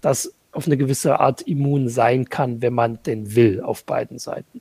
[0.00, 4.60] das auf eine gewisse Art immun sein kann, wenn man denn will, auf beiden Seiten.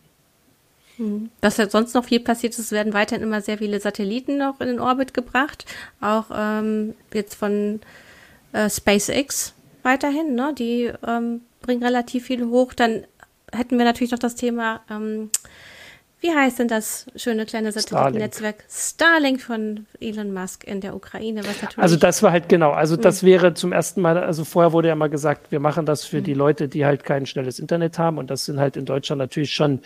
[1.41, 4.67] Was ja sonst noch viel passiert ist, werden weiterhin immer sehr viele Satelliten noch in
[4.67, 5.65] den Orbit gebracht.
[6.01, 7.81] Auch ähm, jetzt von
[8.51, 10.53] äh, SpaceX weiterhin, ne?
[10.57, 12.73] Die ähm, bringen relativ viel hoch.
[12.73, 13.05] Dann
[13.51, 15.29] hätten wir natürlich noch das Thema ähm,
[16.23, 19.41] wie heißt denn das schöne kleine Satellitennetzwerk Starlink.
[19.41, 21.41] Starlink von Elon Musk in der Ukraine?
[21.75, 23.27] Also das war halt genau, also das hm.
[23.27, 26.23] wäre zum ersten Mal, also vorher wurde ja mal gesagt, wir machen das für mhm.
[26.23, 29.53] die Leute, die halt kein schnelles Internet haben und das sind halt in Deutschland natürlich
[29.53, 29.81] schon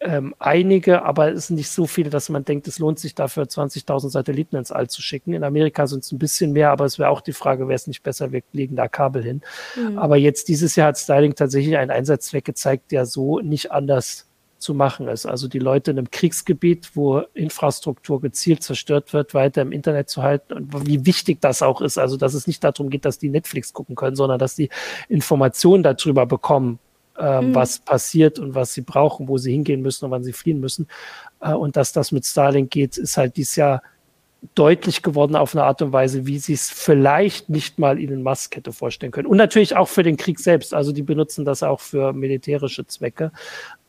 [0.00, 3.44] ähm, einige, aber es sind nicht so viele, dass man denkt, es lohnt sich dafür
[3.44, 5.34] 20.000 Satelliten ins All zu schicken.
[5.34, 7.86] In Amerika sind es ein bisschen mehr, aber es wäre auch die Frage, wäre es
[7.86, 9.42] nicht besser, wir legen da Kabel hin.
[9.76, 9.98] Mhm.
[9.98, 14.74] Aber jetzt dieses Jahr hat Starlink tatsächlich einen Einsatzzweck gezeigt, der so nicht anders zu
[14.74, 15.26] machen ist.
[15.26, 20.22] Also die Leute in einem Kriegsgebiet, wo Infrastruktur gezielt zerstört wird, weiter im Internet zu
[20.22, 21.98] halten und wie wichtig das auch ist.
[21.98, 24.70] Also dass es nicht darum geht, dass die Netflix gucken können, sondern dass die
[25.08, 26.78] Informationen darüber bekommen,
[27.20, 27.54] äh, mhm.
[27.54, 30.88] was passiert und was sie brauchen, wo sie hingehen müssen und wann sie fliehen müssen.
[31.40, 33.82] Äh, und dass das mit Starlink geht, ist halt dieses Jahr
[34.54, 38.56] deutlich geworden auf eine Art und Weise, wie sie es vielleicht nicht mal Ihnen Musk
[38.56, 39.26] hätte vorstellen können.
[39.26, 40.72] Und natürlich auch für den Krieg selbst.
[40.72, 43.32] Also die benutzen das auch für militärische Zwecke.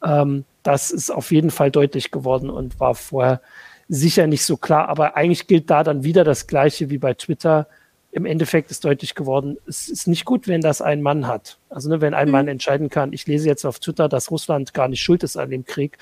[0.03, 3.41] Ähm, das ist auf jeden Fall deutlich geworden und war vorher
[3.87, 4.89] sicher nicht so klar.
[4.89, 7.67] Aber eigentlich gilt da dann wieder das Gleiche wie bei Twitter.
[8.13, 11.57] Im Endeffekt ist deutlich geworden, es ist nicht gut, wenn das ein Mann hat.
[11.69, 12.31] Also ne, wenn ein mhm.
[12.31, 15.49] Mann entscheiden kann, ich lese jetzt auf Twitter, dass Russland gar nicht schuld ist an
[15.49, 15.97] dem Krieg,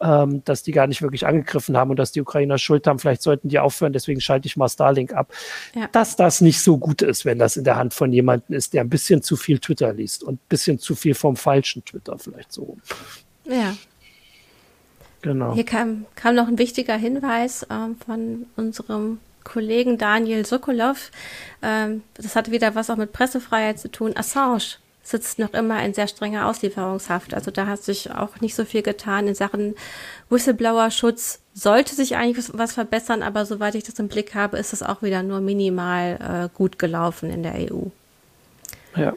[0.00, 3.22] ähm, dass die gar nicht wirklich angegriffen haben und dass die Ukrainer Schuld haben, vielleicht
[3.22, 5.32] sollten die aufhören, deswegen schalte ich mal Starlink ab.
[5.74, 5.88] Ja.
[5.90, 8.82] Dass das nicht so gut ist, wenn das in der Hand von jemandem ist, der
[8.82, 12.52] ein bisschen zu viel Twitter liest und ein bisschen zu viel vom falschen Twitter vielleicht
[12.52, 12.76] so.
[13.46, 13.74] Ja.
[15.22, 15.54] Genau.
[15.54, 21.10] Hier kam, kam noch ein wichtiger Hinweis ähm, von unserem Kollegen Daniel Sokolov.
[21.62, 24.16] Ähm, das hat wieder was auch mit Pressefreiheit zu tun.
[24.16, 27.34] Assange sitzt noch immer in sehr strenger Auslieferungshaft.
[27.34, 29.74] Also da hat sich auch nicht so viel getan in Sachen
[30.30, 31.40] Whistleblower-Schutz.
[31.52, 35.02] Sollte sich eigentlich was, verbessern, aber soweit ich das im Blick habe, ist es auch
[35.02, 37.82] wieder nur minimal äh, gut gelaufen in der EU.
[38.96, 39.12] Ja.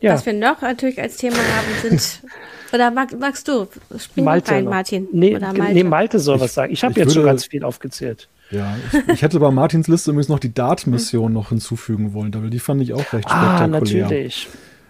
[0.00, 0.14] Ja.
[0.14, 2.22] Was wir noch natürlich als Thema haben, sind.
[2.72, 3.66] Oder mag, magst du?
[3.98, 5.08] Spring Malte rein, Martin.
[5.12, 5.74] Nee, oder Malte.
[5.74, 6.72] nee, Malte soll was sagen.
[6.72, 8.28] Ich habe jetzt würde, schon ganz viel aufgezählt.
[8.50, 12.50] Ja, ich, ich, hätte bei Martins Liste übrigens noch die Dart-Mission noch hinzufügen wollen, weil
[12.50, 14.06] die fand ich auch recht ah, spektakulär.
[14.06, 14.48] Ah, natürlich.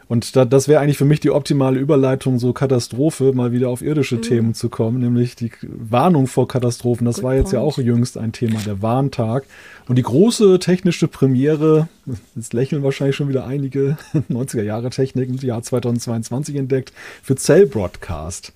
[0.09, 3.83] Und da, das wäre eigentlich für mich die optimale Überleitung, so Katastrophe, mal wieder auf
[3.83, 4.23] irdische mhm.
[4.23, 7.05] Themen zu kommen, nämlich die Warnung vor Katastrophen.
[7.05, 7.55] Das Good war jetzt point.
[7.55, 9.45] ja auch jüngst ein Thema, der Warntag.
[9.87, 11.89] Und die große technische Premiere,
[12.35, 13.99] jetzt lächeln wahrscheinlich schon wieder einige
[14.31, 18.55] 90er Jahre Technik im Jahr 2022 entdeckt, für Cell Broadcast.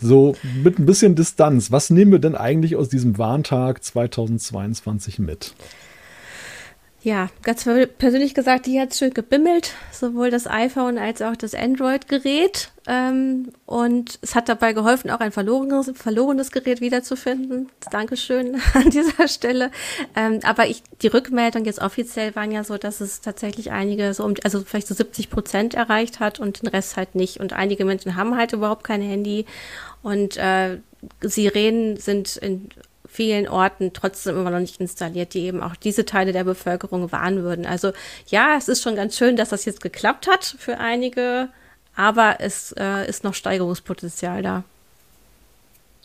[0.00, 1.72] So mit ein bisschen Distanz.
[1.72, 5.54] Was nehmen wir denn eigentlich aus diesem Warntag 2022 mit?
[7.04, 7.68] Ja, ganz
[7.98, 12.70] persönlich gesagt, die hat schön gebimmelt, sowohl das iPhone als auch das Android-Gerät.
[12.86, 17.68] Ähm, und es hat dabei geholfen, auch ein verlorenes, verlorenes Gerät wiederzufinden.
[17.90, 19.70] Dankeschön an dieser Stelle.
[20.16, 24.24] Ähm, aber ich, die Rückmeldung jetzt offiziell waren ja so, dass es tatsächlich einige so
[24.24, 27.38] um, also vielleicht so 70 Prozent erreicht hat und den Rest halt nicht.
[27.38, 29.44] Und einige Menschen haben halt überhaupt kein Handy.
[30.02, 30.78] Und äh,
[31.20, 32.70] Sirenen sind in
[33.14, 37.44] vielen Orten trotzdem immer noch nicht installiert, die eben auch diese Teile der Bevölkerung warnen
[37.44, 37.64] würden.
[37.64, 37.92] Also
[38.26, 41.48] ja, es ist schon ganz schön, dass das jetzt geklappt hat für einige,
[41.94, 44.64] aber es äh, ist noch Steigerungspotenzial da.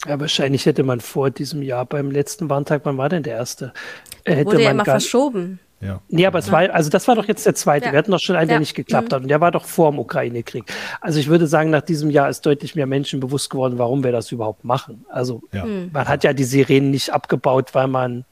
[0.05, 3.73] Ja, wahrscheinlich hätte man vor diesem Jahr beim letzten Warntag, wann war denn der erste?
[4.23, 5.59] Äh, hätte Wurde ja immer verschoben.
[5.81, 6.01] Ja.
[6.09, 7.87] Nee, aber es war, also das war doch jetzt der zweite.
[7.87, 7.91] Ja.
[7.93, 9.15] Wir hatten doch schon einen, der nicht geklappt mhm.
[9.15, 9.21] hat.
[9.23, 10.65] Und der war doch vor dem Ukraine-Krieg.
[10.99, 14.11] Also ich würde sagen, nach diesem Jahr ist deutlich mehr Menschen bewusst geworden, warum wir
[14.11, 15.05] das überhaupt machen.
[15.09, 15.65] Also ja.
[15.65, 15.91] Mhm.
[15.93, 18.25] man hat ja die Sirenen nicht abgebaut, weil man,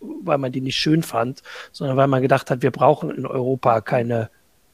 [0.00, 1.42] weil man die nicht schön fand,
[1.72, 4.30] sondern weil man gedacht hat, wir brauchen in Europa keine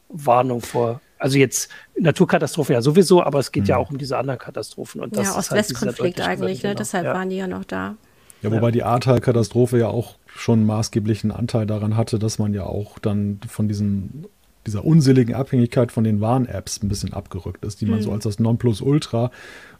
[0.08, 3.68] Warnung vor also jetzt Naturkatastrophen ja sowieso, aber es geht mhm.
[3.70, 5.00] ja auch um diese anderen Katastrophen.
[5.00, 6.74] Und das ja, Ost-West-Konflikt halt eigentlich, ne?
[6.74, 7.14] deshalb ja.
[7.14, 7.96] waren die ja noch da.
[8.42, 12.98] Ja, wobei die Ahrtal-Katastrophe ja auch schon maßgeblichen Anteil daran hatte, dass man ja auch
[12.98, 14.26] dann von diesen,
[14.66, 18.02] dieser unseligen Abhängigkeit von den Warn-Apps ein bisschen abgerückt ist, die man mhm.
[18.02, 19.30] so als das Nonplusultra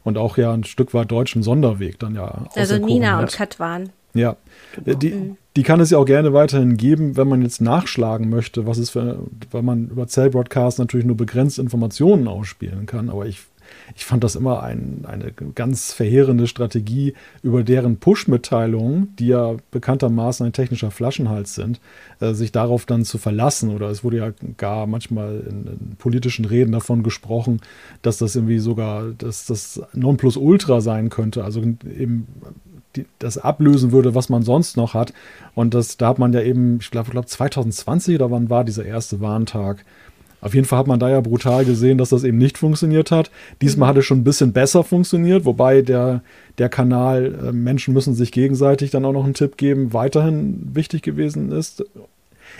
[0.03, 3.89] und auch ja ein Stück weit deutschen Sonderweg dann ja Also Nina und Katwan.
[4.13, 4.35] Ja,
[4.77, 5.37] die, mhm.
[5.55, 8.89] die kann es ja auch gerne weiterhin geben, wenn man jetzt nachschlagen möchte, was es
[8.89, 9.19] für,
[9.51, 13.45] weil man über Cell Broadcast natürlich nur begrenzt Informationen ausspielen kann, aber ich
[13.95, 17.13] ich fand das immer ein, eine ganz verheerende Strategie,
[17.43, 21.79] über deren Push-Mitteilungen, die ja bekanntermaßen ein technischer Flaschenhals sind,
[22.19, 23.69] äh, sich darauf dann zu verlassen.
[23.73, 27.61] Oder es wurde ja gar manchmal in, in, politischen Reden davon gesprochen,
[28.01, 31.43] dass das irgendwie sogar dass das Nonplusultra sein könnte.
[31.43, 32.27] Also eben
[33.19, 35.13] das ablösen würde, was man sonst noch hat.
[35.55, 38.85] Und das, da hat man ja eben, ich glaube, glaub 2020 oder wann war dieser
[38.85, 39.85] erste Warntag?
[40.41, 43.31] Auf jeden Fall hat man da ja brutal gesehen, dass das eben nicht funktioniert hat.
[43.61, 46.21] Diesmal hat es schon ein bisschen besser funktioniert, wobei der,
[46.57, 51.01] der Kanal äh, Menschen müssen sich gegenseitig dann auch noch einen Tipp geben, weiterhin wichtig
[51.01, 51.83] gewesen ist.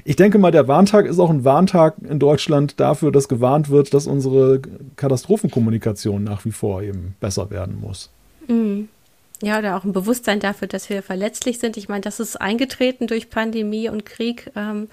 [0.03, 3.93] Ich denke mal, der Warntag ist auch ein Warntag in Deutschland dafür, dass gewarnt wird,
[3.93, 4.61] dass unsere
[4.95, 8.09] Katastrophenkommunikation nach wie vor eben besser werden muss.
[8.47, 8.89] Mhm.
[9.41, 11.77] Ja, oder auch ein Bewusstsein dafür, dass wir verletzlich sind.
[11.77, 14.51] Ich meine, das ist eingetreten durch Pandemie und Krieg.
[14.55, 14.87] Ähm,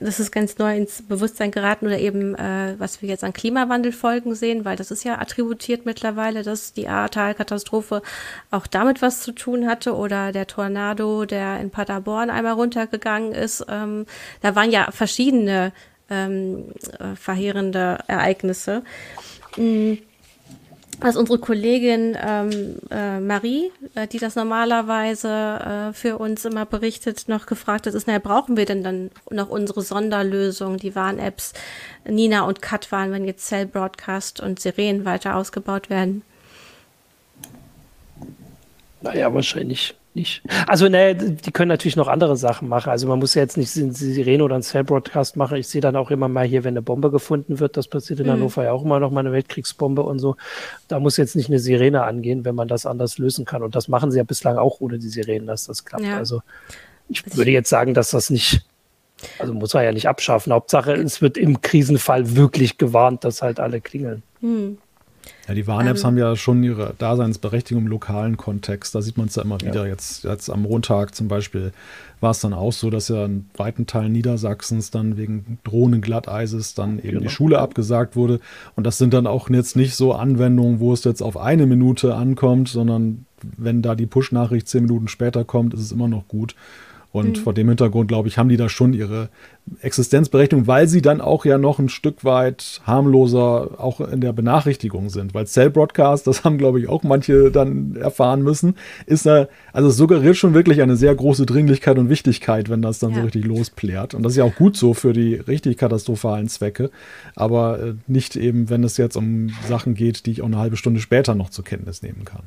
[0.00, 4.34] das ist ganz neu ins Bewusstsein geraten oder eben, äh, was wir jetzt an Klimawandelfolgen
[4.34, 8.02] sehen, weil das ist ja attributiert mittlerweile, dass die Ahrtal-Katastrophe
[8.50, 13.64] auch damit was zu tun hatte oder der Tornado, der in Paderborn einmal runtergegangen ist.
[13.68, 14.06] Ähm,
[14.40, 15.72] da waren ja verschiedene
[16.10, 18.82] ähm, äh, verheerende Ereignisse.
[19.56, 19.98] Mhm
[21.02, 27.28] was unsere Kollegin ähm, äh, Marie, äh, die das normalerweise äh, für uns immer berichtet,
[27.28, 31.52] noch gefragt hat, ist, naja, brauchen wir denn dann noch unsere Sonderlösung, die Warn-Apps
[32.04, 36.22] Nina und Kat waren, wenn jetzt Cell Broadcast und Sirenen weiter ausgebaut werden?
[39.02, 40.42] Naja, wahrscheinlich nicht.
[40.66, 42.90] Also, ne, die können natürlich noch andere Sachen machen.
[42.90, 45.56] Also, man muss ja jetzt nicht eine Sirene oder einen Cell-Broadcast machen.
[45.56, 48.26] Ich sehe dann auch immer mal hier, wenn eine Bombe gefunden wird, das passiert in
[48.26, 48.32] mhm.
[48.32, 50.36] Hannover ja auch immer noch mal eine Weltkriegsbombe und so.
[50.88, 53.62] Da muss jetzt nicht eine Sirene angehen, wenn man das anders lösen kann.
[53.62, 56.04] Und das machen sie ja bislang auch ohne die Sirenen, dass das klappt.
[56.04, 56.18] Ja.
[56.18, 56.42] Also,
[57.08, 58.64] ich würde jetzt sagen, dass das nicht,
[59.38, 60.52] also muss man ja nicht abschaffen.
[60.52, 64.22] Hauptsache, es wird im Krisenfall wirklich gewarnt, dass halt alle klingeln.
[64.40, 64.78] Mhm.
[65.48, 68.94] Ja, die Warn-Apps ähm, haben ja schon ihre Daseinsberechtigung im lokalen Kontext.
[68.94, 69.68] Da sieht man es ja immer ja.
[69.68, 69.86] wieder.
[69.86, 71.72] Jetzt, jetzt am Montag zum Beispiel
[72.20, 76.98] war es dann auch so, dass ja in weiten Teilen Niedersachsens dann wegen Drohnenglatteises dann
[76.98, 77.20] eben genau.
[77.22, 78.38] die Schule abgesagt wurde.
[78.76, 82.14] Und das sind dann auch jetzt nicht so Anwendungen, wo es jetzt auf eine Minute
[82.14, 86.54] ankommt, sondern wenn da die Push-Nachricht zehn Minuten später kommt, ist es immer noch gut.
[87.12, 87.42] Und mhm.
[87.42, 89.28] vor dem Hintergrund, glaube ich, haben die da schon ihre
[89.80, 95.10] Existenzberechnung, weil sie dann auch ja noch ein Stück weit harmloser auch in der Benachrichtigung
[95.10, 95.34] sind.
[95.34, 98.76] Weil Cell Broadcast, das haben, glaube ich, auch manche dann erfahren müssen,
[99.06, 103.10] ist da, also suggeriert schon wirklich eine sehr große Dringlichkeit und Wichtigkeit, wenn das dann
[103.10, 103.18] ja.
[103.18, 104.14] so richtig losplärt.
[104.14, 106.90] Und das ist ja auch gut so für die richtig katastrophalen Zwecke,
[107.36, 110.76] aber äh, nicht eben, wenn es jetzt um Sachen geht, die ich auch eine halbe
[110.76, 112.42] Stunde später noch zur Kenntnis nehmen kann.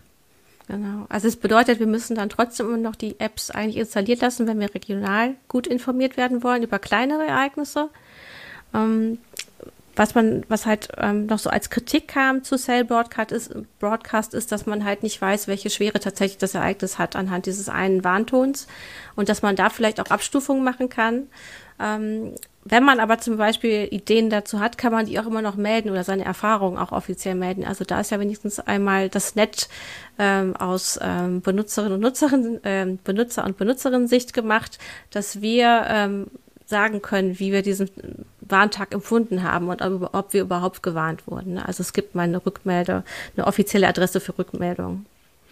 [0.68, 1.06] Genau.
[1.10, 4.60] Also es bedeutet, wir müssen dann trotzdem immer noch die Apps eigentlich installiert lassen, wenn
[4.60, 7.90] wir regional gut informiert werden wollen über kleinere Ereignisse.
[8.74, 9.20] Ähm,
[9.96, 14.34] was man, was halt ähm, noch so als Kritik kam zu Cell Broadcast ist, Broadcast
[14.34, 18.04] ist, dass man halt nicht weiß, welche Schwere tatsächlich das Ereignis hat anhand dieses einen
[18.04, 18.68] Warntons
[19.16, 21.28] und dass man da vielleicht auch Abstufungen machen kann.
[21.80, 22.34] Ähm,
[22.68, 25.92] wenn man aber zum Beispiel Ideen dazu hat, kann man die auch immer noch melden
[25.92, 27.64] oder seine Erfahrungen auch offiziell melden.
[27.64, 29.70] Also da ist ja wenigstens einmal das Netz
[30.18, 34.80] ähm, aus ähm, Benutzerinnen und Nutzerinnen, ähm, Benutzer und Benutzerinnen Sicht gemacht,
[35.12, 36.28] dass wir ähm,
[36.66, 37.88] sagen können, wie wir diesen
[38.42, 41.60] Warntag empfunden haben und ob, ob wir überhaupt gewarnt wurden.
[41.60, 43.04] Also es gibt mal eine Rückmeldung,
[43.38, 45.06] eine offizielle Adresse für Rückmeldungen.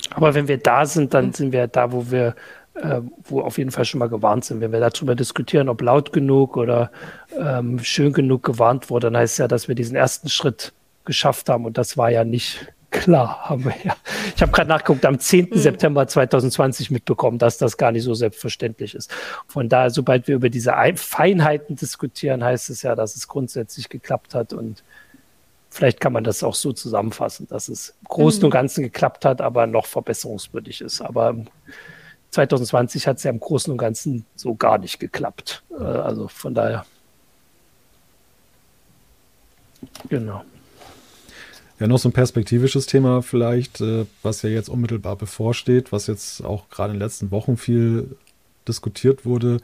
[0.10, 2.36] Aber wenn wir da sind, dann sind wir da, wo wir
[2.76, 4.62] äh, wo auf jeden Fall schon mal gewarnt sind.
[4.62, 6.92] Wenn wir darüber diskutieren, ob laut genug oder
[7.38, 10.74] ähm, schön genug gewarnt wurde, dann heißt es ja, dass wir diesen ersten Schritt
[11.06, 13.96] geschafft haben und das war ja nicht klar, haben wir ja.
[14.36, 15.50] Ich habe gerade nachgeguckt, am 10.
[15.50, 15.58] Mhm.
[15.58, 19.12] September 2020 mitbekommen, dass das gar nicht so selbstverständlich ist.
[19.48, 24.36] Von daher, sobald wir über diese Feinheiten diskutieren, heißt es ja, dass es grundsätzlich geklappt
[24.36, 24.84] hat und
[25.70, 29.42] vielleicht kann man das auch so zusammenfassen, dass es im Großen und Ganzen geklappt hat,
[29.42, 31.02] aber noch verbesserungswürdig ist.
[31.02, 31.36] Aber
[32.34, 35.64] 2020 hat es ja im Großen und Ganzen so gar nicht geklappt.
[35.72, 36.86] Äh, also von daher.
[40.10, 40.44] Genau.
[41.80, 46.44] Ja, noch so ein perspektivisches Thema vielleicht, äh, was ja jetzt unmittelbar bevorsteht, was jetzt
[46.44, 48.16] auch gerade in den letzten Wochen viel
[48.68, 49.60] diskutiert wurde.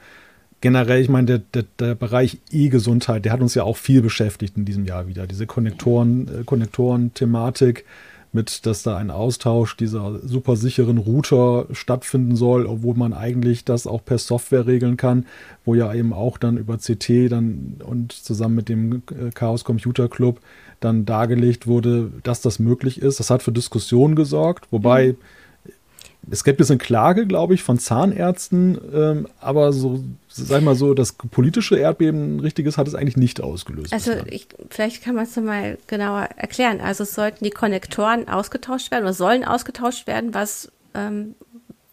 [0.62, 4.58] Generell, ich meine, der, der, der Bereich E-Gesundheit, der hat uns ja auch viel beschäftigt
[4.58, 5.26] in diesem Jahr wieder.
[5.26, 7.86] Diese Konnektoren, äh, Konnektoren-Thematik,
[8.32, 13.88] mit, dass da ein Austausch dieser super sicheren Router stattfinden soll, obwohl man eigentlich das
[13.88, 15.26] auch per Software regeln kann,
[15.66, 20.08] wo ja eben auch dann über CT dann und zusammen mit dem äh, Chaos Computer
[20.08, 20.40] Club
[20.80, 23.20] dann dargelegt wurde, dass das möglich ist.
[23.20, 25.18] Das hat für Diskussionen gesorgt, wobei mhm
[26.32, 30.94] es gibt jetzt eine Klage, glaube ich, von Zahnärzten, ähm, aber so, sag mal so,
[30.94, 33.94] das politische Erdbeben ein richtiges hat es eigentlich nicht ausgelöst.
[33.94, 36.82] Also ich, vielleicht kann man es mal genauer erklären.
[36.82, 41.36] Also sollten die Konnektoren ausgetauscht werden oder sollen ausgetauscht werden, was ähm,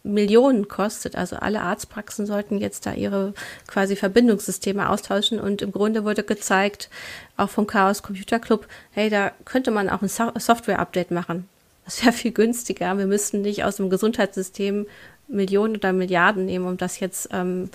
[0.02, 1.16] Millionen kostet.
[1.16, 3.34] Also alle Arztpraxen sollten jetzt da ihre
[3.66, 6.88] quasi Verbindungssysteme austauschen und im Grunde wurde gezeigt,
[7.36, 11.48] auch vom Chaos Computer Club, hey, da könnte man auch ein so Software-Update machen.
[11.86, 12.98] Das wäre viel günstiger.
[12.98, 14.86] Wir müssten nicht aus dem Gesundheitssystem
[15.28, 17.70] Millionen oder Milliarden nehmen, um das jetzt ähm,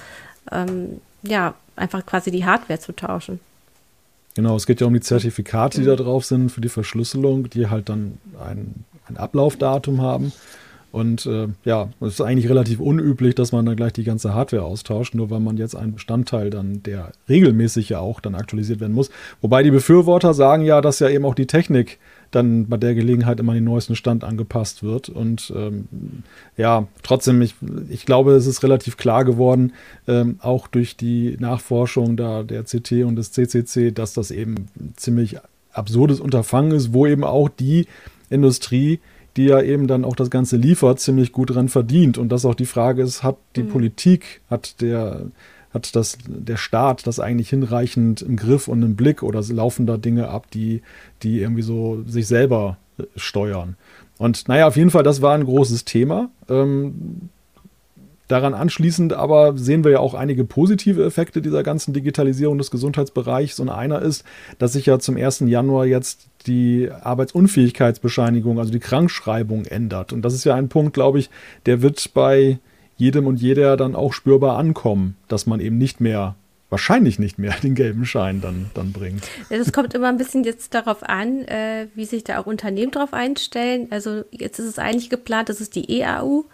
[0.52, 3.40] ähm, ja einfach quasi die Hardware zu tauschen.
[4.36, 7.68] Genau, es geht ja um die Zertifikate, die da drauf sind für die Verschlüsselung, die
[7.68, 10.32] halt dann ein, ein Ablaufdatum haben.
[10.92, 14.64] Und äh, ja, es ist eigentlich relativ unüblich, dass man dann gleich die ganze Hardware
[14.64, 18.94] austauscht, nur weil man jetzt einen Bestandteil dann, der regelmäßig ja auch dann aktualisiert werden
[18.94, 19.10] muss.
[19.40, 21.98] Wobei die Befürworter sagen ja, dass ja eben auch die Technik
[22.32, 25.10] dann bei der Gelegenheit immer den neuesten Stand angepasst wird.
[25.10, 25.88] Und ähm,
[26.58, 27.56] ja, trotzdem, ich,
[27.90, 29.74] ich glaube, es ist relativ klar geworden,
[30.08, 34.94] ähm, auch durch die Nachforschung da der CT und des CCC, dass das eben ein
[34.96, 35.38] ziemlich
[35.74, 37.88] absurdes Unterfangen ist, wo eben auch die
[38.30, 39.00] Industrie,
[39.38, 42.18] die ja eben dann auch das Ganze liefert, ziemlich gut dran verdient.
[42.18, 43.70] Und dass auch die Frage ist, hat die mhm.
[43.70, 45.28] Politik, hat der
[45.74, 49.98] hat das, der Staat das eigentlich hinreichend im Griff und im Blick oder laufen da
[49.98, 50.82] Dinge ab, die,
[51.24, 53.78] die irgendwie so sich selber äh, steuern?
[54.18, 56.30] Und naja, auf jeden Fall, das war ein großes Thema.
[56.48, 57.30] Ähm,
[58.28, 63.60] daran anschließend aber sehen wir ja auch einige positive Effekte dieser ganzen Digitalisierung des Gesundheitsbereichs.
[63.60, 64.24] Und einer ist,
[64.58, 65.42] dass sich ja zum 1.
[65.48, 70.14] Januar jetzt die Arbeitsunfähigkeitsbescheinigung, also die Krankschreibung ändert.
[70.14, 71.30] Und das ist ja ein Punkt, glaube ich,
[71.66, 72.60] der wird bei
[73.02, 76.36] jedem und jeder dann auch spürbar ankommen, dass man eben nicht mehr
[76.70, 79.24] wahrscheinlich nicht mehr den gelben Schein dann, dann bringt.
[79.50, 83.14] Es kommt immer ein bisschen jetzt darauf an, äh, wie sich da auch Unternehmen drauf
[83.14, 83.88] einstellen.
[83.90, 86.46] Also jetzt ist es eigentlich geplant, das ist die EAU,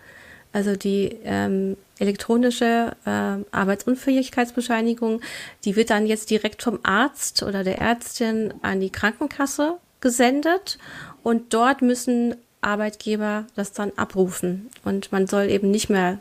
[0.53, 5.19] also die ähm, elektronische äh, Arbeitsunfähigkeitsbescheinigung.
[5.65, 10.77] Die wird dann jetzt direkt vom Arzt oder der Ärztin an die Krankenkasse gesendet
[11.23, 14.69] und dort müssen Arbeitgeber das dann abrufen.
[14.85, 16.19] Und man soll eben nicht mehr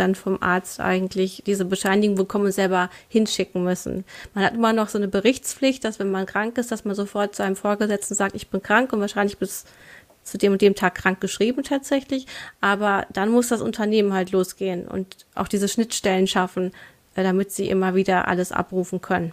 [0.00, 4.04] dann vom Arzt eigentlich diese Bescheinigung bekommen und selber hinschicken müssen.
[4.34, 7.34] Man hat immer noch so eine Berichtspflicht, dass wenn man krank ist, dass man sofort
[7.34, 9.64] zu einem Vorgesetzten sagt, ich bin krank und wahrscheinlich bis
[10.22, 12.26] zu dem und dem Tag krank geschrieben tatsächlich.
[12.60, 16.72] Aber dann muss das Unternehmen halt losgehen und auch diese Schnittstellen schaffen,
[17.14, 19.32] äh, damit sie immer wieder alles abrufen können.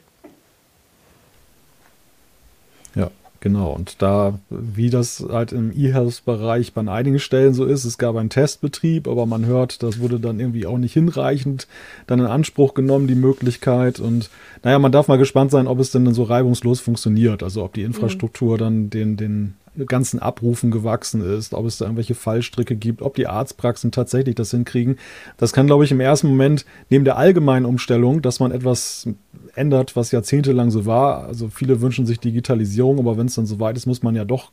[3.39, 8.15] Genau, und da, wie das halt im E-Health-Bereich bei einigen Stellen so ist, es gab
[8.15, 11.67] einen Testbetrieb, aber man hört, das wurde dann irgendwie auch nicht hinreichend
[12.07, 13.99] dann in Anspruch genommen, die Möglichkeit.
[13.99, 14.31] Und
[14.63, 17.43] naja, man darf mal gespannt sein, ob es denn dann so reibungslos funktioniert.
[17.43, 18.59] Also ob die Infrastruktur mhm.
[18.59, 19.53] dann den, den
[19.85, 24.51] ganzen Abrufen gewachsen ist, ob es da irgendwelche Fallstricke gibt, ob die Arztpraxen tatsächlich das
[24.51, 24.97] hinkriegen.
[25.37, 29.07] Das kann, glaube ich, im ersten Moment neben der allgemeinen Umstellung, dass man etwas
[29.55, 31.25] ändert, was jahrzehntelang so war.
[31.25, 34.51] Also viele wünschen sich Digitalisierung, aber wenn es dann soweit ist, muss man ja doch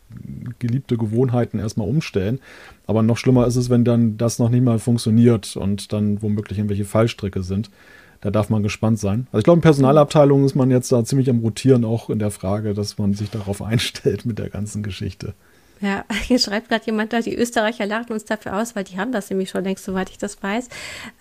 [0.59, 2.41] geliebte Gewohnheiten erstmal umstellen.
[2.87, 6.59] Aber noch schlimmer ist es, wenn dann das noch nicht mal funktioniert und dann womöglich
[6.59, 7.71] irgendwelche Fallstricke sind.
[8.25, 9.27] Da darf man gespannt sein.
[9.33, 12.31] Also ich glaube, in Personalabteilungen ist man jetzt da ziemlich am Rotieren, auch in der
[12.31, 15.35] Frage, dass man sich darauf einstellt mit der ganzen Geschichte.
[15.81, 19.13] Ja, hier schreibt gerade jemand da, die Österreicher lachen uns dafür aus, weil die haben
[19.13, 20.71] das nämlich schon längst, soweit ich das weiß.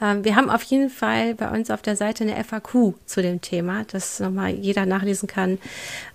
[0.01, 3.41] Ähm, wir haben auf jeden Fall bei uns auf der Seite eine FAQ zu dem
[3.41, 5.57] Thema, dass nochmal jeder nachlesen kann,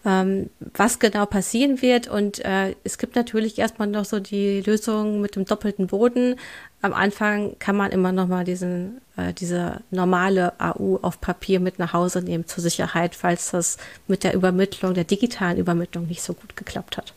[0.07, 2.09] ähm, was genau passieren wird.
[2.09, 6.37] Und äh, es gibt natürlich erstmal noch so die Lösung mit dem doppelten Boden.
[6.81, 11.93] Am Anfang kann man immer nochmal diesen, äh, diese normale AU auf Papier mit nach
[11.93, 16.57] Hause nehmen zur Sicherheit, falls das mit der Übermittlung, der digitalen Übermittlung nicht so gut
[16.57, 17.15] geklappt hat.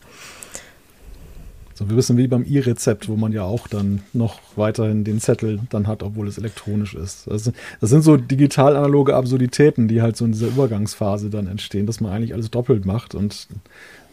[1.82, 5.60] So wir wissen wie beim E-Rezept, wo man ja auch dann noch weiterhin den Zettel
[5.70, 7.26] dann hat, obwohl es elektronisch ist.
[7.26, 7.50] Das,
[7.80, 12.12] das sind so digital-analoge Absurditäten, die halt so in dieser Übergangsphase dann entstehen, dass man
[12.12, 13.48] eigentlich alles doppelt macht und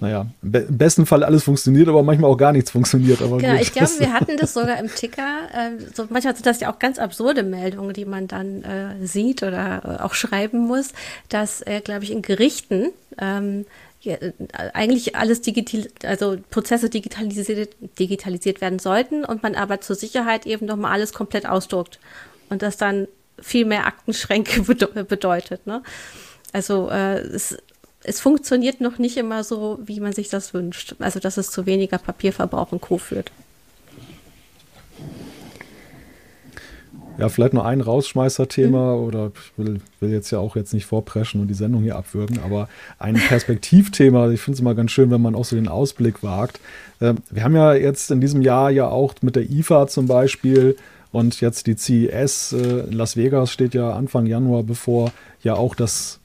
[0.02, 3.22] naja, im besten Fall alles funktioniert, aber manchmal auch gar nichts funktioniert.
[3.22, 3.62] Aber genau, gut.
[3.62, 5.50] ich glaube, wir hatten das sogar im Ticker.
[5.54, 9.44] Äh, so, manchmal sind das ja auch ganz absurde Meldungen, die man dann äh, sieht
[9.44, 10.94] oder äh, auch schreiben muss,
[11.28, 13.66] dass, äh, glaube ich, in Gerichten ähm,
[14.02, 14.18] ja,
[14.74, 20.66] eigentlich alles digital, also Prozesse digitalisiert, digitalisiert werden sollten und man aber zur Sicherheit eben
[20.66, 22.00] nochmal alles komplett ausdruckt
[22.50, 23.08] und das dann
[23.42, 24.62] viel mehr Aktenschränke
[25.04, 25.68] bedeutet.
[25.68, 25.84] Ne?
[26.54, 27.58] Also äh, es,
[28.04, 30.96] es funktioniert noch nicht immer so, wie man sich das wünscht.
[31.00, 32.98] Also dass es zu weniger Papierverbrauch und Co.
[32.98, 33.32] führt.
[37.20, 39.04] Ja, vielleicht noch ein Rausschmeißer-Thema mhm.
[39.04, 42.40] oder ich will, will, jetzt ja auch jetzt nicht vorpreschen und die Sendung hier abwürgen,
[42.44, 46.24] aber ein Perspektivthema, ich finde es immer ganz schön, wenn man auch so den Ausblick
[46.24, 46.60] wagt.
[47.00, 50.76] Äh, wir haben ja jetzt in diesem Jahr ja auch mit der IFA zum Beispiel
[51.12, 55.76] und jetzt die CES äh, in Las Vegas steht ja Anfang Januar bevor, ja auch
[55.76, 56.19] das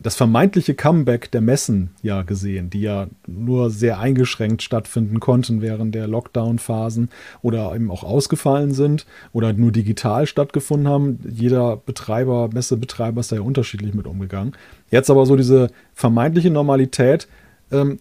[0.00, 5.94] das vermeintliche Comeback der Messen ja gesehen, die ja nur sehr eingeschränkt stattfinden konnten während
[5.94, 7.10] der Lockdown-Phasen
[7.42, 11.18] oder eben auch ausgefallen sind oder nur digital stattgefunden haben.
[11.28, 14.54] Jeder Betreiber, Messebetreiber ist da ja unterschiedlich mit umgegangen.
[14.90, 17.28] Jetzt aber so diese vermeintliche Normalität.
[17.70, 17.98] Ähm,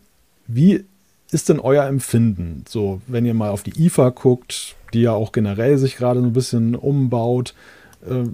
[0.47, 0.85] wie
[1.31, 2.63] ist denn euer Empfinden?
[2.67, 6.25] So, wenn ihr mal auf die IFA guckt, die ja auch generell sich gerade so
[6.25, 7.53] ein bisschen umbaut,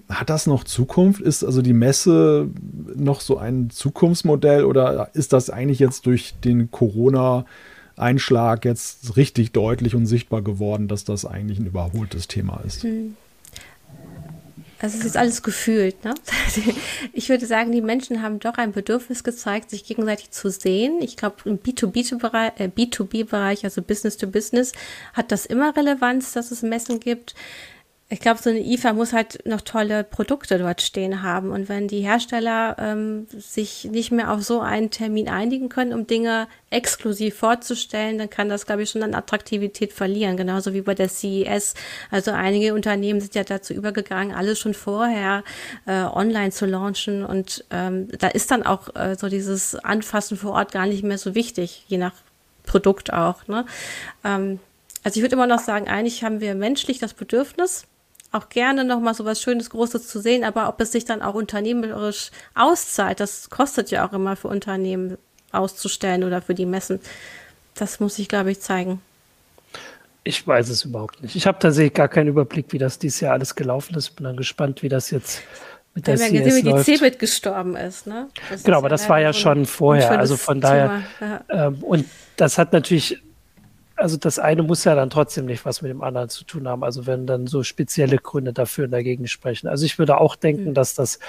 [0.10, 1.22] hat das noch Zukunft?
[1.22, 2.50] Ist also die Messe
[2.96, 9.96] noch so ein Zukunftsmodell oder ist das eigentlich jetzt durch den Corona-Einschlag jetzt richtig deutlich
[9.96, 12.84] und sichtbar geworden, dass das eigentlich ein überholtes Thema ist?
[12.84, 13.16] Hm.
[14.82, 16.04] Also es ist alles gefühlt.
[16.06, 16.16] Ne?
[17.14, 21.02] Ich würde sagen, die Menschen haben doch ein Bedürfnis gezeigt, sich gegenseitig zu sehen.
[21.02, 24.72] Ich glaube, im B2B-Bereich, äh, B2B-Bereich, also Business to Business,
[25.14, 27.36] hat das immer Relevanz, dass es Messen gibt
[28.12, 31.52] ich glaube, so eine IFA muss halt noch tolle Produkte dort stehen haben.
[31.52, 36.08] Und wenn die Hersteller ähm, sich nicht mehr auf so einen Termin einigen können, um
[36.08, 40.38] Dinge exklusiv vorzustellen, dann kann das, glaube ich, schon an Attraktivität verlieren.
[40.38, 41.76] Genauso wie bei der CES.
[42.10, 45.44] Also einige Unternehmen sind ja dazu übergegangen, alles schon vorher
[45.86, 47.24] äh, online zu launchen.
[47.24, 51.20] Und ähm, da ist dann auch äh, so dieses Anfassen vor Ort gar nicht mehr
[51.20, 52.14] so wichtig, je nach
[52.64, 53.48] Produkt auch.
[53.48, 53.68] Ne?
[54.24, 54.60] Ähm,
[55.04, 57.86] also ich würde immer noch sagen, eigentlich haben wir menschlich das Bedürfnis,
[58.32, 61.34] auch gerne nochmal so was Schönes, Großes zu sehen, aber ob es sich dann auch
[61.34, 65.18] unternehmerisch auszahlt, das kostet ja auch immer für Unternehmen
[65.52, 67.00] auszustellen oder für die Messen.
[67.76, 69.02] Das muss ich, glaube ich, zeigen.
[70.24, 71.36] Ich weiß es überhaupt nicht.
[71.36, 74.12] Ich habe tatsächlich gar keinen Überblick, wie das dieses Jahr alles gelaufen ist.
[74.12, 75.42] Bin dann gespannt, wie das jetzt
[75.96, 78.06] mit der Wir haben ja gesehen, wie die Cebit gestorben ist.
[78.06, 78.28] Ne?
[78.64, 80.20] genau, aber das war ja schon vorher.
[80.20, 81.02] Also von daher.
[81.20, 81.68] Ja.
[81.68, 83.20] Ähm, und das hat natürlich
[84.00, 86.84] also das eine muss ja dann trotzdem nicht was mit dem anderen zu tun haben.
[86.84, 89.68] Also wenn dann so spezielle Gründe dafür und dagegen sprechen.
[89.68, 90.74] Also ich würde auch denken, mhm.
[90.74, 91.20] dass das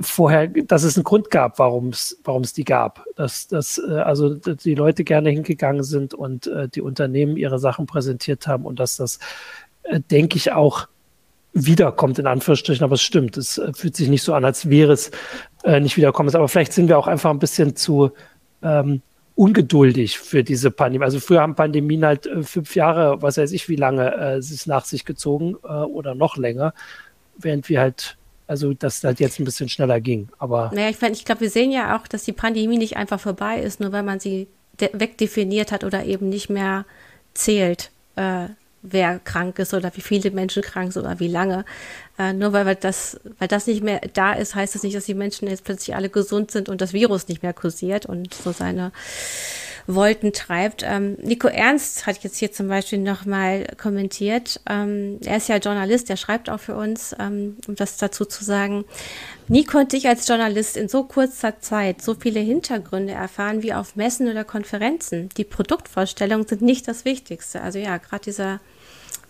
[0.00, 3.04] vorher, dass es einen Grund gab, warum es, warum es die gab.
[3.16, 7.86] Dass, dass äh, also die Leute gerne hingegangen sind und äh, die Unternehmen ihre Sachen
[7.86, 9.18] präsentiert haben und dass das,
[9.82, 10.88] äh, denke ich, auch
[11.52, 13.36] wiederkommt, in Anführungsstrichen, aber es stimmt.
[13.36, 15.10] Es äh, fühlt sich nicht so an, als wäre es
[15.62, 16.34] nicht wiederkommen.
[16.34, 18.12] Aber vielleicht sind wir auch einfach ein bisschen zu
[18.62, 19.02] ähm,
[19.40, 21.04] ungeduldig für diese Pandemie.
[21.04, 24.66] Also früher haben Pandemien halt äh, fünf Jahre, was weiß ich, wie lange äh, es
[24.66, 26.74] nach sich gezogen äh, oder noch länger,
[27.38, 30.28] während wir halt also, dass das halt jetzt ein bisschen schneller ging.
[30.38, 33.60] Aber naja, ich, ich glaube, wir sehen ja auch, dass die Pandemie nicht einfach vorbei
[33.60, 34.48] ist, nur weil man sie
[34.78, 36.84] wegdefiniert hat oder eben nicht mehr
[37.32, 37.92] zählt.
[38.16, 38.48] Äh,
[38.82, 41.64] wer krank ist oder wie viele Menschen krank sind oder wie lange.
[42.20, 45.14] Äh, nur weil, das, weil das nicht mehr da ist, heißt das nicht, dass die
[45.14, 48.92] Menschen jetzt plötzlich alle gesund sind und das Virus nicht mehr kursiert und so seine
[49.86, 50.82] Wolten treibt.
[50.84, 54.60] Ähm, Nico Ernst hat jetzt hier zum Beispiel nochmal kommentiert.
[54.68, 58.44] Ähm, er ist ja Journalist, der schreibt auch für uns, ähm, um das dazu zu
[58.44, 58.84] sagen.
[59.48, 63.96] Nie konnte ich als Journalist in so kurzer Zeit so viele Hintergründe erfahren wie auf
[63.96, 65.30] Messen oder Konferenzen.
[65.38, 67.62] Die Produktvorstellungen sind nicht das Wichtigste.
[67.62, 68.60] Also ja, gerade dieser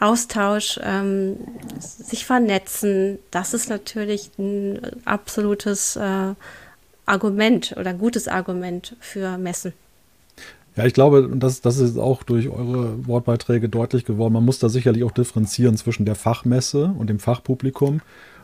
[0.00, 1.36] Austausch, ähm,
[1.78, 6.34] sich vernetzen, das ist natürlich ein absolutes äh,
[7.06, 9.72] Argument oder gutes Argument für Messen.
[10.76, 14.32] Ja, ich glaube, das, das ist auch durch eure Wortbeiträge deutlich geworden.
[14.32, 18.00] Man muss da sicherlich auch differenzieren zwischen der Fachmesse und dem Fachpublikum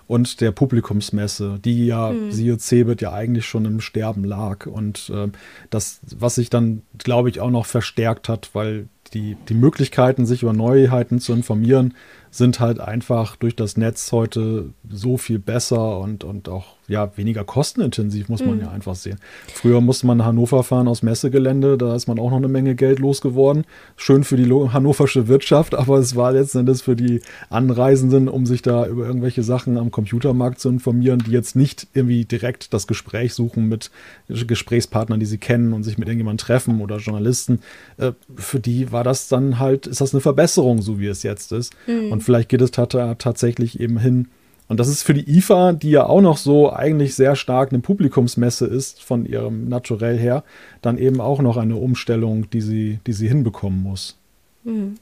[0.08, 2.32] und der Publikumsmesse, die ja, mhm.
[2.32, 4.66] siehe Cebit, ja eigentlich schon im Sterben lag.
[4.66, 5.28] Und äh,
[5.70, 10.42] das, was sich dann, glaube ich, auch noch verstärkt hat, weil die, die Möglichkeiten, sich
[10.42, 11.94] über Neuheiten zu informieren,
[12.30, 17.44] sind halt einfach durch das Netz heute so viel besser und, und auch ja, weniger
[17.44, 18.60] kostenintensiv, muss man mhm.
[18.62, 19.18] ja einfach sehen.
[19.52, 22.74] Früher musste man nach Hannover fahren aus Messegelände, da ist man auch noch eine Menge
[22.74, 23.64] Geld losgeworden.
[23.96, 28.62] Schön für die hannoversche Wirtschaft, aber es war letzten Endes für die Anreisenden, um sich
[28.62, 33.34] da über irgendwelche Sachen am Computermarkt zu informieren, die jetzt nicht irgendwie direkt das Gespräch
[33.34, 33.90] suchen mit
[34.28, 37.60] Gesprächspartnern, die sie kennen und sich mit irgendjemandem treffen oder Journalisten.
[37.96, 41.52] Äh, für die war das dann halt, ist das eine Verbesserung, so wie es jetzt
[41.52, 41.74] ist.
[41.86, 42.12] Mhm.
[42.12, 44.28] Und vielleicht geht es tatsächlich eben hin,
[44.68, 47.80] und das ist für die IFA, die ja auch noch so eigentlich sehr stark eine
[47.80, 50.42] Publikumsmesse ist, von ihrem Naturell her,
[50.82, 54.16] dann eben auch noch eine Umstellung, die sie, die sie hinbekommen muss.
[54.64, 54.98] Mhm.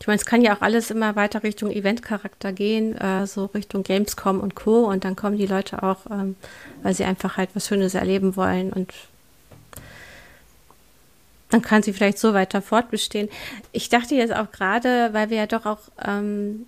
[0.00, 3.82] Ich meine, es kann ja auch alles immer weiter Richtung Eventcharakter gehen, äh, so Richtung
[3.82, 4.84] Gamescom und Co.
[4.84, 6.36] Und dann kommen die Leute auch, ähm,
[6.82, 8.92] weil sie einfach halt was Schönes erleben wollen und
[11.50, 13.28] dann kann sie vielleicht so weiter fortbestehen.
[13.72, 16.66] Ich dachte jetzt auch gerade, weil wir ja doch auch ähm,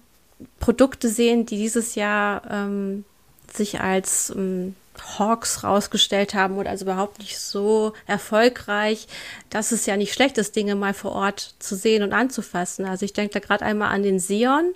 [0.61, 3.05] Produkte sehen, die dieses Jahr ähm,
[3.53, 4.75] sich als ähm,
[5.19, 9.07] Hawks rausgestellt haben und also überhaupt nicht so erfolgreich,
[9.51, 12.85] dass es ja nicht schlecht ist, Dinge mal vor Ort zu sehen und anzufassen.
[12.85, 14.75] Also ich denke da gerade einmal an den Sion,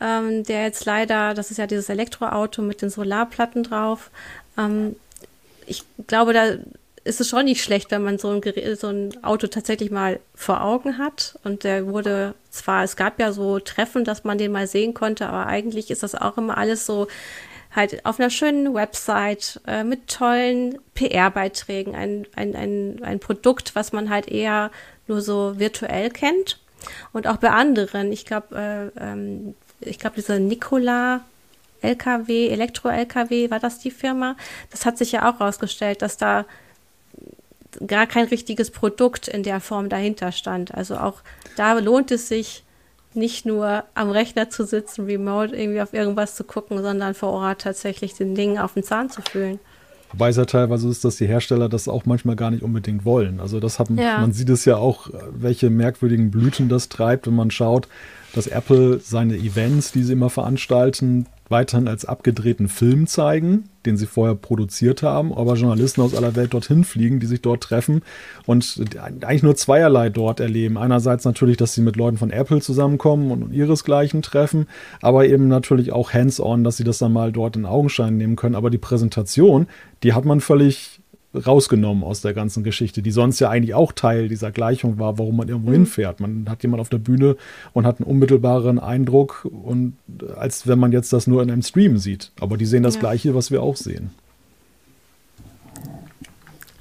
[0.00, 4.10] ähm, der jetzt leider, das ist ja dieses Elektroauto mit den Solarplatten drauf.
[4.56, 4.96] Ähm,
[5.66, 6.56] ich glaube, da
[7.04, 10.20] ist es schon nicht schlecht, wenn man so ein, Gerät, so ein Auto tatsächlich mal
[10.34, 11.38] vor Augen hat.
[11.44, 15.26] Und der wurde zwar, es gab ja so Treffen, dass man den mal sehen konnte,
[15.28, 17.08] aber eigentlich ist das auch immer alles so
[17.74, 21.94] halt auf einer schönen Website äh, mit tollen PR-Beiträgen.
[21.94, 24.70] Ein, ein, ein, ein Produkt, was man halt eher
[25.06, 26.58] nur so virtuell kennt.
[27.12, 28.12] Und auch bei anderen.
[28.12, 31.20] Ich glaube, äh, ähm, ich glaube, dieser Nikola
[31.82, 34.36] LKW, Elektro-LKW, war das die Firma?
[34.70, 36.44] Das hat sich ja auch herausgestellt, dass da
[37.86, 40.74] gar kein richtiges Produkt in der Form dahinter stand.
[40.74, 41.22] Also auch
[41.56, 42.64] da lohnt es sich
[43.14, 47.62] nicht nur am Rechner zu sitzen, remote irgendwie auf irgendwas zu gucken, sondern vor Ort
[47.62, 49.58] tatsächlich den Dingen auf den Zahn zu fühlen.
[50.12, 53.40] Wobei es ja teilweise ist, dass die Hersteller das auch manchmal gar nicht unbedingt wollen.
[53.40, 54.18] Also das haben, ja.
[54.18, 57.86] man sieht es ja auch, welche merkwürdigen Blüten das treibt, wenn man schaut,
[58.34, 64.06] dass Apple seine Events, die sie immer veranstalten, weiterhin als abgedrehten Film zeigen, den sie
[64.06, 68.02] vorher produziert haben, aber Journalisten aus aller Welt dorthin fliegen, die sich dort treffen
[68.46, 70.78] und eigentlich nur zweierlei dort erleben.
[70.78, 74.66] Einerseits natürlich, dass sie mit Leuten von Apple zusammenkommen und ihresgleichen treffen,
[75.02, 78.54] aber eben natürlich auch hands-on, dass sie das dann mal dort in Augenschein nehmen können.
[78.54, 79.66] Aber die Präsentation,
[80.02, 80.99] die hat man völlig
[81.34, 85.36] rausgenommen aus der ganzen Geschichte, die sonst ja eigentlich auch Teil dieser Gleichung war, warum
[85.36, 85.74] man irgendwo mhm.
[85.74, 86.20] hinfährt.
[86.20, 87.36] Man hat jemand auf der Bühne
[87.72, 89.94] und hat einen unmittelbaren Eindruck und
[90.36, 92.32] als wenn man jetzt das nur in einem Stream sieht.
[92.40, 93.00] Aber die sehen das ja.
[93.00, 94.10] Gleiche, was wir auch sehen.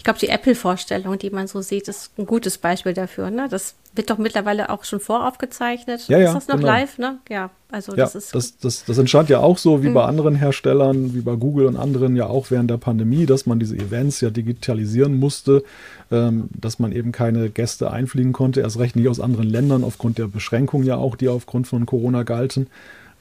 [0.09, 3.29] Ich glaube, die Apple-Vorstellung, die man so sieht, ist ein gutes Beispiel dafür.
[3.29, 3.47] Ne?
[3.47, 6.07] Das wird doch mittlerweile auch schon voraufgezeichnet.
[6.07, 6.67] Ja, ja, ist das noch genau.
[6.67, 6.97] live?
[6.97, 7.19] Ne?
[7.29, 8.33] Ja, also ja, das ist.
[8.33, 9.93] Das, das, das entstand ja auch so wie mhm.
[9.93, 13.59] bei anderen Herstellern, wie bei Google und anderen ja auch während der Pandemie, dass man
[13.59, 15.63] diese Events ja digitalisieren musste,
[16.09, 20.17] ähm, dass man eben keine Gäste einfliegen konnte, erst recht nicht aus anderen Ländern, aufgrund
[20.17, 22.65] der Beschränkungen ja auch, die aufgrund von Corona galten.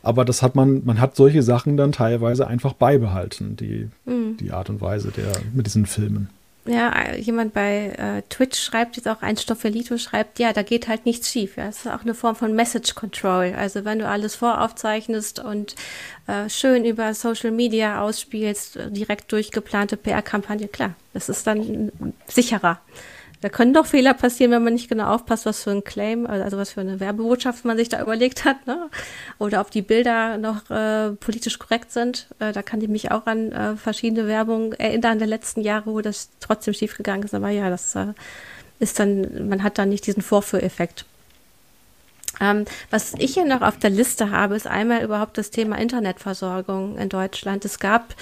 [0.02, 4.38] Aber das hat man, man hat solche Sachen dann teilweise einfach beibehalten, die, mhm.
[4.38, 6.30] die Art und Weise der, mit diesen Filmen.
[6.68, 11.06] Ja, jemand bei äh, Twitch schreibt jetzt auch, ein Stoffelito schreibt, ja, da geht halt
[11.06, 11.56] nichts schief.
[11.56, 11.66] Ja.
[11.66, 13.54] Das ist auch eine Form von Message Control.
[13.56, 15.74] Also wenn du alles voraufzeichnest und
[16.26, 21.90] äh, schön über Social Media ausspielst, direkt durchgeplante PR-Kampagne, klar, das ist dann
[22.26, 22.80] sicherer.
[23.40, 26.56] Da können doch Fehler passieren, wenn man nicht genau aufpasst, was für ein Claim, also
[26.56, 28.90] was für eine Werbebotschaft man sich da überlegt hat, ne?
[29.38, 32.26] Oder ob die Bilder noch äh, politisch korrekt sind.
[32.40, 36.00] Äh, da kann ich mich auch an äh, verschiedene Werbung erinnern der letzten Jahre, wo
[36.00, 37.34] das trotzdem schiefgegangen ist.
[37.34, 38.06] Aber ja, das äh,
[38.80, 41.04] ist dann, man hat dann nicht diesen Vorführeffekt.
[42.40, 46.96] Ähm, was ich hier noch auf der Liste habe, ist einmal überhaupt das Thema Internetversorgung
[46.98, 47.64] in Deutschland.
[47.64, 48.14] Es gab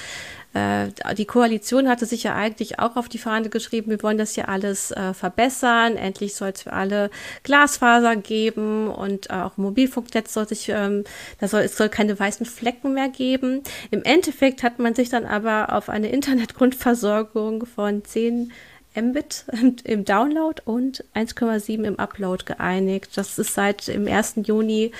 [1.17, 4.49] die Koalition hatte sich ja eigentlich auch auf die Fahne geschrieben, wir wollen das hier
[4.49, 5.97] alles äh, verbessern.
[5.97, 7.11] Endlich soll es für alle
[7.43, 11.05] Glasfaser geben und äh, auch Mobilfunknetz soll sich, ähm,
[11.41, 13.63] da soll, es soll keine weißen Flecken mehr geben.
[13.91, 18.53] Im Endeffekt hat man sich dann aber auf eine Internetgrundversorgung von 10
[18.97, 19.45] Mbit
[19.85, 23.11] im Download und 1,7 im Upload geeinigt.
[23.17, 24.37] Das ist seit dem 1.
[24.45, 24.93] Juni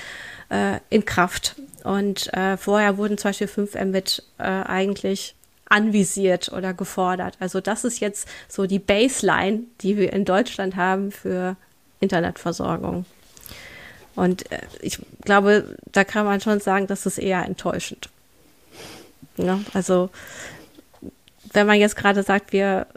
[0.49, 1.55] äh, in Kraft.
[1.83, 5.35] Und äh, vorher wurden zum Beispiel 5 Mbit äh, eigentlich
[5.69, 7.37] anvisiert oder gefordert.
[7.39, 11.55] Also das ist jetzt so die Baseline, die wir in Deutschland haben für
[11.99, 13.05] Internetversorgung.
[14.15, 18.09] Und äh, ich glaube, da kann man schon sagen, das ist eher enttäuschend.
[19.37, 20.09] Ja, also
[21.53, 22.87] wenn man jetzt gerade sagt, wir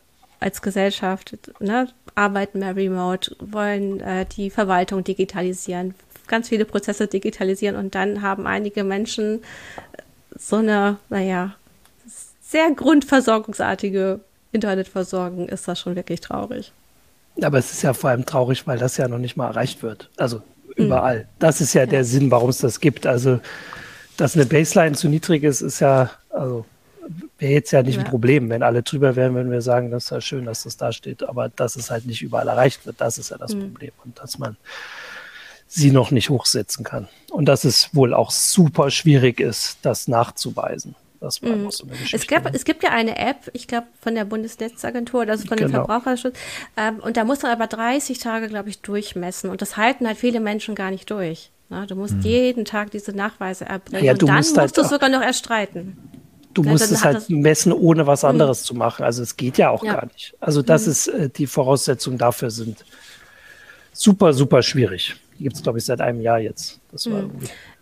[0.41, 5.95] als Gesellschaft ne, arbeiten mehr remote, wollen äh, die Verwaltung digitalisieren,
[6.27, 9.43] ganz viele Prozesse digitalisieren und dann haben einige Menschen
[10.39, 11.55] so eine, naja,
[12.51, 14.21] sehr grundversorgungsartige
[14.53, 16.73] Internetversorgung, ist das schon wirklich traurig.
[17.41, 20.11] Aber es ist ja vor allem traurig, weil das ja noch nicht mal erreicht wird.
[20.17, 20.43] Also
[20.75, 21.21] überall.
[21.21, 21.25] Mhm.
[21.39, 23.07] Das ist ja, ja, der Sinn, warum es das gibt.
[23.07, 23.41] Also,
[24.17, 26.67] dass eine Baseline zu niedrig ist, ist ja, also
[27.39, 28.03] wäre jetzt ja nicht ja.
[28.03, 28.51] ein Problem.
[28.51, 31.23] Wenn alle drüber wären, würden wir sagen, das ist ja schön, dass das da steht.
[31.29, 33.61] Aber dass es halt nicht überall erreicht wird, das ist ja das mhm.
[33.61, 33.93] Problem.
[34.05, 34.57] Und dass man
[35.69, 37.09] sie noch nicht hochsetzen kann.
[37.31, 40.97] Und dass es wohl auch super schwierig ist, das nachzuweisen.
[41.21, 41.71] Das war mhm.
[41.71, 42.17] so eine Geschichte.
[42.17, 45.67] Es, gab, es gibt ja eine App, ich glaube, von der Bundesnetzagentur, also von dem
[45.67, 45.85] genau.
[45.85, 46.37] Verbraucherschutz.
[46.77, 49.51] Ähm, und da muss man aber 30 Tage, glaube ich, durchmessen.
[49.51, 51.51] Und das halten halt viele Menschen gar nicht durch.
[51.69, 51.87] Ne?
[51.87, 52.23] du musst mhm.
[52.23, 54.05] jeden Tag diese Nachweise erbringen.
[54.05, 55.97] Ja, und dann musst, halt du sogar noch erstreiten.
[56.55, 58.31] Du ja, musst es halt messen, ohne was mhm.
[58.31, 58.65] anderes mhm.
[58.65, 59.05] zu machen.
[59.05, 59.95] Also es geht ja auch ja.
[59.95, 60.35] gar nicht.
[60.41, 60.93] Also das mhm.
[60.93, 62.85] ist äh, die Voraussetzungen dafür sind
[63.93, 65.17] super, super schwierig.
[65.39, 66.81] Die gibt es, glaube ich, seit einem Jahr jetzt.
[67.07, 67.31] Mhm.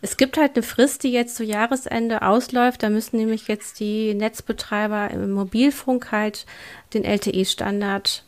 [0.00, 2.82] Es gibt halt eine Frist, die jetzt zu Jahresende ausläuft.
[2.82, 6.46] Da müssen nämlich jetzt die Netzbetreiber im Mobilfunk halt
[6.94, 8.22] den LTE-Standard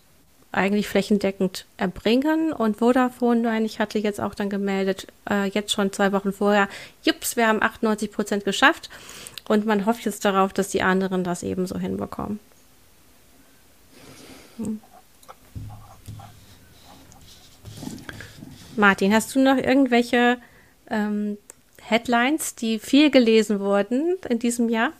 [0.53, 2.53] eigentlich flächendeckend erbringen.
[2.53, 6.69] Und Vodafone, meine ich, hatte jetzt auch dann gemeldet, äh, jetzt schon zwei Wochen vorher,
[7.05, 8.91] jups, wir haben 98 Prozent geschafft.
[9.49, 12.41] Und man hofft jetzt darauf, dass die anderen das ebenso hinbekommen.
[14.57, 14.81] Hm.
[18.77, 20.39] Martin, hast du noch irgendwelche
[20.89, 21.39] ähm,
[21.91, 24.93] Headlines, die viel gelesen wurden in diesem Jahr?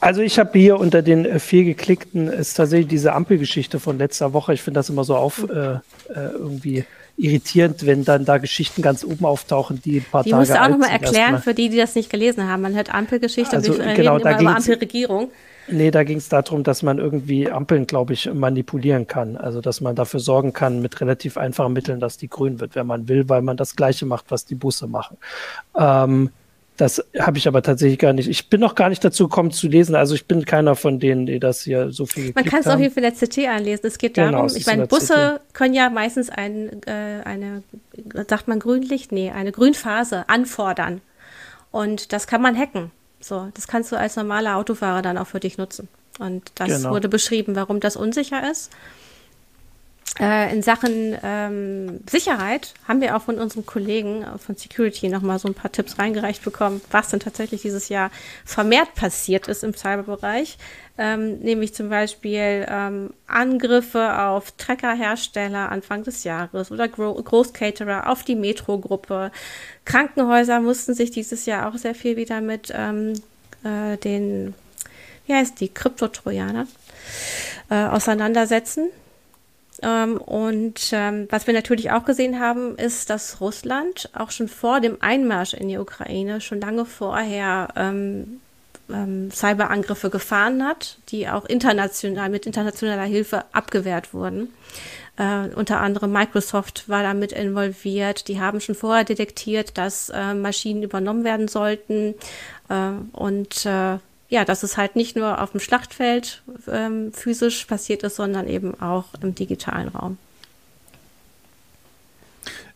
[0.00, 4.32] Also ich habe hier unter den äh, viel geklickten ist tatsächlich diese Ampelgeschichte von letzter
[4.32, 4.54] Woche.
[4.54, 5.80] Ich finde das immer so auf äh, äh,
[6.14, 6.84] irgendwie
[7.16, 10.62] irritierend, wenn dann da Geschichten ganz oben auftauchen, die ein paar die Tage musst du
[10.62, 12.62] auch nochmal erklären für die, die das nicht gelesen haben.
[12.62, 15.30] Man hört Ampelgeschichte, also, wir genau, reden immer über Ampelregierung.
[15.66, 19.36] Nee, da ging es darum, dass man irgendwie Ampeln, glaube ich, manipulieren kann.
[19.36, 22.86] Also, dass man dafür sorgen kann, mit relativ einfachen Mitteln, dass die grün wird, wenn
[22.86, 25.16] man will, weil man das Gleiche macht, was die Busse machen.
[25.76, 26.30] Ähm,
[26.76, 28.28] das habe ich aber tatsächlich gar nicht.
[28.28, 29.94] Ich bin noch gar nicht dazu gekommen zu lesen.
[29.94, 32.32] Also ich bin keiner von denen, die das hier so viel.
[32.34, 33.86] Man kann es auch hier für der CT anlesen.
[33.86, 35.54] Es geht genau, darum, ich meine, Busse CT.
[35.54, 37.62] können ja meistens ein, äh, eine,
[38.28, 39.12] sagt man Grünlicht?
[39.12, 41.00] Nee, eine Grünphase anfordern.
[41.70, 42.90] Und das kann man hacken.
[43.24, 45.88] So, das kannst du als normaler Autofahrer dann auch für dich nutzen.
[46.18, 46.90] Und das genau.
[46.90, 48.70] wurde beschrieben, warum das unsicher ist.
[50.20, 55.48] Äh, in Sachen ähm, Sicherheit haben wir auch von unserem Kollegen von Security nochmal so
[55.48, 58.10] ein paar Tipps reingereicht bekommen, was denn tatsächlich dieses Jahr
[58.44, 60.58] vermehrt passiert ist im Cyberbereich.
[60.96, 68.22] Ähm, nämlich zum Beispiel ähm, Angriffe auf Treckerhersteller Anfang des Jahres oder Gro Großcaterer auf
[68.22, 69.32] die Metro-Gruppe.
[69.84, 73.14] Krankenhäuser mussten sich dieses Jahr auch sehr viel wieder mit ähm,
[73.64, 74.54] äh, den,
[75.26, 76.68] wie heißt die, Kryptotrojaner
[77.70, 78.88] äh, auseinandersetzen.
[79.82, 84.80] Ähm, und ähm, was wir natürlich auch gesehen haben, ist, dass Russland auch schon vor
[84.80, 88.40] dem Einmarsch in die Ukraine schon lange vorher ähm,
[88.90, 94.48] ähm, Cyberangriffe gefahren hat, die auch international mit internationaler Hilfe abgewehrt wurden.
[95.16, 98.28] Äh, unter anderem Microsoft war damit involviert.
[98.28, 102.14] Die haben schon vorher detektiert, dass äh, Maschinen übernommen werden sollten.
[102.68, 103.98] Äh, und äh,
[104.28, 108.80] ja, dass es halt nicht nur auf dem Schlachtfeld ähm, physisch passiert ist, sondern eben
[108.80, 110.18] auch im digitalen Raum.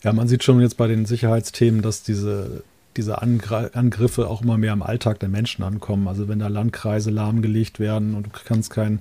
[0.05, 2.63] Ja, man sieht schon jetzt bei den Sicherheitsthemen, dass diese,
[2.99, 6.09] diese Angriffe auch immer mehr im Alltag der Menschen ankommen.
[6.09, 9.01] Also wenn da Landkreise lahmgelegt werden und du kannst keinen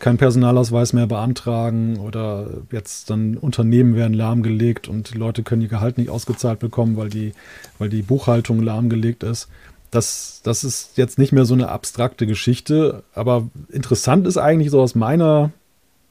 [0.00, 5.98] kein Personalausweis mehr beantragen oder jetzt dann Unternehmen werden lahmgelegt und Leute können ihr Gehalt
[5.98, 7.32] nicht ausgezahlt bekommen, weil die,
[7.78, 9.48] weil die Buchhaltung lahmgelegt ist
[9.94, 14.80] das, das ist jetzt nicht mehr so eine abstrakte Geschichte, aber interessant ist eigentlich so
[14.80, 15.52] aus meiner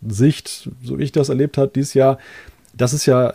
[0.08, 2.18] Sicht, so wie ich das erlebt habe dieses Jahr,
[2.76, 3.34] dass es ja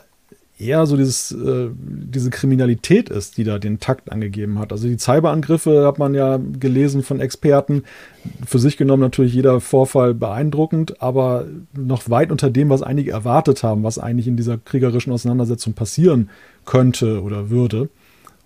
[0.58, 4.72] eher so dieses, äh, diese Kriminalität ist, die da den Takt angegeben hat.
[4.72, 7.84] Also die Cyberangriffe hat man ja gelesen von Experten.
[8.44, 13.62] Für sich genommen natürlich jeder Vorfall beeindruckend, aber noch weit unter dem, was einige erwartet
[13.62, 16.30] haben, was eigentlich in dieser kriegerischen Auseinandersetzung passieren
[16.64, 17.88] könnte oder würde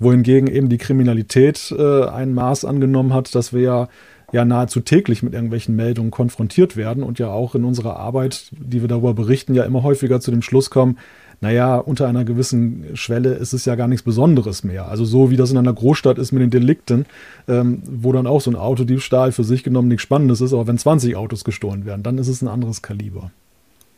[0.02, 3.88] wohingegen eben die Kriminalität äh, ein Maß angenommen hat, dass wir ja,
[4.32, 8.80] ja nahezu täglich mit irgendwelchen Meldungen konfrontiert werden und ja auch in unserer Arbeit, die
[8.80, 10.98] wir darüber berichten, ja immer häufiger zu dem Schluss kommen,
[11.42, 14.86] naja, unter einer gewissen Schwelle ist es ja gar nichts Besonderes mehr.
[14.86, 17.04] Also so wie das in einer Großstadt ist mit den Delikten,
[17.48, 20.78] ähm, wo dann auch so ein Autodiebstahl für sich genommen nichts Spannendes ist, aber wenn
[20.78, 23.32] 20 Autos gestohlen werden, dann ist es ein anderes Kaliber.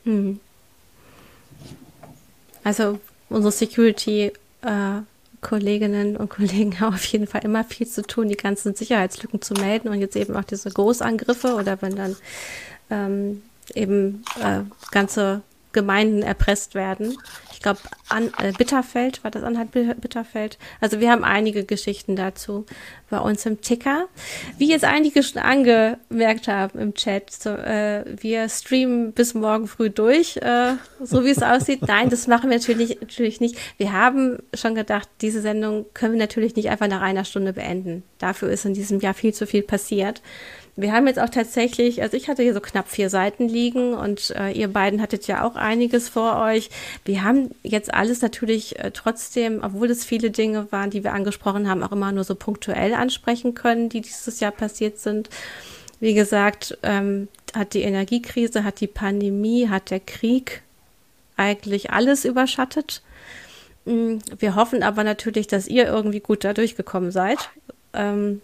[0.04, 0.40] Mhm.
[2.64, 2.98] Also
[3.28, 5.02] unsere Security äh,
[5.42, 9.52] Kolleginnen und Kollegen haben auf jeden Fall immer viel zu tun, die ganzen Sicherheitslücken zu
[9.52, 12.16] melden und jetzt eben auch diese Großangriffe oder wenn dann
[12.88, 13.42] ähm,
[13.74, 14.60] eben äh,
[14.92, 15.42] ganze
[15.74, 17.18] Gemeinden erpresst werden
[17.64, 17.80] glaube,
[18.38, 20.58] äh, Bitterfeld, war das Anhalt Bitterfeld?
[20.80, 22.66] Also wir haben einige Geschichten dazu
[23.10, 24.06] bei uns im Ticker.
[24.58, 29.90] Wie jetzt einige schon angemerkt haben im Chat, so, äh, wir streamen bis morgen früh
[29.90, 31.80] durch, äh, so wie es aussieht.
[31.88, 33.56] Nein, das machen wir natürlich, natürlich nicht.
[33.78, 38.02] Wir haben schon gedacht, diese Sendung können wir natürlich nicht einfach nach einer Stunde beenden.
[38.18, 40.20] Dafür ist in diesem Jahr viel zu viel passiert.
[40.76, 44.30] Wir haben jetzt auch tatsächlich, also ich hatte hier so knapp vier Seiten liegen und
[44.30, 46.68] äh, ihr beiden hattet ja auch einiges vor euch.
[47.04, 51.68] Wir haben jetzt alles natürlich äh, trotzdem, obwohl es viele Dinge waren, die wir angesprochen
[51.68, 55.30] haben, auch immer nur so punktuell ansprechen können, die dieses Jahr passiert sind.
[56.00, 60.62] Wie gesagt, ähm, hat die Energiekrise, hat die Pandemie, hat der Krieg
[61.36, 63.00] eigentlich alles überschattet.
[63.84, 67.50] Mm, wir hoffen aber natürlich, dass ihr irgendwie gut da durchgekommen seid.
[67.92, 68.40] Ähm,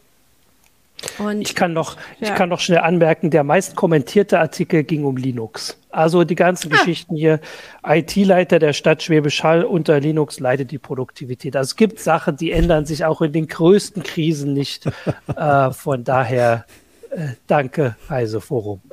[1.18, 2.28] und, ich kann noch, ja.
[2.28, 5.78] ich kann noch schnell anmerken, der meist kommentierte Artikel ging um Linux.
[5.90, 6.76] Also die ganzen ah.
[6.76, 7.40] Geschichten hier,
[7.84, 11.56] IT-Leiter der Stadt Schwäbisch Hall unter Linux leidet die Produktivität.
[11.56, 14.86] Also es gibt Sachen, die ändern sich auch in den größten Krisen nicht.
[15.36, 16.66] äh, von daher
[17.10, 18.80] äh, danke, Heise Forum.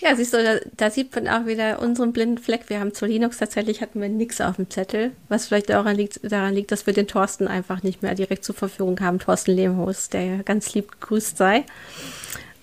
[0.00, 2.70] Ja, siehst du, da, da, sieht man auch wieder unseren blinden Fleck.
[2.70, 6.20] Wir haben zu Linux tatsächlich hatten wir nichts auf dem Zettel, was vielleicht daran liegt,
[6.22, 9.18] daran liegt, dass wir den Thorsten einfach nicht mehr direkt zur Verfügung haben.
[9.18, 11.64] Thorsten Lehmhus, der ja ganz lieb gegrüßt sei.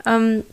[0.08, 0.44] Ähm,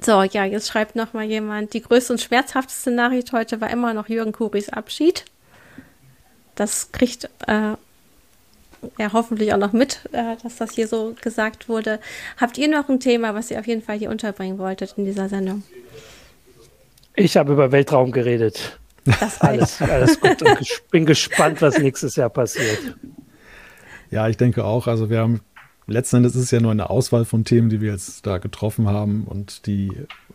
[0.00, 3.92] so, ja, jetzt schreibt noch mal jemand, die größte und schmerzhafteste Nachricht heute war immer
[3.92, 5.26] noch Jürgen Kuris Abschied.
[6.54, 7.74] Das kriegt äh,
[8.98, 12.00] ja hoffentlich auch noch mit, äh, dass das hier so gesagt wurde.
[12.36, 15.28] Habt ihr noch ein Thema, was ihr auf jeden Fall hier unterbringen wolltet in dieser
[15.28, 15.62] Sendung?
[17.14, 18.78] Ich habe über Weltraum geredet.
[19.04, 22.96] Das alles, alles gut und bin gespannt, was nächstes Jahr passiert.
[24.10, 24.86] Ja, ich denke auch.
[24.86, 25.40] Also wir haben
[25.86, 28.88] letzten Endes ist es ja nur eine Auswahl von Themen, die wir jetzt da getroffen
[28.88, 29.92] haben und die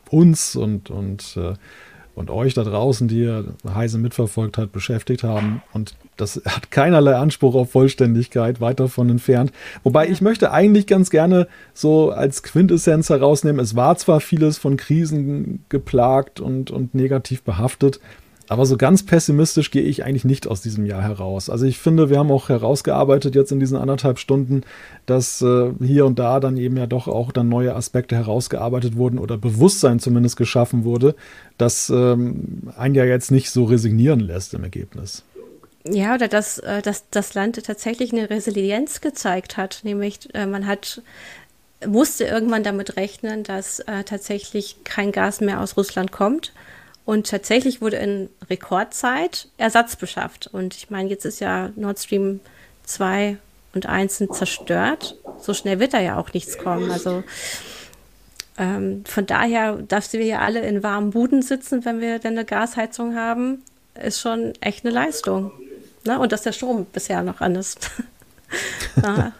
[0.10, 1.54] uns und, und äh,
[2.16, 5.62] und euch da draußen, die ihr Heise mitverfolgt hat, beschäftigt haben.
[5.74, 9.52] Und das hat keinerlei Anspruch auf Vollständigkeit, weit davon entfernt.
[9.84, 14.78] Wobei ich möchte eigentlich ganz gerne so als Quintessenz herausnehmen, es war zwar vieles von
[14.78, 18.00] Krisen geplagt und, und negativ behaftet,
[18.50, 21.50] aber so ganz pessimistisch gehe ich eigentlich nicht aus diesem Jahr heraus.
[21.50, 24.62] Also ich finde, wir haben auch herausgearbeitet jetzt in diesen anderthalb Stunden,
[25.06, 29.18] dass äh, hier und da dann eben ja doch auch dann neue Aspekte herausgearbeitet wurden
[29.18, 31.16] oder Bewusstsein zumindest geschaffen wurde,
[31.58, 35.24] das ähm, einen ja jetzt nicht so resignieren lässt im Ergebnis.
[35.86, 40.66] Ja, oder dass, äh, dass das Land tatsächlich eine Resilienz gezeigt hat, nämlich äh, man
[40.66, 41.02] hat
[41.86, 46.54] musste irgendwann damit rechnen, dass äh, tatsächlich kein Gas mehr aus Russland kommt
[47.06, 50.48] und tatsächlich wurde in Rekordzeit Ersatz beschafft.
[50.48, 52.40] Und ich meine, jetzt ist ja Nord Stream
[52.86, 53.38] 2
[53.74, 55.18] und 1 sind zerstört.
[55.40, 56.92] So schnell wird da ja auch nichts kommen.
[56.92, 57.24] Also
[58.58, 62.46] ähm, von daher, dass wir ja alle in warmen Buden sitzen, wenn wir dann eine
[62.46, 63.64] Gasheizung haben,
[64.02, 65.52] ist schon echt eine Leistung.
[66.06, 66.20] Ne?
[66.20, 67.90] Und dass der Strom bisher noch an ist.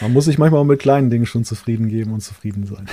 [0.00, 2.88] Man, muss sich manchmal auch mit kleinen Dingen schon zufrieden geben und zufrieden sein.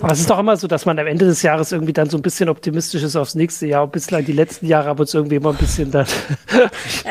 [0.00, 2.16] Aber es ist doch immer so, dass man am Ende des Jahres irgendwie dann so
[2.16, 3.84] ein bisschen optimistisch ist aufs nächste Jahr.
[3.84, 6.06] Und bislang die letzten Jahre aber irgendwie immer ein bisschen dann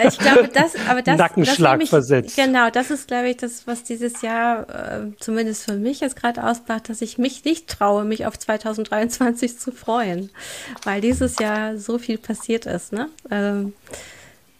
[0.07, 2.35] ich glaube, das, aber das, Nackenschlag das versetzt.
[2.35, 6.43] Genau, das ist, glaube ich, das, was dieses Jahr äh, zumindest für mich jetzt gerade
[6.43, 10.31] ausmacht, dass ich mich nicht traue, mich auf 2023 zu freuen.
[10.83, 12.91] Weil dieses Jahr so viel passiert ist.
[12.91, 13.09] Ne?
[13.29, 13.73] Ähm,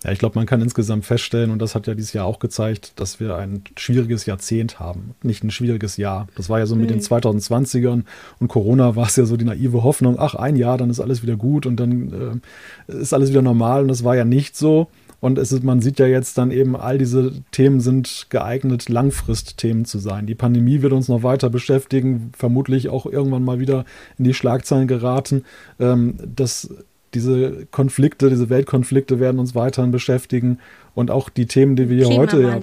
[0.05, 2.93] ja, ich glaube, man kann insgesamt feststellen, und das hat ja dieses Jahr auch gezeigt,
[2.99, 6.27] dass wir ein schwieriges Jahrzehnt haben, nicht ein schwieriges Jahr.
[6.35, 6.99] Das war ja so mit mhm.
[6.99, 8.03] den 2020ern
[8.39, 11.23] und Corona war es ja so die naive Hoffnung, ach, ein Jahr, dann ist alles
[11.23, 12.43] wieder gut und dann
[12.87, 14.89] äh, ist alles wieder normal und das war ja nicht so.
[15.21, 19.85] Und es ist, man sieht ja jetzt dann eben, all diese Themen sind geeignet, Langfristthemen
[19.85, 20.27] zu sein.
[20.27, 23.85] Die Pandemie wird uns noch weiter beschäftigen, vermutlich auch irgendwann mal wieder
[24.19, 25.43] in die Schlagzeilen geraten.
[25.79, 26.69] Ähm, das
[27.15, 30.59] diese Konflikte, diese Weltkonflikte werden uns weiterhin beschäftigen
[30.93, 32.59] und auch die Themen, die wir hier heute ja,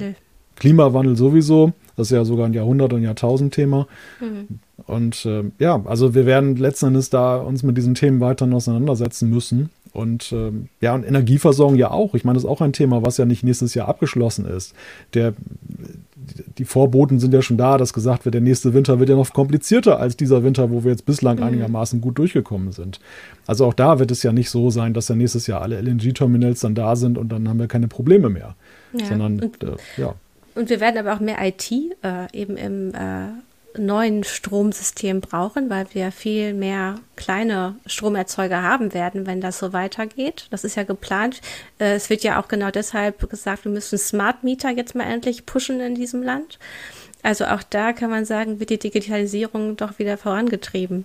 [0.56, 3.86] Klimawandel sowieso, das ist ja sogar ein Jahrhundert- und Jahrtausend-Thema.
[4.20, 4.60] Mhm.
[4.86, 9.30] Und äh, ja, also wir werden letzten Endes da uns mit diesen Themen weiterhin auseinandersetzen
[9.30, 9.70] müssen.
[9.92, 12.14] Und ähm, ja, und Energieversorgung ja auch.
[12.14, 14.74] Ich meine, das ist auch ein Thema, was ja nicht nächstes Jahr abgeschlossen ist.
[15.14, 15.34] Der,
[16.58, 19.32] die Vorboten sind ja schon da, dass gesagt wird, der nächste Winter wird ja noch
[19.32, 21.44] komplizierter als dieser Winter, wo wir jetzt bislang mhm.
[21.44, 23.00] einigermaßen gut durchgekommen sind.
[23.46, 26.60] Also auch da wird es ja nicht so sein, dass ja nächstes Jahr alle LNG-Terminals
[26.60, 28.54] dann da sind und dann haben wir keine Probleme mehr.
[28.92, 29.06] Ja.
[29.06, 30.14] Sondern, und, äh, ja.
[30.54, 33.28] Und wir werden aber auch mehr IT äh, eben im äh,
[33.76, 40.46] neuen Stromsystem brauchen, weil wir viel mehr kleine Stromerzeuger haben werden, wenn das so weitergeht.
[40.50, 41.40] Das ist ja geplant.
[41.78, 45.46] Äh, es wird ja auch genau deshalb gesagt, wir müssen Smart Meter jetzt mal endlich
[45.46, 46.58] pushen in diesem Land.
[47.22, 51.04] Also auch da kann man sagen, wird die Digitalisierung doch wieder vorangetrieben.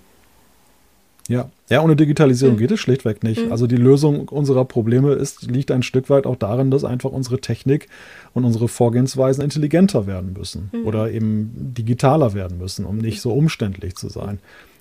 [1.28, 2.60] Ja, ja, ohne Digitalisierung mhm.
[2.60, 3.46] geht es schlichtweg nicht.
[3.46, 3.52] Mhm.
[3.52, 7.40] Also die Lösung unserer Probleme ist, liegt ein Stück weit auch darin, dass einfach unsere
[7.40, 7.90] Technik
[8.34, 10.86] und unsere Vorgehensweisen intelligenter werden müssen mhm.
[10.86, 14.40] oder eben digitaler werden müssen, um nicht so umständlich zu sein.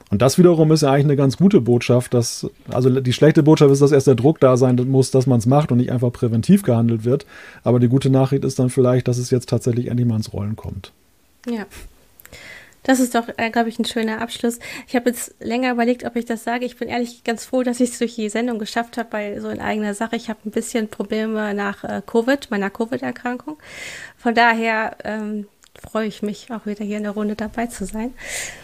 [0.09, 3.73] Und das wiederum ist ja eigentlich eine ganz gute Botschaft, dass, also die schlechte Botschaft
[3.73, 6.13] ist, dass erst der Druck da sein muss, dass man es macht und nicht einfach
[6.13, 7.27] präventiv gehandelt wird.
[7.65, 10.55] Aber die gute Nachricht ist dann vielleicht, dass es jetzt tatsächlich endlich mal ins Rollen
[10.55, 10.93] kommt.
[11.51, 11.67] Ja.
[12.87, 14.61] Das ist doch, äh, glaube ich, ein schöner Abschluss.
[14.87, 16.65] Ich habe jetzt länger überlegt, ob ich das sage.
[16.65, 19.49] Ich bin ehrlich ganz froh, dass ich es durch die Sendung geschafft habe, bei so
[19.49, 20.15] in eigener Sache.
[20.15, 23.59] Ich habe ein bisschen Probleme nach äh, Covid, meiner Covid-Erkrankung.
[24.17, 25.49] Von daher ähm,
[25.85, 28.15] freue ich mich auch wieder hier in der Runde dabei zu sein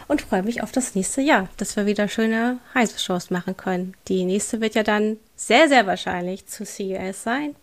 [0.06, 3.94] und freue mich auf das nächste Jahr, dass wir wieder schöne Reiseshows machen können.
[4.06, 7.56] Die nächste wird ja dann sehr, sehr wahrscheinlich zu CES sein.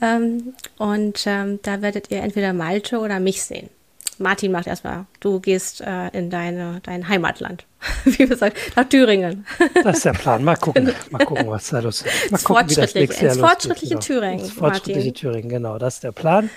[0.00, 3.68] Ähm, und ähm, da werdet ihr entweder Malte oder mich sehen.
[4.18, 7.66] Martin macht erstmal, du gehst äh, in deine, dein Heimatland,
[8.04, 9.46] wie wir sagen, nach Thüringen.
[9.82, 10.44] Das ist der Plan.
[10.44, 12.30] Mal gucken, mal gucken, was da los ist.
[12.30, 14.00] Mal gucken, fortschrittlich, ins fortschrittliche genau.
[14.00, 14.40] Thüringen.
[14.40, 15.14] Ins fortschrittliche Martin.
[15.14, 16.50] Thüringen, genau, das ist der Plan.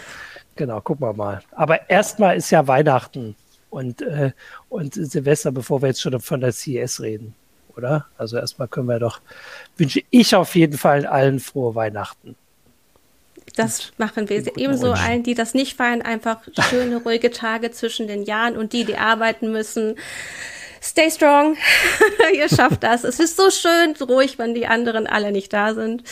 [0.55, 1.41] Genau, gucken wir mal.
[1.51, 3.35] Aber erstmal ist ja Weihnachten
[3.69, 4.31] und, äh,
[4.69, 7.35] und Silvester, bevor wir jetzt schon von der CES reden,
[7.75, 8.07] oder?
[8.17, 9.21] Also erstmal können wir doch,
[9.77, 12.35] wünsche ich auf jeden Fall allen frohe Weihnachten.
[13.55, 18.23] Das machen wir ebenso allen, die das nicht feiern, einfach schöne, ruhige Tage zwischen den
[18.23, 19.95] Jahren und die, die arbeiten müssen.
[20.83, 21.57] Stay strong.
[22.33, 23.03] ihr schafft das.
[23.03, 26.03] Es ist so schön ruhig, wenn die anderen alle nicht da sind.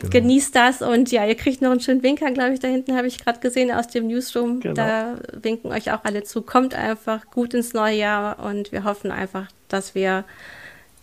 [0.00, 0.10] Genau.
[0.10, 3.06] Genießt das und ja, ihr kriegt noch einen schönen Winker, glaube ich, da hinten habe
[3.06, 4.60] ich gerade gesehen aus dem Newsroom.
[4.60, 4.74] Genau.
[4.74, 6.42] Da winken euch auch alle zu.
[6.42, 10.24] Kommt einfach gut ins neue Jahr und wir hoffen einfach, dass wir,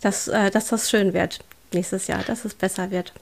[0.02, 1.40] dass, äh, dass das schön wird
[1.72, 3.12] nächstes Jahr, dass es besser wird.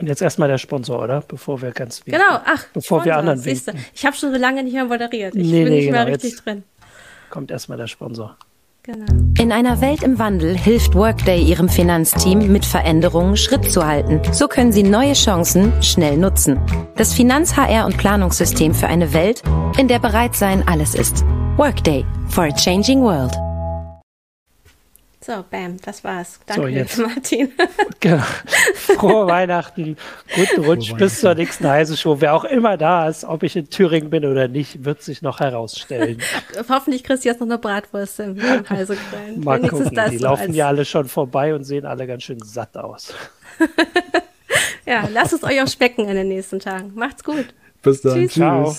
[0.00, 1.22] Und jetzt erstmal der Sponsor, oder?
[1.26, 3.74] Bevor wir ganz Genau, ach, bevor Sponsor, wir anderen siehste.
[3.94, 5.34] Ich habe schon so lange nicht mehr moderiert.
[5.34, 6.04] Ich nee, bin nee, nicht genau.
[6.04, 6.62] mehr richtig jetzt drin.
[7.30, 8.36] Kommt erstmal der Sponsor.
[8.84, 9.04] Genau.
[9.38, 14.22] In einer Welt im Wandel hilft Workday Ihrem Finanzteam mit Veränderungen Schritt zu halten.
[14.32, 16.58] So können Sie neue Chancen schnell nutzen.
[16.96, 19.42] Das Finanz-HR- und Planungssystem für eine Welt,
[19.76, 21.22] in der Bereitsein alles ist.
[21.58, 23.36] Workday for a changing world.
[25.28, 26.40] So, bam, das war's.
[26.46, 26.98] Danke, so, jetzt.
[27.06, 27.52] Martin.
[28.00, 28.24] genau.
[28.74, 29.98] Frohe Weihnachten,
[30.34, 32.22] guten Rutsch bis zur nächsten Heise Show.
[32.22, 35.40] Wer auch immer da ist, ob ich in Thüringen bin oder nicht, wird sich noch
[35.40, 36.22] herausstellen.
[36.70, 38.40] Hoffentlich kriegst du jetzt noch eine Bratwurst im
[38.70, 38.96] Heise
[39.36, 42.74] Mal gucken, die so laufen ja alle schon vorbei und sehen alle ganz schön satt
[42.78, 43.12] aus.
[44.86, 46.92] ja, lasst es euch auch specken in den nächsten Tagen.
[46.94, 47.48] Macht's gut.
[47.82, 48.28] Bis dann.
[48.28, 48.32] Tschüss.
[48.32, 48.74] Ciao.